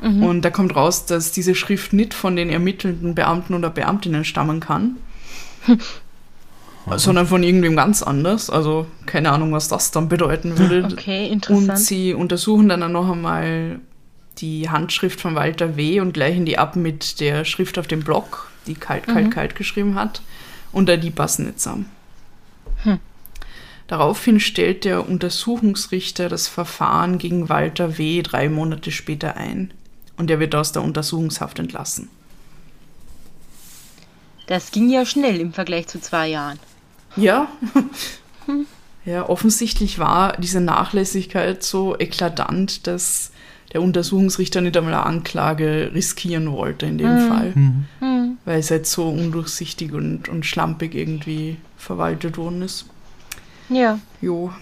Mhm. 0.00 0.22
Und 0.22 0.42
da 0.42 0.50
kommt 0.50 0.76
raus, 0.76 1.06
dass 1.06 1.32
diese 1.32 1.54
Schrift 1.54 1.92
nicht 1.92 2.14
von 2.14 2.36
den 2.36 2.50
ermittelnden 2.50 3.14
Beamten 3.14 3.54
oder 3.54 3.70
Beamtinnen 3.70 4.24
stammen 4.24 4.60
kann, 4.60 4.96
sondern 6.96 7.26
von 7.26 7.42
irgendwem 7.42 7.76
ganz 7.76 8.02
anders. 8.02 8.50
Also 8.50 8.86
keine 9.06 9.30
Ahnung, 9.30 9.52
was 9.52 9.68
das 9.68 9.90
dann 9.90 10.08
bedeuten 10.08 10.58
würde. 10.58 10.88
Okay, 10.92 11.28
interessant. 11.28 11.70
Und 11.70 11.78
sie 11.78 12.14
untersuchen 12.14 12.68
dann 12.68 12.90
noch 12.92 13.10
einmal 13.10 13.80
die 14.38 14.70
Handschrift 14.70 15.20
von 15.20 15.34
Walter 15.34 15.76
W. 15.76 16.00
und 16.00 16.14
gleichen 16.14 16.44
die 16.44 16.58
ab 16.58 16.76
mit 16.76 17.20
der 17.20 17.44
Schrift 17.44 17.78
auf 17.78 17.86
dem 17.86 18.00
Block, 18.00 18.50
die 18.66 18.74
kalt, 18.74 19.06
kalt, 19.06 19.26
mhm. 19.26 19.30
kalt 19.30 19.54
geschrieben 19.54 19.94
hat. 19.94 20.22
Und 20.72 20.88
da 20.88 20.96
die 20.96 21.10
passen 21.10 21.46
nicht 21.46 21.60
zusammen. 21.60 21.90
Hm. 22.82 22.98
Daraufhin 23.88 24.40
stellt 24.40 24.84
der 24.84 25.06
Untersuchungsrichter 25.06 26.28
das 26.30 26.48
Verfahren 26.48 27.18
gegen 27.18 27.48
Walter 27.50 27.98
W. 27.98 28.22
drei 28.22 28.48
Monate 28.48 28.90
später 28.90 29.36
ein. 29.36 29.72
Und 30.16 30.30
er 30.30 30.40
wird 30.40 30.54
aus 30.54 30.72
der 30.72 30.82
Untersuchungshaft 30.82 31.58
entlassen. 31.58 32.08
Das 34.46 34.70
ging 34.70 34.90
ja 34.90 35.04
schnell 35.04 35.40
im 35.40 35.52
Vergleich 35.52 35.88
zu 35.88 36.00
zwei 36.00 36.28
Jahren. 36.28 36.58
Ja. 37.16 37.48
Hm. 38.46 38.66
Ja, 39.04 39.28
offensichtlich 39.28 39.98
war 39.98 40.36
diese 40.36 40.60
Nachlässigkeit 40.60 41.64
so 41.64 41.98
eklatant, 41.98 42.86
dass 42.86 43.32
der 43.72 43.82
Untersuchungsrichter 43.82 44.60
nicht 44.60 44.76
einmal 44.76 44.94
eine 44.94 45.06
Anklage 45.06 45.90
riskieren 45.92 46.52
wollte 46.52 46.86
in 46.86 46.98
dem 46.98 47.14
mhm. 47.14 47.28
Fall. 47.28 47.52
Mhm. 47.54 48.38
Weil 48.44 48.60
es 48.60 48.70
halt 48.70 48.86
so 48.86 49.08
undurchsichtig 49.08 49.92
und, 49.92 50.28
und 50.28 50.46
schlampig 50.46 50.94
irgendwie 50.94 51.56
verwaltet 51.76 52.36
worden 52.36 52.62
ist. 52.62 52.86
Ja. 53.68 53.98
Jo. 54.20 54.52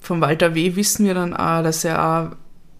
Von 0.00 0.20
Walter 0.20 0.54
W. 0.54 0.76
wissen 0.76 1.06
wir 1.06 1.14
dann 1.14 1.34
auch, 1.34 1.62
dass 1.62 1.84
er 1.84 2.04
auch 2.04 2.36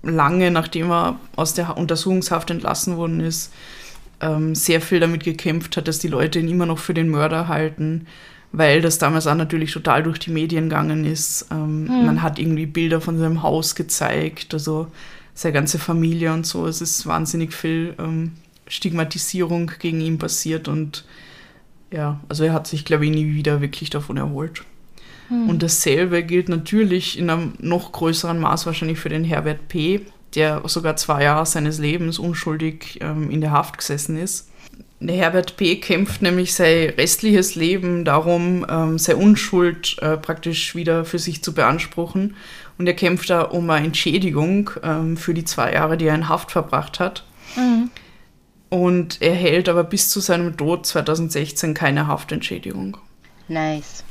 lange, 0.09 0.51
nachdem 0.51 0.91
er 0.91 1.19
aus 1.35 1.55
der 1.55 1.77
Untersuchungshaft 1.77 2.51
entlassen 2.51 2.97
worden 2.97 3.21
ist, 3.21 3.53
ähm, 4.21 4.55
sehr 4.55 4.81
viel 4.81 5.01
damit 5.01 5.25
gekämpft 5.25 5.77
hat, 5.77 5.89
dass 5.89 5.99
die 5.99 6.09
Leute 6.09 6.39
ihn 6.39 6.49
immer 6.49 6.67
noch 6.67 6.79
für 6.79 6.95
den 6.95 7.09
Mörder 7.09 7.49
halten, 7.49 8.07
weil 8.57 8.81
das 8.81 8.99
damals 8.99 9.27
auch 9.27 9.35
natürlich 9.35 9.73
total 9.73 10.05
durch 10.05 10.21
die 10.21 10.31
Medien 10.31 10.69
gegangen 10.69 11.05
ist. 11.05 11.47
Ähm, 11.51 11.89
hm. 11.89 12.07
Man 12.07 12.23
hat 12.23 12.39
irgendwie 12.39 12.67
Bilder 12.67 13.01
von 13.01 13.19
seinem 13.19 13.43
Haus 13.43 13.75
gezeigt, 13.75 14.55
also 14.55 14.87
seine 15.35 15.55
ganze 15.55 15.81
Familie 15.81 16.33
und 16.33 16.47
so. 16.47 16.67
Es 16.69 16.81
ist 16.81 17.05
wahnsinnig 17.05 17.53
viel 17.53 17.95
ähm, 17.99 18.33
Stigmatisierung 18.69 19.73
gegen 19.81 20.01
ihn 20.01 20.19
passiert 20.19 20.69
und 20.69 21.05
ja, 21.91 22.21
also 22.29 22.45
er 22.45 22.53
hat 22.53 22.69
sich, 22.69 22.85
glaube 22.85 23.07
ich, 23.07 23.11
nie 23.11 23.35
wieder 23.35 23.61
wirklich 23.61 23.91
davon 23.91 24.17
erholt. 24.17 24.63
Hm. 25.29 25.49
Und 25.49 25.65
dasselbe 25.65 26.23
gilt 26.23 26.49
natürlich 26.49 27.19
in 27.19 27.31
einem 27.31 27.55
noch 27.59 27.91
größeren 27.91 28.39
Maß 28.39 28.67
wahrscheinlich 28.67 29.01
für 29.01 29.09
den 29.09 29.25
Herbert 29.25 29.67
P., 29.67 30.03
der 30.37 30.63
sogar 30.69 30.97
zwei 30.97 31.25
Jahre 31.25 31.47
seines 31.47 31.79
Lebens 31.79 32.21
unschuldig 32.21 32.99
ähm, 33.01 33.31
in 33.31 33.41
der 33.41 33.51
Haft 33.51 33.79
gesessen 33.79 34.17
ist. 34.17 34.49
Der 35.07 35.17
Herbert 35.17 35.59
P. 35.59 35.77
kämpft 35.77 36.23
nämlich 36.23 36.55
sein 36.55 36.91
restliches 36.97 37.57
Leben 37.57 38.07
darum, 38.07 38.65
ähm, 38.71 38.99
seine 38.99 39.19
Unschuld 39.19 39.97
äh, 40.01 40.17
praktisch 40.17 40.75
wieder 40.75 41.05
für 41.05 41.19
sich 41.19 41.43
zu 41.43 41.53
beanspruchen. 41.53 42.37
Und 42.79 42.87
er 42.87 42.95
kämpft 42.95 43.29
da 43.29 43.43
um 43.43 43.69
eine 43.69 43.85
Entschädigung 43.87 44.71
ähm, 44.83 45.19
für 45.19 45.35
die 45.35 45.45
zwei 45.45 45.75
Jahre, 45.75 45.99
die 45.99 46.07
er 46.07 46.15
in 46.15 46.31
Haft 46.31 46.51
verbracht 46.51 47.01
hat. 47.01 47.25
Mhm. 47.55 47.91
Und 48.71 49.21
er 49.21 49.35
hält 49.35 49.69
aber 49.69 49.85
bis 49.85 50.09
zu 50.09 50.21
seinem 50.21 50.57
Tod 50.57 50.87
2016 50.87 51.75
keine 51.75 52.07
Haftentschädigung. 52.07 52.97
Nice. 53.47 54.05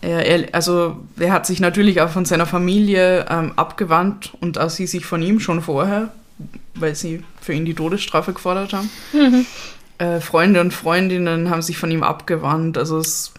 Er, 0.00 0.24
er, 0.24 0.54
also 0.54 0.96
er 1.18 1.32
hat 1.32 1.44
sich 1.44 1.60
natürlich 1.60 2.00
auch 2.00 2.08
von 2.08 2.24
seiner 2.24 2.46
Familie 2.46 3.26
ähm, 3.28 3.52
abgewandt 3.56 4.32
und 4.40 4.58
auch 4.58 4.70
sie 4.70 4.86
sich 4.86 5.04
von 5.04 5.20
ihm 5.20 5.38
schon 5.38 5.60
vorher, 5.60 6.12
weil 6.74 6.94
sie 6.94 7.22
für 7.42 7.52
ihn 7.52 7.66
die 7.66 7.74
Todesstrafe 7.74 8.32
gefordert 8.32 8.72
haben. 8.72 8.90
Mhm. 9.12 9.44
Äh, 10.00 10.20
Freunde 10.20 10.62
und 10.62 10.72
Freundinnen 10.72 11.50
haben 11.50 11.60
sich 11.60 11.76
von 11.76 11.90
ihm 11.90 12.02
abgewandt. 12.02 12.78
Also 12.78 12.96
es, 12.96 13.34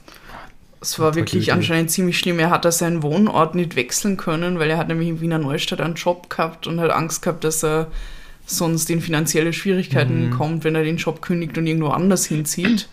es 0.80 0.99
war 0.99 1.16
wirklich 1.16 1.51
anscheinend 1.51 1.89
ziemlich 1.89 2.20
schlimm. 2.20 2.38
Er 2.38 2.51
hat 2.51 2.66
da 2.66 2.72
seinen 2.72 3.01
Wohnort 3.01 3.55
nicht 3.55 3.76
wechseln 3.76 4.16
können, 4.16 4.59
weil 4.59 4.70
er 4.70 4.78
hat 4.78 4.88
nämlich 4.88 5.09
in 5.09 5.22
Wiener 5.22 5.39
Neustadt 5.39 5.82
einen 5.82 5.95
Job 5.95 6.30
gehabt 6.30 6.68
und 6.68 6.80
hat 6.80 6.91
Angst 6.91 7.24
gehabt, 7.24 7.43
dass 7.43 7.64
er 7.64 7.88
sonst 8.45 8.91
in 8.91 9.01
finanzielle 9.01 9.53
Schwierigkeiten 9.53 10.28
mhm. 10.28 10.32
kommt, 10.38 10.64
wenn 10.64 10.76
er 10.76 10.84
den 10.84 10.97
Job 10.97 11.24
kündigt 11.24 11.57
und 11.57 11.66
irgendwo 11.66 11.89
anders 11.89 12.26
hinzieht. 12.26 12.88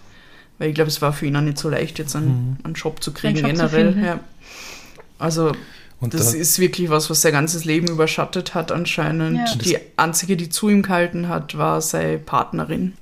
Weil 0.57 0.71
ich 0.71 0.75
glaube, 0.75 0.89
es 0.89 1.03
war 1.03 1.13
für 1.13 1.27
ihn 1.27 1.37
auch 1.37 1.43
nicht 1.43 1.59
so 1.59 1.69
leicht, 1.69 1.99
jetzt 1.99 2.17
einen, 2.17 2.27
mhm. 2.29 2.57
einen 2.65 2.75
Job 2.75 3.03
zu 3.03 3.13
kriegen, 3.13 3.37
Job 3.37 3.51
generell. 3.51 3.93
Zu 3.93 4.01
ja. 4.01 4.21
Also, 5.19 5.53
und 6.01 6.15
das 6.15 6.33
da 6.33 6.39
ist 6.39 6.59
wirklich 6.59 6.89
was, 6.89 7.11
was 7.11 7.21
sein 7.21 7.33
ganzes 7.33 7.67
Leben 7.67 7.89
überschattet 7.89 8.55
hat, 8.55 8.73
anscheinend. 8.73 9.37
Ja. 9.37 9.57
Die 9.57 9.79
einzige, 9.99 10.39
die 10.39 10.49
zu 10.49 10.71
ihm 10.71 10.83
gehalten 10.83 11.29
hat, 11.29 11.59
war 11.59 11.83
seine 11.83 12.17
Partnerin. 12.17 12.95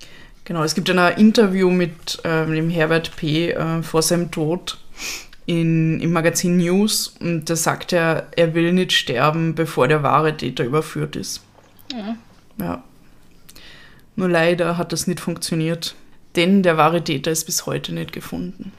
Genau, 0.47 0.63
es 0.63 0.77
gibt 0.77 0.89
ein 0.89 1.19
Interview 1.19 1.71
mit 1.71 2.21
ähm, 2.23 2.55
dem 2.55 2.71
Herbert 2.71 3.17
P. 3.17 3.51
Äh, 3.51 3.83
vor 3.83 4.01
seinem 4.01 4.31
Tod 4.31 4.79
in, 5.45 6.01
im 6.01 6.13
Magazin 6.13 6.57
News 6.57 7.17
und 7.19 7.51
da 7.51 7.57
sagt 7.57 7.93
er, 7.93 8.29
er 8.37 8.55
will 8.55 8.73
nicht 8.73 8.93
sterben, 8.93 9.57
bevor 9.57 9.89
der 9.89 10.05
wahre 10.05 10.37
Täter 10.37 10.63
überführt 10.65 11.17
ist. 11.17 11.43
Ja. 11.93 12.17
ja. 12.61 12.85
Nur 14.15 14.29
leider 14.29 14.79
hat 14.79 14.93
das 14.93 15.09
nicht 15.09 15.19
funktioniert. 15.19 15.97
Denn 16.37 16.63
der 16.63 16.77
wahre 16.77 17.03
Täter 17.03 17.33
ist 17.33 17.47
bis 17.47 17.67
heute 17.67 17.93
nicht 17.93 18.13
gefunden. 18.13 18.71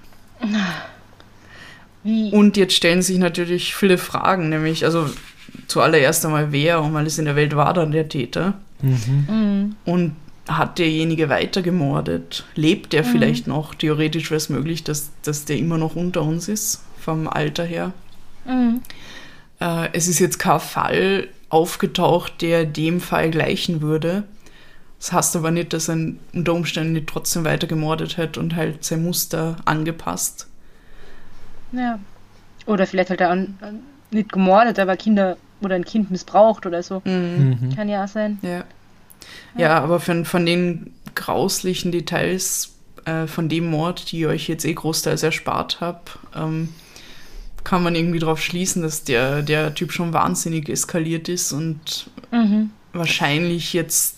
Wie? 2.04 2.32
Und 2.32 2.56
jetzt 2.56 2.76
stellen 2.76 3.02
sich 3.02 3.18
natürlich 3.18 3.76
viele 3.76 3.98
Fragen, 3.98 4.48
nämlich, 4.48 4.86
also 4.86 5.10
zuallererst 5.68 6.26
einmal, 6.26 6.54
wer 6.54 6.82
um 6.82 6.96
alles 6.96 7.20
in 7.20 7.26
der 7.26 7.36
Welt 7.36 7.58
war 7.58 7.74
dann 7.74 7.92
der 7.92 8.08
Täter? 8.08 8.54
Mhm. 8.82 9.28
Mhm. 9.30 9.76
Und 9.84 10.16
hat 10.48 10.80
derjenige 10.80 11.30
weiter 11.30 11.62
gemordet? 11.62 12.46
Lebt 12.56 12.94
der 12.94 13.04
mhm. 13.04 13.08
vielleicht 13.08 13.48
noch? 13.48 13.76
Theoretisch 13.76 14.30
wäre 14.30 14.38
es 14.38 14.50
möglich, 14.50 14.84
dass, 14.84 15.12
dass 15.24 15.46
der 15.46 15.58
immer 15.58 15.78
noch 15.78 15.96
unter 15.96 16.24
uns 16.24 16.48
ist, 16.48 16.84
vom 17.00 17.28
Alter 17.28 17.64
her. 17.64 17.94
Mhm. 18.46 18.82
Äh, 19.60 19.90
es 19.94 20.08
ist 20.08 20.20
jetzt 20.20 20.40
kein 20.40 20.60
Fall 20.60 21.28
aufgetaucht, 21.50 22.42
der 22.42 22.66
dem 22.66 23.00
Fall 23.00 23.32
gleichen 23.32 23.82
würde. 23.82 24.24
Das 25.00 25.14
heißt 25.14 25.36
aber 25.36 25.52
nicht, 25.52 25.74
dass 25.74 25.90
er 25.90 25.98
unter 26.34 26.54
Umständen 26.54 26.94
nicht 26.94 27.08
trotzdem 27.08 27.46
weiter 27.46 27.68
gemordet 27.68 28.18
hat 28.18 28.38
und 28.38 28.56
halt 28.56 28.84
sein 28.84 29.04
Muster 29.04 29.58
angepasst. 29.66 30.48
Ja. 31.72 32.00
Oder 32.66 32.88
vielleicht 32.88 33.10
halt 33.10 33.22
er 33.22 33.30
an, 33.30 33.58
nicht 34.12 34.32
gemordet, 34.32 34.80
aber 34.80 34.98
Kinder 34.98 35.38
oder 35.62 35.76
ein 35.76 35.86
Kind 35.86 36.12
missbraucht 36.12 36.66
oder 36.66 36.84
so. 36.84 37.02
Mhm. 37.06 37.58
mhm. 37.62 37.76
Kann 37.76 37.90
ja 37.90 38.04
auch 38.04 38.08
sein. 38.08 38.40
Ja. 38.42 38.64
Ja, 39.58 39.80
aber 39.80 40.00
von, 40.00 40.26
von 40.26 40.46
den 40.46 40.94
grauslichen 41.16 41.92
Details 41.92 42.76
äh, 43.06 43.28
von 43.28 43.50
dem 43.50 43.70
Mord, 43.70 44.12
die 44.12 44.22
ich 44.22 44.28
euch 44.28 44.48
jetzt 44.48 44.66
eh 44.66 44.74
großteils 44.74 45.24
erspart 45.24 45.82
habe, 45.82 46.02
ähm, 46.36 46.70
kann 47.64 47.84
man 47.84 47.96
irgendwie 47.96 48.20
darauf 48.20 48.42
schließen, 48.42 48.82
dass 48.82 49.04
der, 49.04 49.42
der 49.42 49.74
Typ 49.74 49.92
schon 49.92 50.14
wahnsinnig 50.14 50.70
eskaliert 50.70 51.28
ist 51.28 51.52
und 51.52 52.10
mhm. 52.32 52.70
wahrscheinlich 52.94 53.74
jetzt 53.74 54.16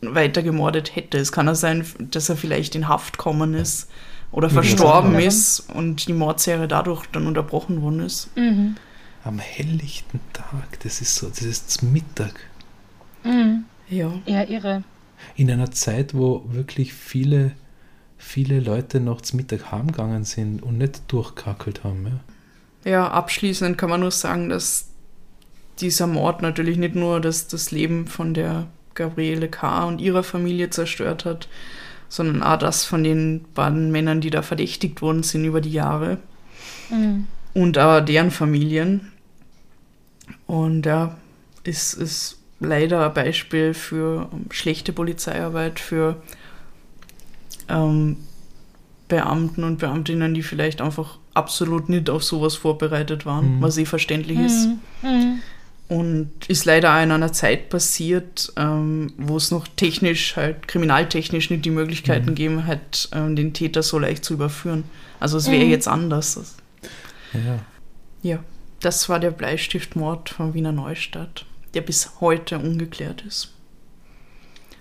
weiter 0.00 0.42
gemordet 0.42 0.94
hätte. 0.94 1.18
Es 1.18 1.32
kann 1.32 1.48
auch 1.48 1.54
sein, 1.54 1.84
dass 1.98 2.28
er 2.28 2.36
vielleicht 2.36 2.74
in 2.74 2.88
Haft 2.88 3.18
gekommen 3.18 3.54
ist 3.54 3.88
oder 4.30 4.48
verstorben 4.48 5.14
ja, 5.14 5.26
ist 5.26 5.60
und 5.60 6.06
die 6.06 6.12
Mordserie 6.12 6.68
dadurch 6.68 7.06
dann 7.12 7.26
unterbrochen 7.26 7.82
worden 7.82 8.00
ist. 8.00 8.34
Mhm. 8.36 8.76
Am 9.24 9.38
helllichten 9.38 10.20
Tag, 10.32 10.80
das 10.82 11.00
ist 11.00 11.16
so, 11.16 11.28
das 11.28 11.42
ist 11.42 11.82
Mittag. 11.82 12.34
Mhm. 13.24 13.64
Ja. 13.90 14.12
Ja, 14.26 14.42
irre. 14.44 14.82
In 15.36 15.50
einer 15.50 15.70
Zeit, 15.70 16.14
wo 16.14 16.44
wirklich 16.48 16.94
viele, 16.94 17.52
viele 18.16 18.60
Leute 18.60 19.00
noch 19.00 19.20
zum 19.20 19.38
Mittag 19.38 19.72
heimgegangen 19.72 20.24
sind 20.24 20.62
und 20.62 20.78
nicht 20.78 21.02
durchkackelt 21.08 21.84
haben. 21.84 22.20
Ja. 22.84 22.90
ja, 22.90 23.08
abschließend 23.08 23.78
kann 23.78 23.90
man 23.90 24.00
nur 24.00 24.10
sagen, 24.10 24.48
dass 24.48 24.88
dieser 25.80 26.06
Mord 26.06 26.42
natürlich 26.42 26.78
nicht 26.78 26.94
nur 26.94 27.20
das, 27.20 27.48
das 27.48 27.70
Leben 27.70 28.06
von 28.06 28.34
der 28.34 28.66
Gabriele 28.94 29.48
K. 29.48 29.84
und 29.84 30.00
ihrer 30.00 30.22
Familie 30.22 30.70
zerstört 30.70 31.24
hat, 31.24 31.48
sondern 32.08 32.42
auch 32.42 32.58
das 32.58 32.84
von 32.84 33.04
den 33.04 33.44
beiden 33.54 33.90
Männern, 33.92 34.20
die 34.20 34.30
da 34.30 34.42
verdächtigt 34.42 35.02
worden 35.02 35.22
sind 35.22 35.44
über 35.44 35.60
die 35.60 35.72
Jahre. 35.72 36.18
Mhm. 36.90 37.26
Und 37.54 37.78
auch 37.78 38.00
deren 38.00 38.30
Familien. 38.30 39.12
Und 40.46 40.86
ja, 40.86 41.16
ist, 41.64 41.94
ist 41.94 42.37
leider 42.60 43.06
ein 43.06 43.14
Beispiel 43.14 43.74
für 43.74 44.28
schlechte 44.50 44.92
Polizeiarbeit, 44.92 45.80
für 45.80 46.22
ähm, 47.68 48.16
Beamten 49.08 49.64
und 49.64 49.78
Beamtinnen, 49.78 50.34
die 50.34 50.42
vielleicht 50.42 50.80
einfach 50.80 51.18
absolut 51.34 51.88
nicht 51.88 52.10
auf 52.10 52.24
sowas 52.24 52.56
vorbereitet 52.56 53.26
waren, 53.26 53.56
mhm. 53.56 53.62
was 53.62 53.78
eh 53.78 53.84
verständlich 53.84 54.38
mhm. 54.38 54.46
ist. 54.46 54.68
Mhm 55.02 55.42
und 55.88 56.30
ist 56.48 56.66
leider 56.66 56.94
auch 56.94 57.02
in 57.02 57.10
einer 57.10 57.32
Zeit 57.32 57.70
passiert, 57.70 58.52
ähm, 58.56 59.12
wo 59.16 59.38
es 59.38 59.50
noch 59.50 59.66
technisch, 59.68 60.36
halt 60.36 60.68
kriminaltechnisch 60.68 61.48
nicht 61.48 61.64
die 61.64 61.70
Möglichkeiten 61.70 62.26
mhm. 62.26 62.34
gegeben 62.34 62.66
hat, 62.66 63.08
ähm, 63.12 63.34
den 63.36 63.54
Täter 63.54 63.82
so 63.82 63.98
leicht 63.98 64.24
zu 64.24 64.34
überführen. 64.34 64.84
Also 65.18 65.38
es 65.38 65.50
wäre 65.50 65.64
mhm. 65.64 65.70
jetzt 65.70 65.88
anders. 65.88 66.56
Ja. 67.32 67.58
Ja, 68.22 68.38
das 68.80 69.08
war 69.08 69.18
der 69.18 69.30
Bleistiftmord 69.30 70.28
von 70.28 70.52
Wiener 70.52 70.72
Neustadt, 70.72 71.46
der 71.74 71.82
bis 71.82 72.20
heute 72.20 72.58
ungeklärt 72.58 73.22
ist. 73.26 73.52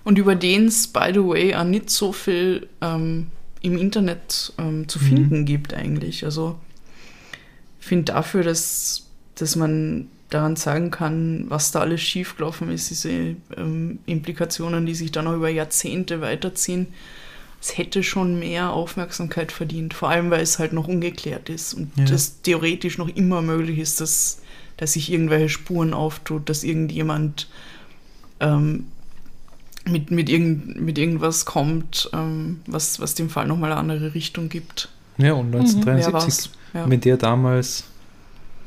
Und 0.04 0.18
über 0.18 0.36
den 0.36 0.68
es, 0.68 0.88
by 0.88 1.12
the 1.14 1.20
way, 1.24 1.54
auch 1.54 1.64
nicht 1.66 1.90
so 1.90 2.14
viel 2.14 2.68
ähm, 2.82 3.28
im 3.62 3.78
Internet 3.78 4.54
ähm, 4.58 4.88
zu 4.88 5.00
finden 5.00 5.46
gibt 5.46 5.74
eigentlich. 5.74 6.24
Also 6.24 6.58
ich 7.80 7.88
finde 7.88 8.14
dafür, 8.14 8.44
dass, 8.44 9.06
dass 9.36 9.56
man 9.56 10.08
daran 10.30 10.56
sagen 10.56 10.92
kann, 10.92 11.46
was 11.50 11.72
da 11.72 11.82
alles 11.82 12.02
schiefgelaufen 12.02 12.70
ist, 12.72 12.90
diese 12.90 13.36
ähm, 13.56 14.00
Implikationen, 14.06 14.86
die 14.86 14.96
sich 14.96 15.12
dann 15.12 15.26
noch 15.26 15.36
über 15.36 15.50
Jahrzehnte 15.50 16.22
weiterziehen, 16.22 16.88
es 17.62 17.78
hätte 17.78 18.04
schon 18.04 18.40
mehr 18.40 18.72
Aufmerksamkeit 18.72 19.52
verdient, 19.52 19.94
vor 19.94 20.10
allem 20.10 20.30
weil 20.30 20.42
es 20.42 20.60
halt 20.60 20.74
noch 20.74 20.88
ungeklärt 20.88 21.50
ist 21.50 21.74
und 21.74 21.92
Ja. 21.98 22.06
das 22.06 22.42
theoretisch 22.42 22.98
noch 22.98 23.10
immer 23.10 23.42
möglich 23.42 23.80
ist, 23.80 24.00
dass, 24.00 24.42
dass 24.78 24.94
sich 24.94 25.12
irgendwelche 25.12 25.50
Spuren 25.50 25.94
auftut, 25.94 26.50
dass 26.50 26.64
irgendjemand 26.64 27.48
ähm, 28.40 28.86
mit, 29.86 30.12
mit, 30.12 30.30
irgend, 30.30 30.80
mit 30.82 30.98
irgendwas 30.98 31.46
kommt, 31.46 32.10
ähm, 32.14 32.62
was, 32.68 33.00
was 33.00 33.16
dem 33.16 33.30
Fall 33.30 33.48
nochmal 33.48 33.72
eine 33.72 33.80
andere 33.80 34.14
Richtung 34.14 34.50
gibt. 34.50 34.90
Ja, 35.18 35.34
und 35.34 35.52
Wer 35.52 35.62
1973, 35.62 36.14
war's? 36.14 36.50
Ja. 36.74 36.90
wenn 36.90 37.02
der 37.02 37.18
damals 37.18 37.86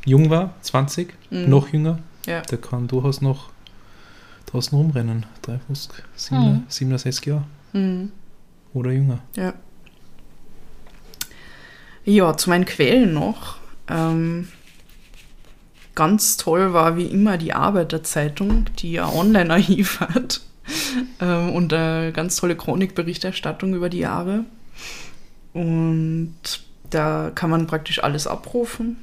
jung 0.04 0.30
war, 0.30 0.54
20, 0.62 1.12
Mhm. 1.30 1.48
noch 1.48 1.68
jünger, 1.68 1.98
Ja. 2.26 2.40
der 2.40 2.58
kann 2.58 2.88
durchaus 2.88 3.20
noch 3.20 3.50
draußen 4.46 4.76
rumrennen. 4.76 5.26
53, 5.42 6.02
7, 6.16 6.38
Mhm. 6.52 6.62
67 6.68 7.26
Jahre 7.26 7.44
Mhm. 7.72 8.10
oder 8.74 8.90
jünger. 8.90 9.20
Ja. 9.36 9.52
Ja, 12.04 12.36
zu 12.36 12.50
meinen 12.50 12.64
Quellen 12.64 13.12
noch. 13.12 13.56
Ähm, 13.88 14.48
ganz 15.94 16.36
toll 16.36 16.72
war 16.72 16.96
wie 16.96 17.06
immer 17.06 17.38
die 17.38 17.52
Arbeiterzeitung, 17.52 18.66
die 18.78 18.92
ja 18.92 19.08
Online-Archiv 19.08 20.00
hat. 20.00 20.40
Ähm, 21.20 21.50
und 21.50 21.72
eine 21.72 22.12
ganz 22.12 22.36
tolle 22.36 22.56
Chronikberichterstattung 22.56 23.74
über 23.74 23.88
die 23.88 23.98
Jahre. 23.98 24.44
Und 25.52 26.34
da 26.90 27.32
kann 27.34 27.50
man 27.50 27.66
praktisch 27.66 28.02
alles 28.02 28.26
abrufen. 28.26 28.96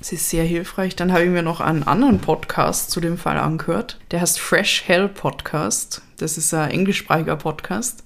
Es 0.00 0.12
ist 0.12 0.30
sehr 0.30 0.44
hilfreich. 0.44 0.96
Dann 0.96 1.12
habe 1.12 1.24
ich 1.24 1.30
mir 1.30 1.42
noch 1.42 1.60
einen 1.60 1.82
anderen 1.82 2.20
Podcast 2.20 2.90
zu 2.90 3.00
dem 3.00 3.18
Fall 3.18 3.38
angehört. 3.38 3.98
Der 4.10 4.22
heißt 4.22 4.40
Fresh 4.40 4.84
Hell 4.86 5.08
Podcast. 5.08 6.02
Das 6.16 6.38
ist 6.38 6.54
ein 6.54 6.70
englischsprachiger 6.70 7.36
Podcast, 7.36 8.04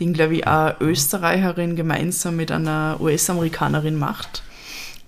den, 0.00 0.12
glaube 0.12 0.36
ich, 0.36 0.46
eine 0.46 0.76
Österreicherin 0.80 1.76
gemeinsam 1.76 2.36
mit 2.36 2.50
einer 2.50 2.96
US-Amerikanerin 3.00 3.96
macht. 3.96 4.42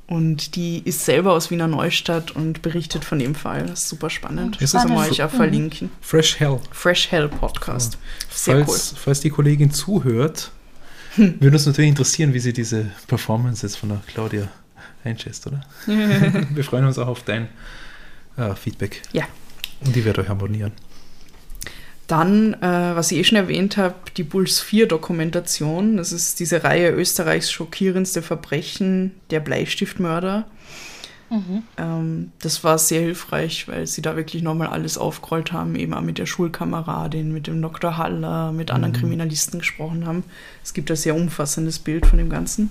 Und 0.08 0.56
die 0.56 0.80
ist 0.86 1.04
selber 1.04 1.32
aus 1.32 1.50
Wiener 1.50 1.68
Neustadt 1.68 2.30
und 2.30 2.62
berichtet 2.62 3.04
von 3.04 3.18
dem 3.18 3.34
Fall. 3.34 3.66
Das 3.66 3.82
ist 3.82 3.88
super 3.90 4.08
spannend. 4.08 4.60
Ist 4.60 4.72
Das 4.72 4.82
kann 4.82 4.94
man 4.94 5.06
euch 5.06 5.22
auch 5.22 5.30
verlinken. 5.30 5.90
Fresh 6.00 6.40
Hell. 6.40 6.60
Fresh 6.72 7.10
Hell 7.12 7.28
Podcast. 7.28 7.98
Sehr 8.30 8.64
Falls, 8.64 8.94
falls 8.96 9.20
die 9.20 9.28
Kollegin 9.28 9.70
zuhört, 9.70 10.50
würde 11.16 11.56
uns 11.56 11.66
natürlich 11.66 11.90
interessieren, 11.90 12.32
wie 12.32 12.38
sie 12.38 12.54
diese 12.54 12.86
Performance 13.06 13.66
jetzt 13.66 13.76
von 13.76 13.90
der 13.90 14.00
Claudia 14.06 14.48
einschätzt, 15.04 15.46
oder? 15.46 15.60
cool. 15.86 16.46
Wir 16.54 16.64
freuen 16.64 16.86
uns 16.86 16.96
auch 16.98 17.08
auf 17.08 17.22
dein 17.24 17.48
äh, 18.38 18.54
Feedback. 18.54 19.02
Ja. 19.12 19.24
Und 19.84 19.94
die 19.94 20.06
werde 20.06 20.22
euch 20.22 20.30
abonnieren. 20.30 20.72
Dann, 22.08 22.54
äh, 22.54 22.96
was 22.96 23.12
ich 23.12 23.18
eh 23.18 23.24
schon 23.24 23.36
erwähnt 23.36 23.76
habe, 23.76 23.94
die 24.16 24.24
Puls 24.24 24.60
4 24.60 24.88
Dokumentation. 24.88 25.98
Das 25.98 26.10
ist 26.10 26.40
diese 26.40 26.64
Reihe 26.64 26.90
Österreichs 26.90 27.52
schockierendste 27.52 28.22
Verbrechen 28.22 29.12
der 29.30 29.40
Bleistiftmörder. 29.40 30.46
Mhm. 31.30 31.62
Ähm, 31.76 32.32
das 32.40 32.64
war 32.64 32.78
sehr 32.78 33.02
hilfreich, 33.02 33.68
weil 33.68 33.86
sie 33.86 34.00
da 34.00 34.16
wirklich 34.16 34.42
nochmal 34.42 34.68
alles 34.68 34.96
aufgerollt 34.96 35.52
haben, 35.52 35.76
eben 35.76 35.92
auch 35.92 36.00
mit 36.00 36.16
der 36.16 36.24
Schulkameradin, 36.24 37.32
mit 37.32 37.46
dem 37.46 37.60
Dr. 37.60 37.98
Haller, 37.98 38.52
mit 38.52 38.70
anderen 38.70 38.94
Mhm. 38.94 38.98
Kriminalisten 39.00 39.58
gesprochen 39.58 40.06
haben. 40.06 40.24
Es 40.64 40.72
gibt 40.72 40.90
ein 40.90 40.96
sehr 40.96 41.14
umfassendes 41.14 41.78
Bild 41.78 42.06
von 42.06 42.18
dem 42.18 42.30
Ganzen. 42.30 42.70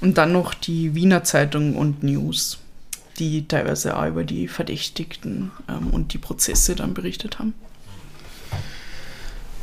Und 0.00 0.16
dann 0.16 0.32
noch 0.32 0.54
die 0.54 0.94
Wiener 0.94 1.24
Zeitung 1.24 1.76
und 1.76 2.02
News, 2.02 2.58
die 3.18 3.46
teilweise 3.46 3.96
auch 3.96 4.06
über 4.06 4.24
die 4.24 4.48
Verdächtigten 4.48 5.50
ähm, 5.68 5.88
und 5.88 6.14
die 6.14 6.18
Prozesse 6.18 6.74
dann 6.74 6.94
berichtet 6.94 7.38
haben. 7.38 7.52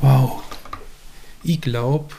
Wow. 0.01 0.41
Ich 1.43 1.61
glaube, 1.61 2.13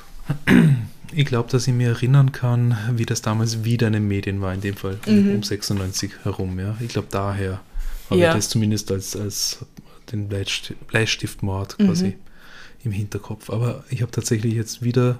ich 1.13 1.25
glaube, 1.27 1.51
dass 1.51 1.67
ich 1.67 1.75
mir 1.75 1.89
erinnern 1.89 2.33
kann, 2.33 2.77
wie 2.93 3.07
das 3.07 3.23
damals 3.23 3.65
wieder 3.65 3.87
in 3.87 3.93
den 3.95 4.09
Medien 4.09 4.41
war, 4.41 4.53
in 4.55 4.61
dem 4.61 4.77
Fall 4.77 4.99
um- 5.07 5.25
Mhm. 5.29 5.35
um 5.37 5.43
96 5.43 6.13
herum. 6.25 6.59
Ja. 6.59 6.77
Ich 6.81 6.89
glaube, 6.89 7.09
daher 7.11 7.61
habe 8.09 8.21
Ja. 8.21 8.29
ich 8.31 8.37
das 8.37 8.49
zumindest 8.49 8.91
als, 8.91 9.17
als 9.17 9.59
den 10.13 10.29
Bleisti- 10.29 10.75
Bleistiftmord 10.89 11.79
quasi 11.79 12.07
Mhm. 12.09 12.15
im 12.85 12.93
Hinterkopf. 12.93 13.51
Aber 13.51 13.85
ich 13.91 14.03
habe 14.03 14.11
tatsächlich 14.11 14.55
jetzt 14.55 14.83
wieder, 14.83 15.19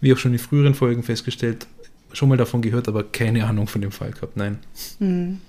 wie 0.00 0.12
auch 0.12 0.18
schon 0.18 0.32
in 0.32 0.38
früheren 0.38 0.74
Folgen 0.74 1.02
festgestellt, 1.02 1.66
schon 2.12 2.28
mal 2.28 2.36
davon 2.38 2.60
gehört, 2.62 2.88
aber 2.88 3.04
keine 3.04 3.46
Ahnung 3.46 3.68
von 3.68 3.80
dem 3.80 3.92
Fall 3.92 4.10
gehabt. 4.10 4.36
Nein. 4.36 4.58
Mhm. 4.98 5.40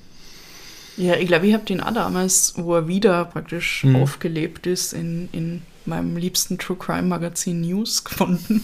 Ja, 0.98 1.16
ich 1.16 1.26
glaube, 1.28 1.48
ich 1.48 1.54
habe 1.54 1.66
den 1.66 1.82
auch 1.82 1.94
damals, 1.94 2.54
wo 2.58 2.76
er 2.76 2.88
wieder 2.88 3.26
praktisch 3.26 3.84
Mhm. 3.84 3.96
aufgelebt 3.96 4.68
ist, 4.68 4.94
in, 4.94 5.30
in 5.32 5.62
meinem 5.86 6.18
liebsten 6.18 6.58
True 6.58 6.78
Crime 6.78 7.04
Magazin 7.04 7.62
News 7.62 8.04
gefunden. 8.04 8.64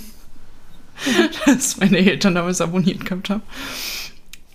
das 1.45 1.78
meine 1.78 1.97
Eltern 1.97 2.36
damals 2.36 2.61
abonniert 2.61 3.05
gehabt 3.05 3.30
haben. 3.30 3.41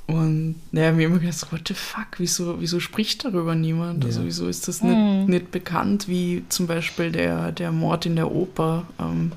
Und 0.06 0.56
naja, 0.72 0.92
mir 0.92 1.06
immer 1.06 1.20
gedacht, 1.20 1.52
what 1.52 1.62
the 1.68 1.74
fuck, 1.74 2.18
wieso, 2.18 2.60
wieso 2.60 2.80
spricht 2.80 3.24
darüber 3.24 3.54
niemand? 3.54 4.04
Also 4.04 4.20
Ja. 4.20 4.26
wieso 4.26 4.48
ist 4.48 4.66
das 4.68 4.82
Mhm. 4.82 4.88
nicht, 4.90 5.28
nicht 5.28 5.50
bekannt, 5.52 6.08
wie 6.08 6.44
zum 6.48 6.66
Beispiel 6.66 7.12
der, 7.12 7.52
der 7.52 7.70
Mord 7.72 8.04
in 8.06 8.16
der 8.16 8.30
Oper, 8.32 8.84
ähm, 8.98 9.32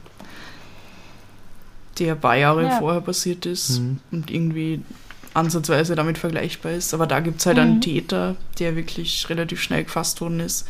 der 2.00 2.14
ein 2.16 2.20
paar 2.20 2.36
Jahre 2.36 2.64
Ja. 2.64 2.80
vorher 2.80 3.02
passiert 3.02 3.46
ist 3.46 3.80
Mhm. 3.80 4.00
und 4.12 4.32
irgendwie 4.32 4.82
ansatzweise 5.34 5.96
damit 5.96 6.18
vergleichbar 6.18 6.74
ist. 6.74 6.94
Aber 6.94 7.08
da 7.08 7.20
gibt 7.20 7.40
es 7.40 7.46
halt 7.46 7.58
Mhm. 7.58 7.64
einen 7.64 7.82
Täter, 7.82 8.36
der 8.60 8.76
wirklich 8.76 9.30
relativ 9.30 9.62
schnell 9.62 9.84
gefasst 9.84 10.20
worden 10.22 10.40
ist. 10.40 10.68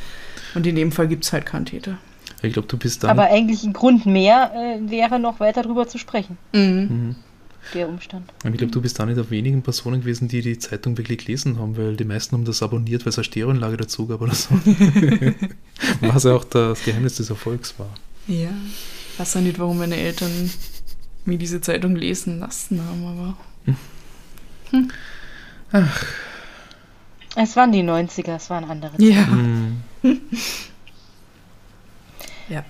Und 0.53 0.67
in 0.67 0.75
dem 0.75 0.91
Fall 0.91 1.07
gibt 1.07 1.23
es 1.23 1.33
halt 1.33 1.45
keinen 1.45 1.65
Täter. 1.65 1.97
Ich 2.41 2.53
glaube, 2.53 2.67
du 2.67 2.77
bist 2.77 3.03
da. 3.03 3.09
Aber 3.09 3.23
eigentlich 3.25 3.63
ein 3.63 3.73
Grund 3.73 4.05
mehr 4.05 4.51
äh, 4.55 4.89
wäre 4.89 5.19
noch 5.19 5.39
weiter 5.39 5.63
drüber 5.63 5.87
zu 5.87 5.97
sprechen, 5.97 6.37
Mhm. 6.53 7.15
der 7.73 7.89
Umstand. 7.89 8.31
Ich 8.43 8.53
glaube, 8.57 8.71
du 8.71 8.81
bist 8.81 8.99
da 8.99 9.05
nicht 9.05 9.19
auf 9.19 9.31
wenigen 9.31 9.61
Personen 9.63 10.01
gewesen, 10.01 10.27
die 10.27 10.41
die 10.41 10.57
Zeitung 10.59 10.97
wirklich 10.97 11.19
gelesen 11.25 11.57
haben, 11.59 11.75
weil 11.77 11.95
die 11.95 12.03
meisten 12.05 12.35
haben 12.35 12.45
das 12.45 12.61
abonniert, 12.61 13.05
weil 13.05 13.09
es 13.09 13.17
eine 13.17 13.23
Stereoanlage 13.23 13.77
dazu 13.77 14.05
gab 14.05 14.21
oder 14.21 14.35
so. 14.35 14.49
Was 16.01 16.23
ja 16.25 16.33
auch 16.35 16.43
das 16.43 16.83
Geheimnis 16.83 17.15
des 17.15 17.29
Erfolgs 17.29 17.73
war. 17.79 17.89
Ja. 18.27 18.49
Ich 19.13 19.19
weiß 19.19 19.33
ja 19.35 19.41
nicht, 19.41 19.57
warum 19.59 19.77
meine 19.79 19.95
Eltern 19.95 20.31
mir 21.25 21.37
diese 21.39 21.61
Zeitung 21.61 21.95
lesen 21.95 22.39
lassen 22.39 22.81
haben, 22.85 23.05
aber 23.05 23.37
Es 27.35 27.55
waren 27.55 27.71
die 27.71 27.81
90er, 27.83 28.35
es 28.35 28.49
waren 28.49 28.65
andere. 28.65 28.91
ja. 29.01 29.25
Mhm. 29.25 29.77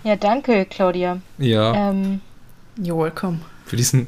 Ja, 0.03 0.15
danke, 0.15 0.65
Claudia. 0.65 1.19
Ja, 1.37 1.89
Ähm, 1.89 2.21
You're 2.79 3.03
welcome. 3.03 3.39
für 3.65 3.75
diesen 3.75 4.07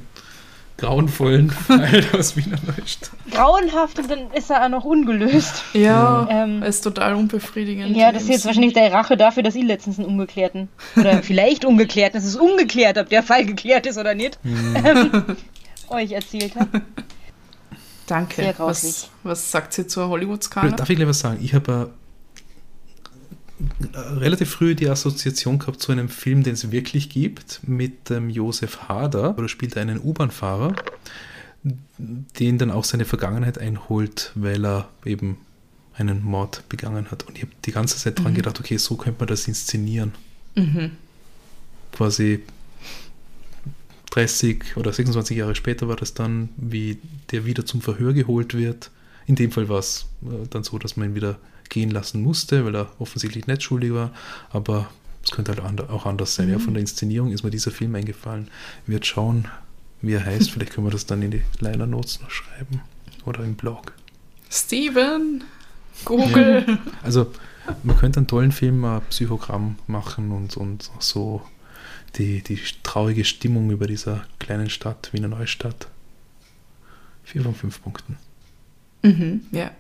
grauenvollen 0.78 1.50
Fall 1.68 2.04
aus 2.14 2.38
Wiener 2.38 2.58
Neustadt. 2.66 3.10
grauenhaft 3.32 3.98
und 4.00 4.12
dann 4.12 4.32
ist 4.32 4.50
er 4.52 4.64
auch 4.66 4.70
noch 4.70 4.84
ungelöst. 4.86 5.64
Ja, 5.74 6.28
Ähm, 6.30 6.62
ist 6.64 6.82
total 6.82 7.16
unbefriedigend. 7.16 7.96
Ja, 7.98 8.12
das 8.12 8.24
ist 8.24 8.30
jetzt 8.30 8.46
wahrscheinlich 8.46 8.74
der 8.74 8.94
Rache 8.94 9.18
dafür, 9.18 9.42
dass 9.44 9.56
ich 9.56 9.64
letztens 9.64 9.98
einen 9.98 10.08
ungeklärten 10.08 10.70
oder 10.96 11.24
vielleicht 11.24 11.66
ungeklärten, 11.66 12.18
es 12.20 12.26
ist 12.26 12.36
ungeklärt, 12.36 12.98
ob 13.00 13.10
der 13.10 13.24
Fall 13.24 13.46
geklärt 13.46 13.86
ist 13.88 13.98
oder 13.98 14.14
nicht, 14.16 14.38
Mhm. 14.44 15.36
euch 15.90 16.12
erzählt 16.12 16.56
habe. 16.56 16.82
Danke. 18.06 18.36
Sehr 18.42 18.50
was, 18.52 18.58
grauslich. 18.58 19.10
was 19.24 19.52
sagt 19.52 19.74
sie 19.74 19.88
zur 19.88 20.08
Hollywood-Skala? 20.10 20.72
Darf 20.72 20.90
ich 20.90 20.96
gleich 20.96 21.10
was 21.10 21.20
sagen? 21.20 21.40
Ich 21.42 21.54
habe 21.54 21.90
äh, 21.92 22.07
relativ 23.94 24.50
früh 24.50 24.76
die 24.76 24.90
Assoziation 24.90 25.60
gehabt 25.60 25.82
zu 25.82 25.92
einem 25.92 26.10
Film, 26.10 26.44
den 26.44 26.54
es 26.54 26.72
wirklich 26.72 27.10
gibt, 27.10 27.62
mit 27.68 28.12
ähm, 28.12 28.30
Josef 28.30 28.88
Hader. 28.88 29.34
Da 29.34 29.48
spielt 29.48 29.76
er 29.76 29.82
einen 29.82 30.00
U-Bahn-Fahrer, 30.00 30.76
den 32.40 32.58
dann 32.58 32.72
auch 32.72 32.84
seine 32.84 33.06
Vergangenheit 33.06 33.58
einholt, 33.58 34.32
weil 34.36 34.66
er 34.66 34.90
eben 35.06 35.38
einen 35.96 36.24
Mord 36.24 36.70
begangen 36.70 37.10
hat. 37.10 37.24
Und 37.24 37.38
ich 37.38 37.44
habe 37.44 37.54
die 37.66 37.72
ganze 37.72 37.98
Zeit 37.98 38.20
dran 38.20 38.36
gedacht, 38.36 38.60
okay, 38.60 38.78
so 38.78 38.96
könnte 38.96 39.20
man 39.20 39.28
das 39.28 39.48
inszenieren. 39.48 40.14
Mhm. 40.56 40.92
Quasi 41.92 42.44
30 44.12 44.78
oder 44.78 44.94
26 44.94 45.38
Jahre 45.38 45.56
später 45.56 45.88
war 45.88 45.96
das 45.96 46.14
dann, 46.14 46.50
wie 46.58 47.00
der 47.32 47.46
wieder 47.46 47.66
zum 47.66 47.82
Verhör 47.82 48.14
geholt 48.14 48.54
wird. 48.54 48.92
In 49.26 49.36
dem 49.36 49.52
Fall 49.52 49.68
war 49.70 49.80
es 49.80 50.06
äh, 50.24 50.48
dann 50.50 50.64
so, 50.64 50.78
dass 50.78 50.96
man 50.96 51.10
ihn 51.10 51.16
wieder 51.16 51.40
gehen 51.70 51.90
lassen 51.92 52.22
musste, 52.22 52.66
weil 52.66 52.76
er 52.76 52.92
offensichtlich 53.00 53.48
nicht 53.48 53.64
schuldig 53.64 53.94
war. 53.94 54.12
Aber 54.50 54.90
es 55.24 55.32
könnte 55.32 55.56
halt 55.56 55.90
auch 55.90 56.06
anders 56.06 56.36
sein. 56.36 56.50
Ja, 56.50 56.60
von 56.60 56.74
der 56.74 56.82
Inszenierung 56.82 57.32
ist 57.32 57.44
mir 57.44 57.52
dieser 57.52 57.72
Film 57.72 57.96
eingefallen. 57.96 58.50
Wird 58.86 59.06
schauen, 59.06 59.48
wie 60.02 60.14
er 60.14 60.26
heißt. 60.26 60.52
Vielleicht 60.52 60.74
können 60.74 60.88
wir 60.88 60.92
das 60.92 61.06
dann 61.06 61.22
in 61.22 61.32
die 61.32 61.42
Liner 61.60 61.88
Notes 61.88 62.22
noch 62.22 62.32
schreiben 62.32 62.82
oder 63.26 63.44
im 63.44 63.56
Blog. 63.56 63.94
Steven! 64.50 65.44
Google. 66.06 66.78
Also, 67.04 67.32
man 67.84 67.98
könnte 67.98 68.20
einen 68.20 68.28
tollen 68.28 68.52
Film, 68.52 68.86
ein 68.86 69.02
Psychogramm 69.10 69.78
machen 69.88 70.32
und, 70.32 70.56
und 70.56 70.90
so 71.00 71.42
die, 72.16 72.42
die 72.42 72.60
traurige 72.84 73.26
Stimmung 73.26 73.72
über 73.72 73.88
dieser 73.88 74.26
kleinen 74.40 74.70
Stadt, 74.70 75.12
Wiener 75.12 75.28
Neustadt. 75.28 75.88
Vier 77.24 77.44
von 77.44 77.56
fünf 77.56 77.82
Punkten. 77.82 78.18
Mhm, 79.04 79.42
ja. 79.52 79.72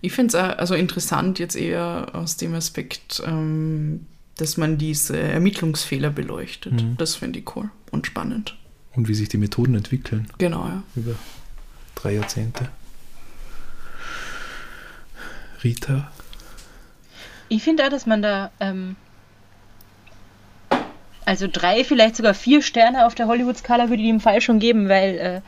Ich 0.00 0.12
finde 0.12 0.28
es 0.28 0.34
also 0.34 0.74
interessant 0.74 1.38
jetzt 1.38 1.56
eher 1.56 2.10
aus 2.12 2.36
dem 2.36 2.54
Aspekt, 2.54 3.22
ähm, 3.26 4.06
dass 4.36 4.56
man 4.56 4.78
diese 4.78 5.18
Ermittlungsfehler 5.18 6.10
beleuchtet. 6.10 6.72
Mhm. 6.74 6.96
Das 6.98 7.16
finde 7.16 7.38
ich 7.40 7.56
cool 7.56 7.70
und 7.90 8.06
spannend. 8.06 8.56
Und 8.94 9.08
wie 9.08 9.14
sich 9.14 9.28
die 9.28 9.38
Methoden 9.38 9.74
entwickeln 9.74 10.28
Genau, 10.38 10.66
ja. 10.66 10.82
über 10.94 11.14
drei 11.94 12.14
Jahrzehnte. 12.14 12.68
Rita, 15.62 16.10
Ich 17.48 17.62
finde 17.62 17.84
auch, 17.84 17.88
dass 17.88 18.04
man 18.04 18.20
da 18.20 18.50
ähm, 18.60 18.96
also 21.24 21.48
drei, 21.50 21.84
vielleicht 21.84 22.16
sogar 22.16 22.34
vier 22.34 22.62
Sterne 22.62 23.06
auf 23.06 23.14
der 23.14 23.26
Hollywood-Skala 23.26 23.88
würde 23.88 24.02
ich 24.02 24.08
dem 24.08 24.20
Fall 24.20 24.40
schon 24.40 24.58
geben, 24.58 24.88
weil 24.88 25.18
äh, 25.18 25.40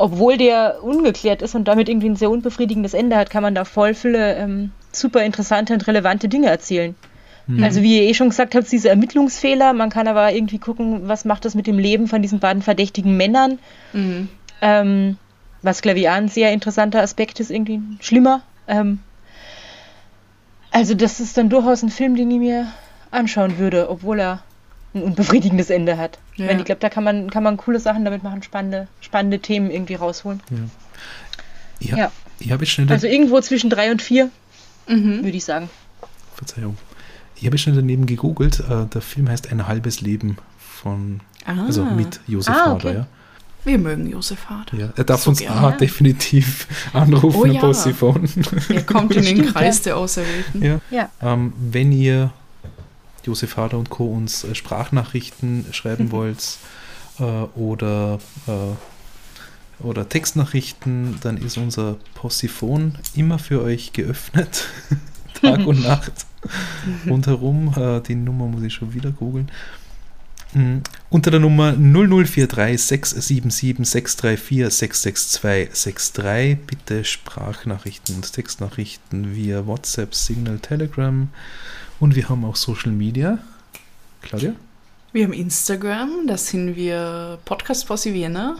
obwohl 0.00 0.36
der 0.36 0.82
ungeklärt 0.82 1.42
ist 1.42 1.54
und 1.54 1.68
damit 1.68 1.88
irgendwie 1.88 2.08
ein 2.08 2.16
sehr 2.16 2.30
unbefriedigendes 2.30 2.94
Ende 2.94 3.16
hat, 3.16 3.28
kann 3.30 3.42
man 3.42 3.54
da 3.54 3.64
voll 3.64 3.94
viele 3.94 4.36
ähm, 4.36 4.72
super 4.92 5.22
interessante 5.22 5.74
und 5.74 5.86
relevante 5.86 6.28
Dinge 6.28 6.48
erzählen. 6.48 6.94
Also 7.62 7.82
wie 7.82 7.96
ihr 7.96 8.08
eh 8.08 8.14
schon 8.14 8.28
gesagt 8.28 8.54
habt, 8.54 8.70
diese 8.70 8.90
Ermittlungsfehler, 8.90 9.72
man 9.72 9.90
kann 9.90 10.06
aber 10.06 10.32
irgendwie 10.32 10.58
gucken, 10.58 11.08
was 11.08 11.24
macht 11.24 11.44
das 11.44 11.56
mit 11.56 11.66
dem 11.66 11.78
Leben 11.78 12.06
von 12.06 12.22
diesen 12.22 12.38
beiden 12.38 12.62
verdächtigen 12.62 13.16
Männern. 13.16 13.58
Mhm. 13.92 14.28
Ähm, 14.62 15.16
was, 15.62 15.82
glaube 15.82 15.98
ich, 15.98 16.08
auch 16.08 16.14
ein 16.14 16.28
sehr 16.28 16.52
interessanter 16.52 17.02
Aspekt 17.02 17.40
ist, 17.40 17.50
irgendwie 17.50 17.80
schlimmer. 18.00 18.42
Ähm, 18.68 19.00
also 20.70 20.94
das 20.94 21.18
ist 21.18 21.36
dann 21.36 21.48
durchaus 21.48 21.82
ein 21.82 21.90
Film, 21.90 22.14
den 22.14 22.30
ich 22.30 22.38
mir 22.38 22.68
anschauen 23.10 23.58
würde, 23.58 23.90
obwohl 23.90 24.20
er 24.20 24.42
ein 24.94 25.02
unbefriedigendes 25.02 25.70
Ende 25.70 25.96
hat. 25.98 26.18
Ja. 26.36 26.48
Weil 26.48 26.58
ich 26.58 26.64
glaube, 26.64 26.80
da 26.80 26.88
kann 26.88 27.04
man, 27.04 27.30
kann 27.30 27.42
man 27.42 27.56
coole 27.56 27.78
Sachen 27.80 28.04
damit 28.04 28.22
machen, 28.22 28.42
spannende, 28.42 28.88
spannende 29.00 29.38
Themen 29.38 29.70
irgendwie 29.70 29.94
rausholen. 29.94 30.40
ich, 31.78 31.90
Ja. 31.90 32.10
ich 32.38 32.50
habe 32.52 32.64
jetzt 32.64 32.72
schnell, 32.72 32.90
Also 32.90 33.06
irgendwo 33.06 33.40
zwischen 33.40 33.70
drei 33.70 33.90
und 33.90 34.02
vier, 34.02 34.30
Mhm. 34.88 35.22
würde 35.24 35.36
ich 35.36 35.44
sagen. 35.44 35.70
Verzeihung, 36.34 36.76
ich 37.36 37.44
habe 37.46 37.56
jetzt 37.56 37.62
schnell 37.62 37.76
daneben 37.76 38.06
gegoogelt. 38.06 38.60
Äh, 38.60 38.86
der 38.86 39.00
Film 39.02 39.28
heißt 39.28 39.50
Ein 39.52 39.66
halbes 39.68 40.00
Leben 40.00 40.36
von, 40.58 41.20
Ah, 41.44 41.66
also 41.66 41.84
mit 41.84 42.20
Josef 42.26 42.54
Ah, 42.54 42.60
Hader, 42.66 42.74
okay. 42.74 42.94
ja. 42.94 43.06
Wir 43.62 43.78
mögen 43.78 44.08
Josef 44.10 44.46
Hader. 44.48 44.76
ja. 44.78 44.88
Er 44.96 45.04
darf 45.04 45.22
So 45.22 45.30
uns 45.30 45.40
gerne. 45.40 45.66
auch 45.66 45.76
definitiv 45.76 46.66
anrufen, 46.94 47.40
Oh 47.40 47.44
ja. 47.44 47.60
Possiphone. 47.60 48.28
Er 48.70 48.82
kommt 48.84 49.14
in 49.14 49.22
den 49.24 49.36
Stimmt, 49.36 49.52
Kreis 49.54 49.82
der 49.82 49.96
Auserwählten. 49.98 50.62
Ja. 50.62 50.80
Ja. 50.90 51.10
Ähm, 51.22 51.52
wenn 51.60 51.92
ihr 51.92 52.32
Josef 53.24 53.56
Hader 53.56 53.78
und 53.78 53.90
Co. 53.90 54.06
uns 54.06 54.44
äh, 54.44 54.54
Sprachnachrichten 54.54 55.66
schreiben 55.72 56.10
wollt 56.10 56.58
äh, 57.18 57.22
oder, 57.22 58.18
äh, 58.46 59.82
oder 59.84 60.08
Textnachrichten, 60.08 61.18
dann 61.20 61.36
ist 61.36 61.56
unser 61.56 61.96
Possiphon 62.14 62.96
immer 63.14 63.38
für 63.38 63.62
euch 63.62 63.92
geöffnet. 63.92 64.66
Tag 65.40 65.66
und 65.66 65.82
Nacht 65.86 66.26
rundherum. 67.08 67.72
Äh, 67.76 68.00
die 68.00 68.14
Nummer 68.14 68.46
muss 68.46 68.62
ich 68.62 68.74
schon 68.74 68.94
wieder 68.94 69.10
googeln. 69.10 69.50
Mm, 70.52 70.78
Unter 71.10 71.30
der 71.30 71.40
Nummer 71.40 71.72
0043 71.72 72.80
677 72.80 73.86
634 73.88 74.70
662 74.70 76.12
63 76.12 76.58
bitte 76.66 77.04
Sprachnachrichten 77.04 78.16
und 78.16 78.32
Textnachrichten 78.32 79.34
via 79.34 79.66
WhatsApp, 79.66 80.14
Signal, 80.14 80.58
Telegram 80.58 81.28
und 82.00 82.14
wir 82.16 82.28
haben 82.28 82.44
auch 82.44 82.56
Social 82.56 82.92
Media. 82.92 83.38
Claudia? 84.22 84.54
Wir 85.12 85.24
haben 85.24 85.32
Instagram, 85.32 86.26
da 86.26 86.36
sind 86.36 86.76
wir 86.76 87.38
Podcast 87.44 87.86
Posse 87.86 88.12
Vienna. 88.14 88.56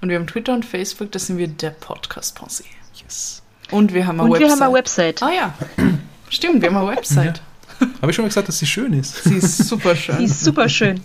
Und 0.00 0.08
wir 0.10 0.16
haben 0.18 0.26
Twitter 0.26 0.52
und 0.54 0.64
Facebook, 0.64 1.10
da 1.12 1.18
sind 1.18 1.38
wir 1.38 1.48
der 1.48 1.70
Podcast 1.70 2.34
Posse. 2.34 2.64
Yes. 3.02 3.42
Und 3.70 3.94
wir 3.94 4.06
haben 4.06 4.20
eine 4.20 4.30
Und 4.30 4.38
wir 4.38 4.46
Website. 4.46 4.60
haben 4.60 4.62
eine 4.68 4.74
Website. 4.74 5.22
Ah 5.22 5.30
ja, 5.32 5.54
stimmt, 6.28 6.62
wir 6.62 6.68
haben 6.68 6.76
eine 6.76 6.88
Website. 6.96 7.40
Habe 8.00 8.10
ich 8.10 8.16
schon 8.16 8.24
mal 8.24 8.28
gesagt, 8.28 8.48
dass 8.48 8.58
sie 8.58 8.66
schön 8.66 8.92
ist? 8.92 9.24
Sie 9.24 9.36
ist 9.36 9.68
super 9.68 9.96
schön. 9.96 10.24
ist 10.24 10.44
super 10.44 10.68
schön. 10.68 11.00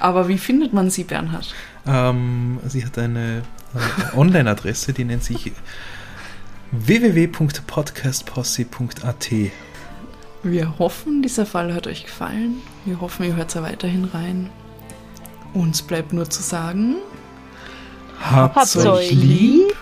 Aber 0.00 0.28
wie 0.28 0.38
findet 0.38 0.72
man 0.72 0.88
sie, 0.90 1.04
Bernhard? 1.04 1.54
Ähm, 1.86 2.58
sie 2.66 2.84
hat 2.84 2.98
eine 2.98 3.42
Online-Adresse, 4.14 4.92
die 4.92 5.04
nennt 5.04 5.22
sich 5.24 5.52
www.podcastposse.at. 6.72 9.30
Wir 10.42 10.78
hoffen, 10.78 11.22
dieser 11.22 11.46
Fall 11.46 11.72
hat 11.74 11.86
euch 11.86 12.04
gefallen. 12.04 12.56
Wir 12.84 13.00
hoffen, 13.00 13.24
ihr 13.24 13.36
hört 13.36 13.54
da 13.56 13.62
weiterhin 13.62 14.04
rein. 14.04 14.50
Uns 15.54 15.80
bleibt 15.82 16.12
nur 16.12 16.28
zu 16.28 16.42
sagen, 16.42 16.96
Habt's 18.20 18.74
Habt's 18.74 18.76
euch 18.76 19.12
lieb 19.12 19.74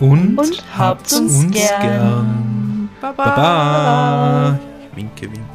und, 0.00 0.38
und 0.38 0.64
habt's 0.76 1.18
uns 1.18 1.50
gern. 1.50 2.88
Baba. 3.00 3.24
Baba. 3.24 4.60
LinkedIn. 4.96 5.53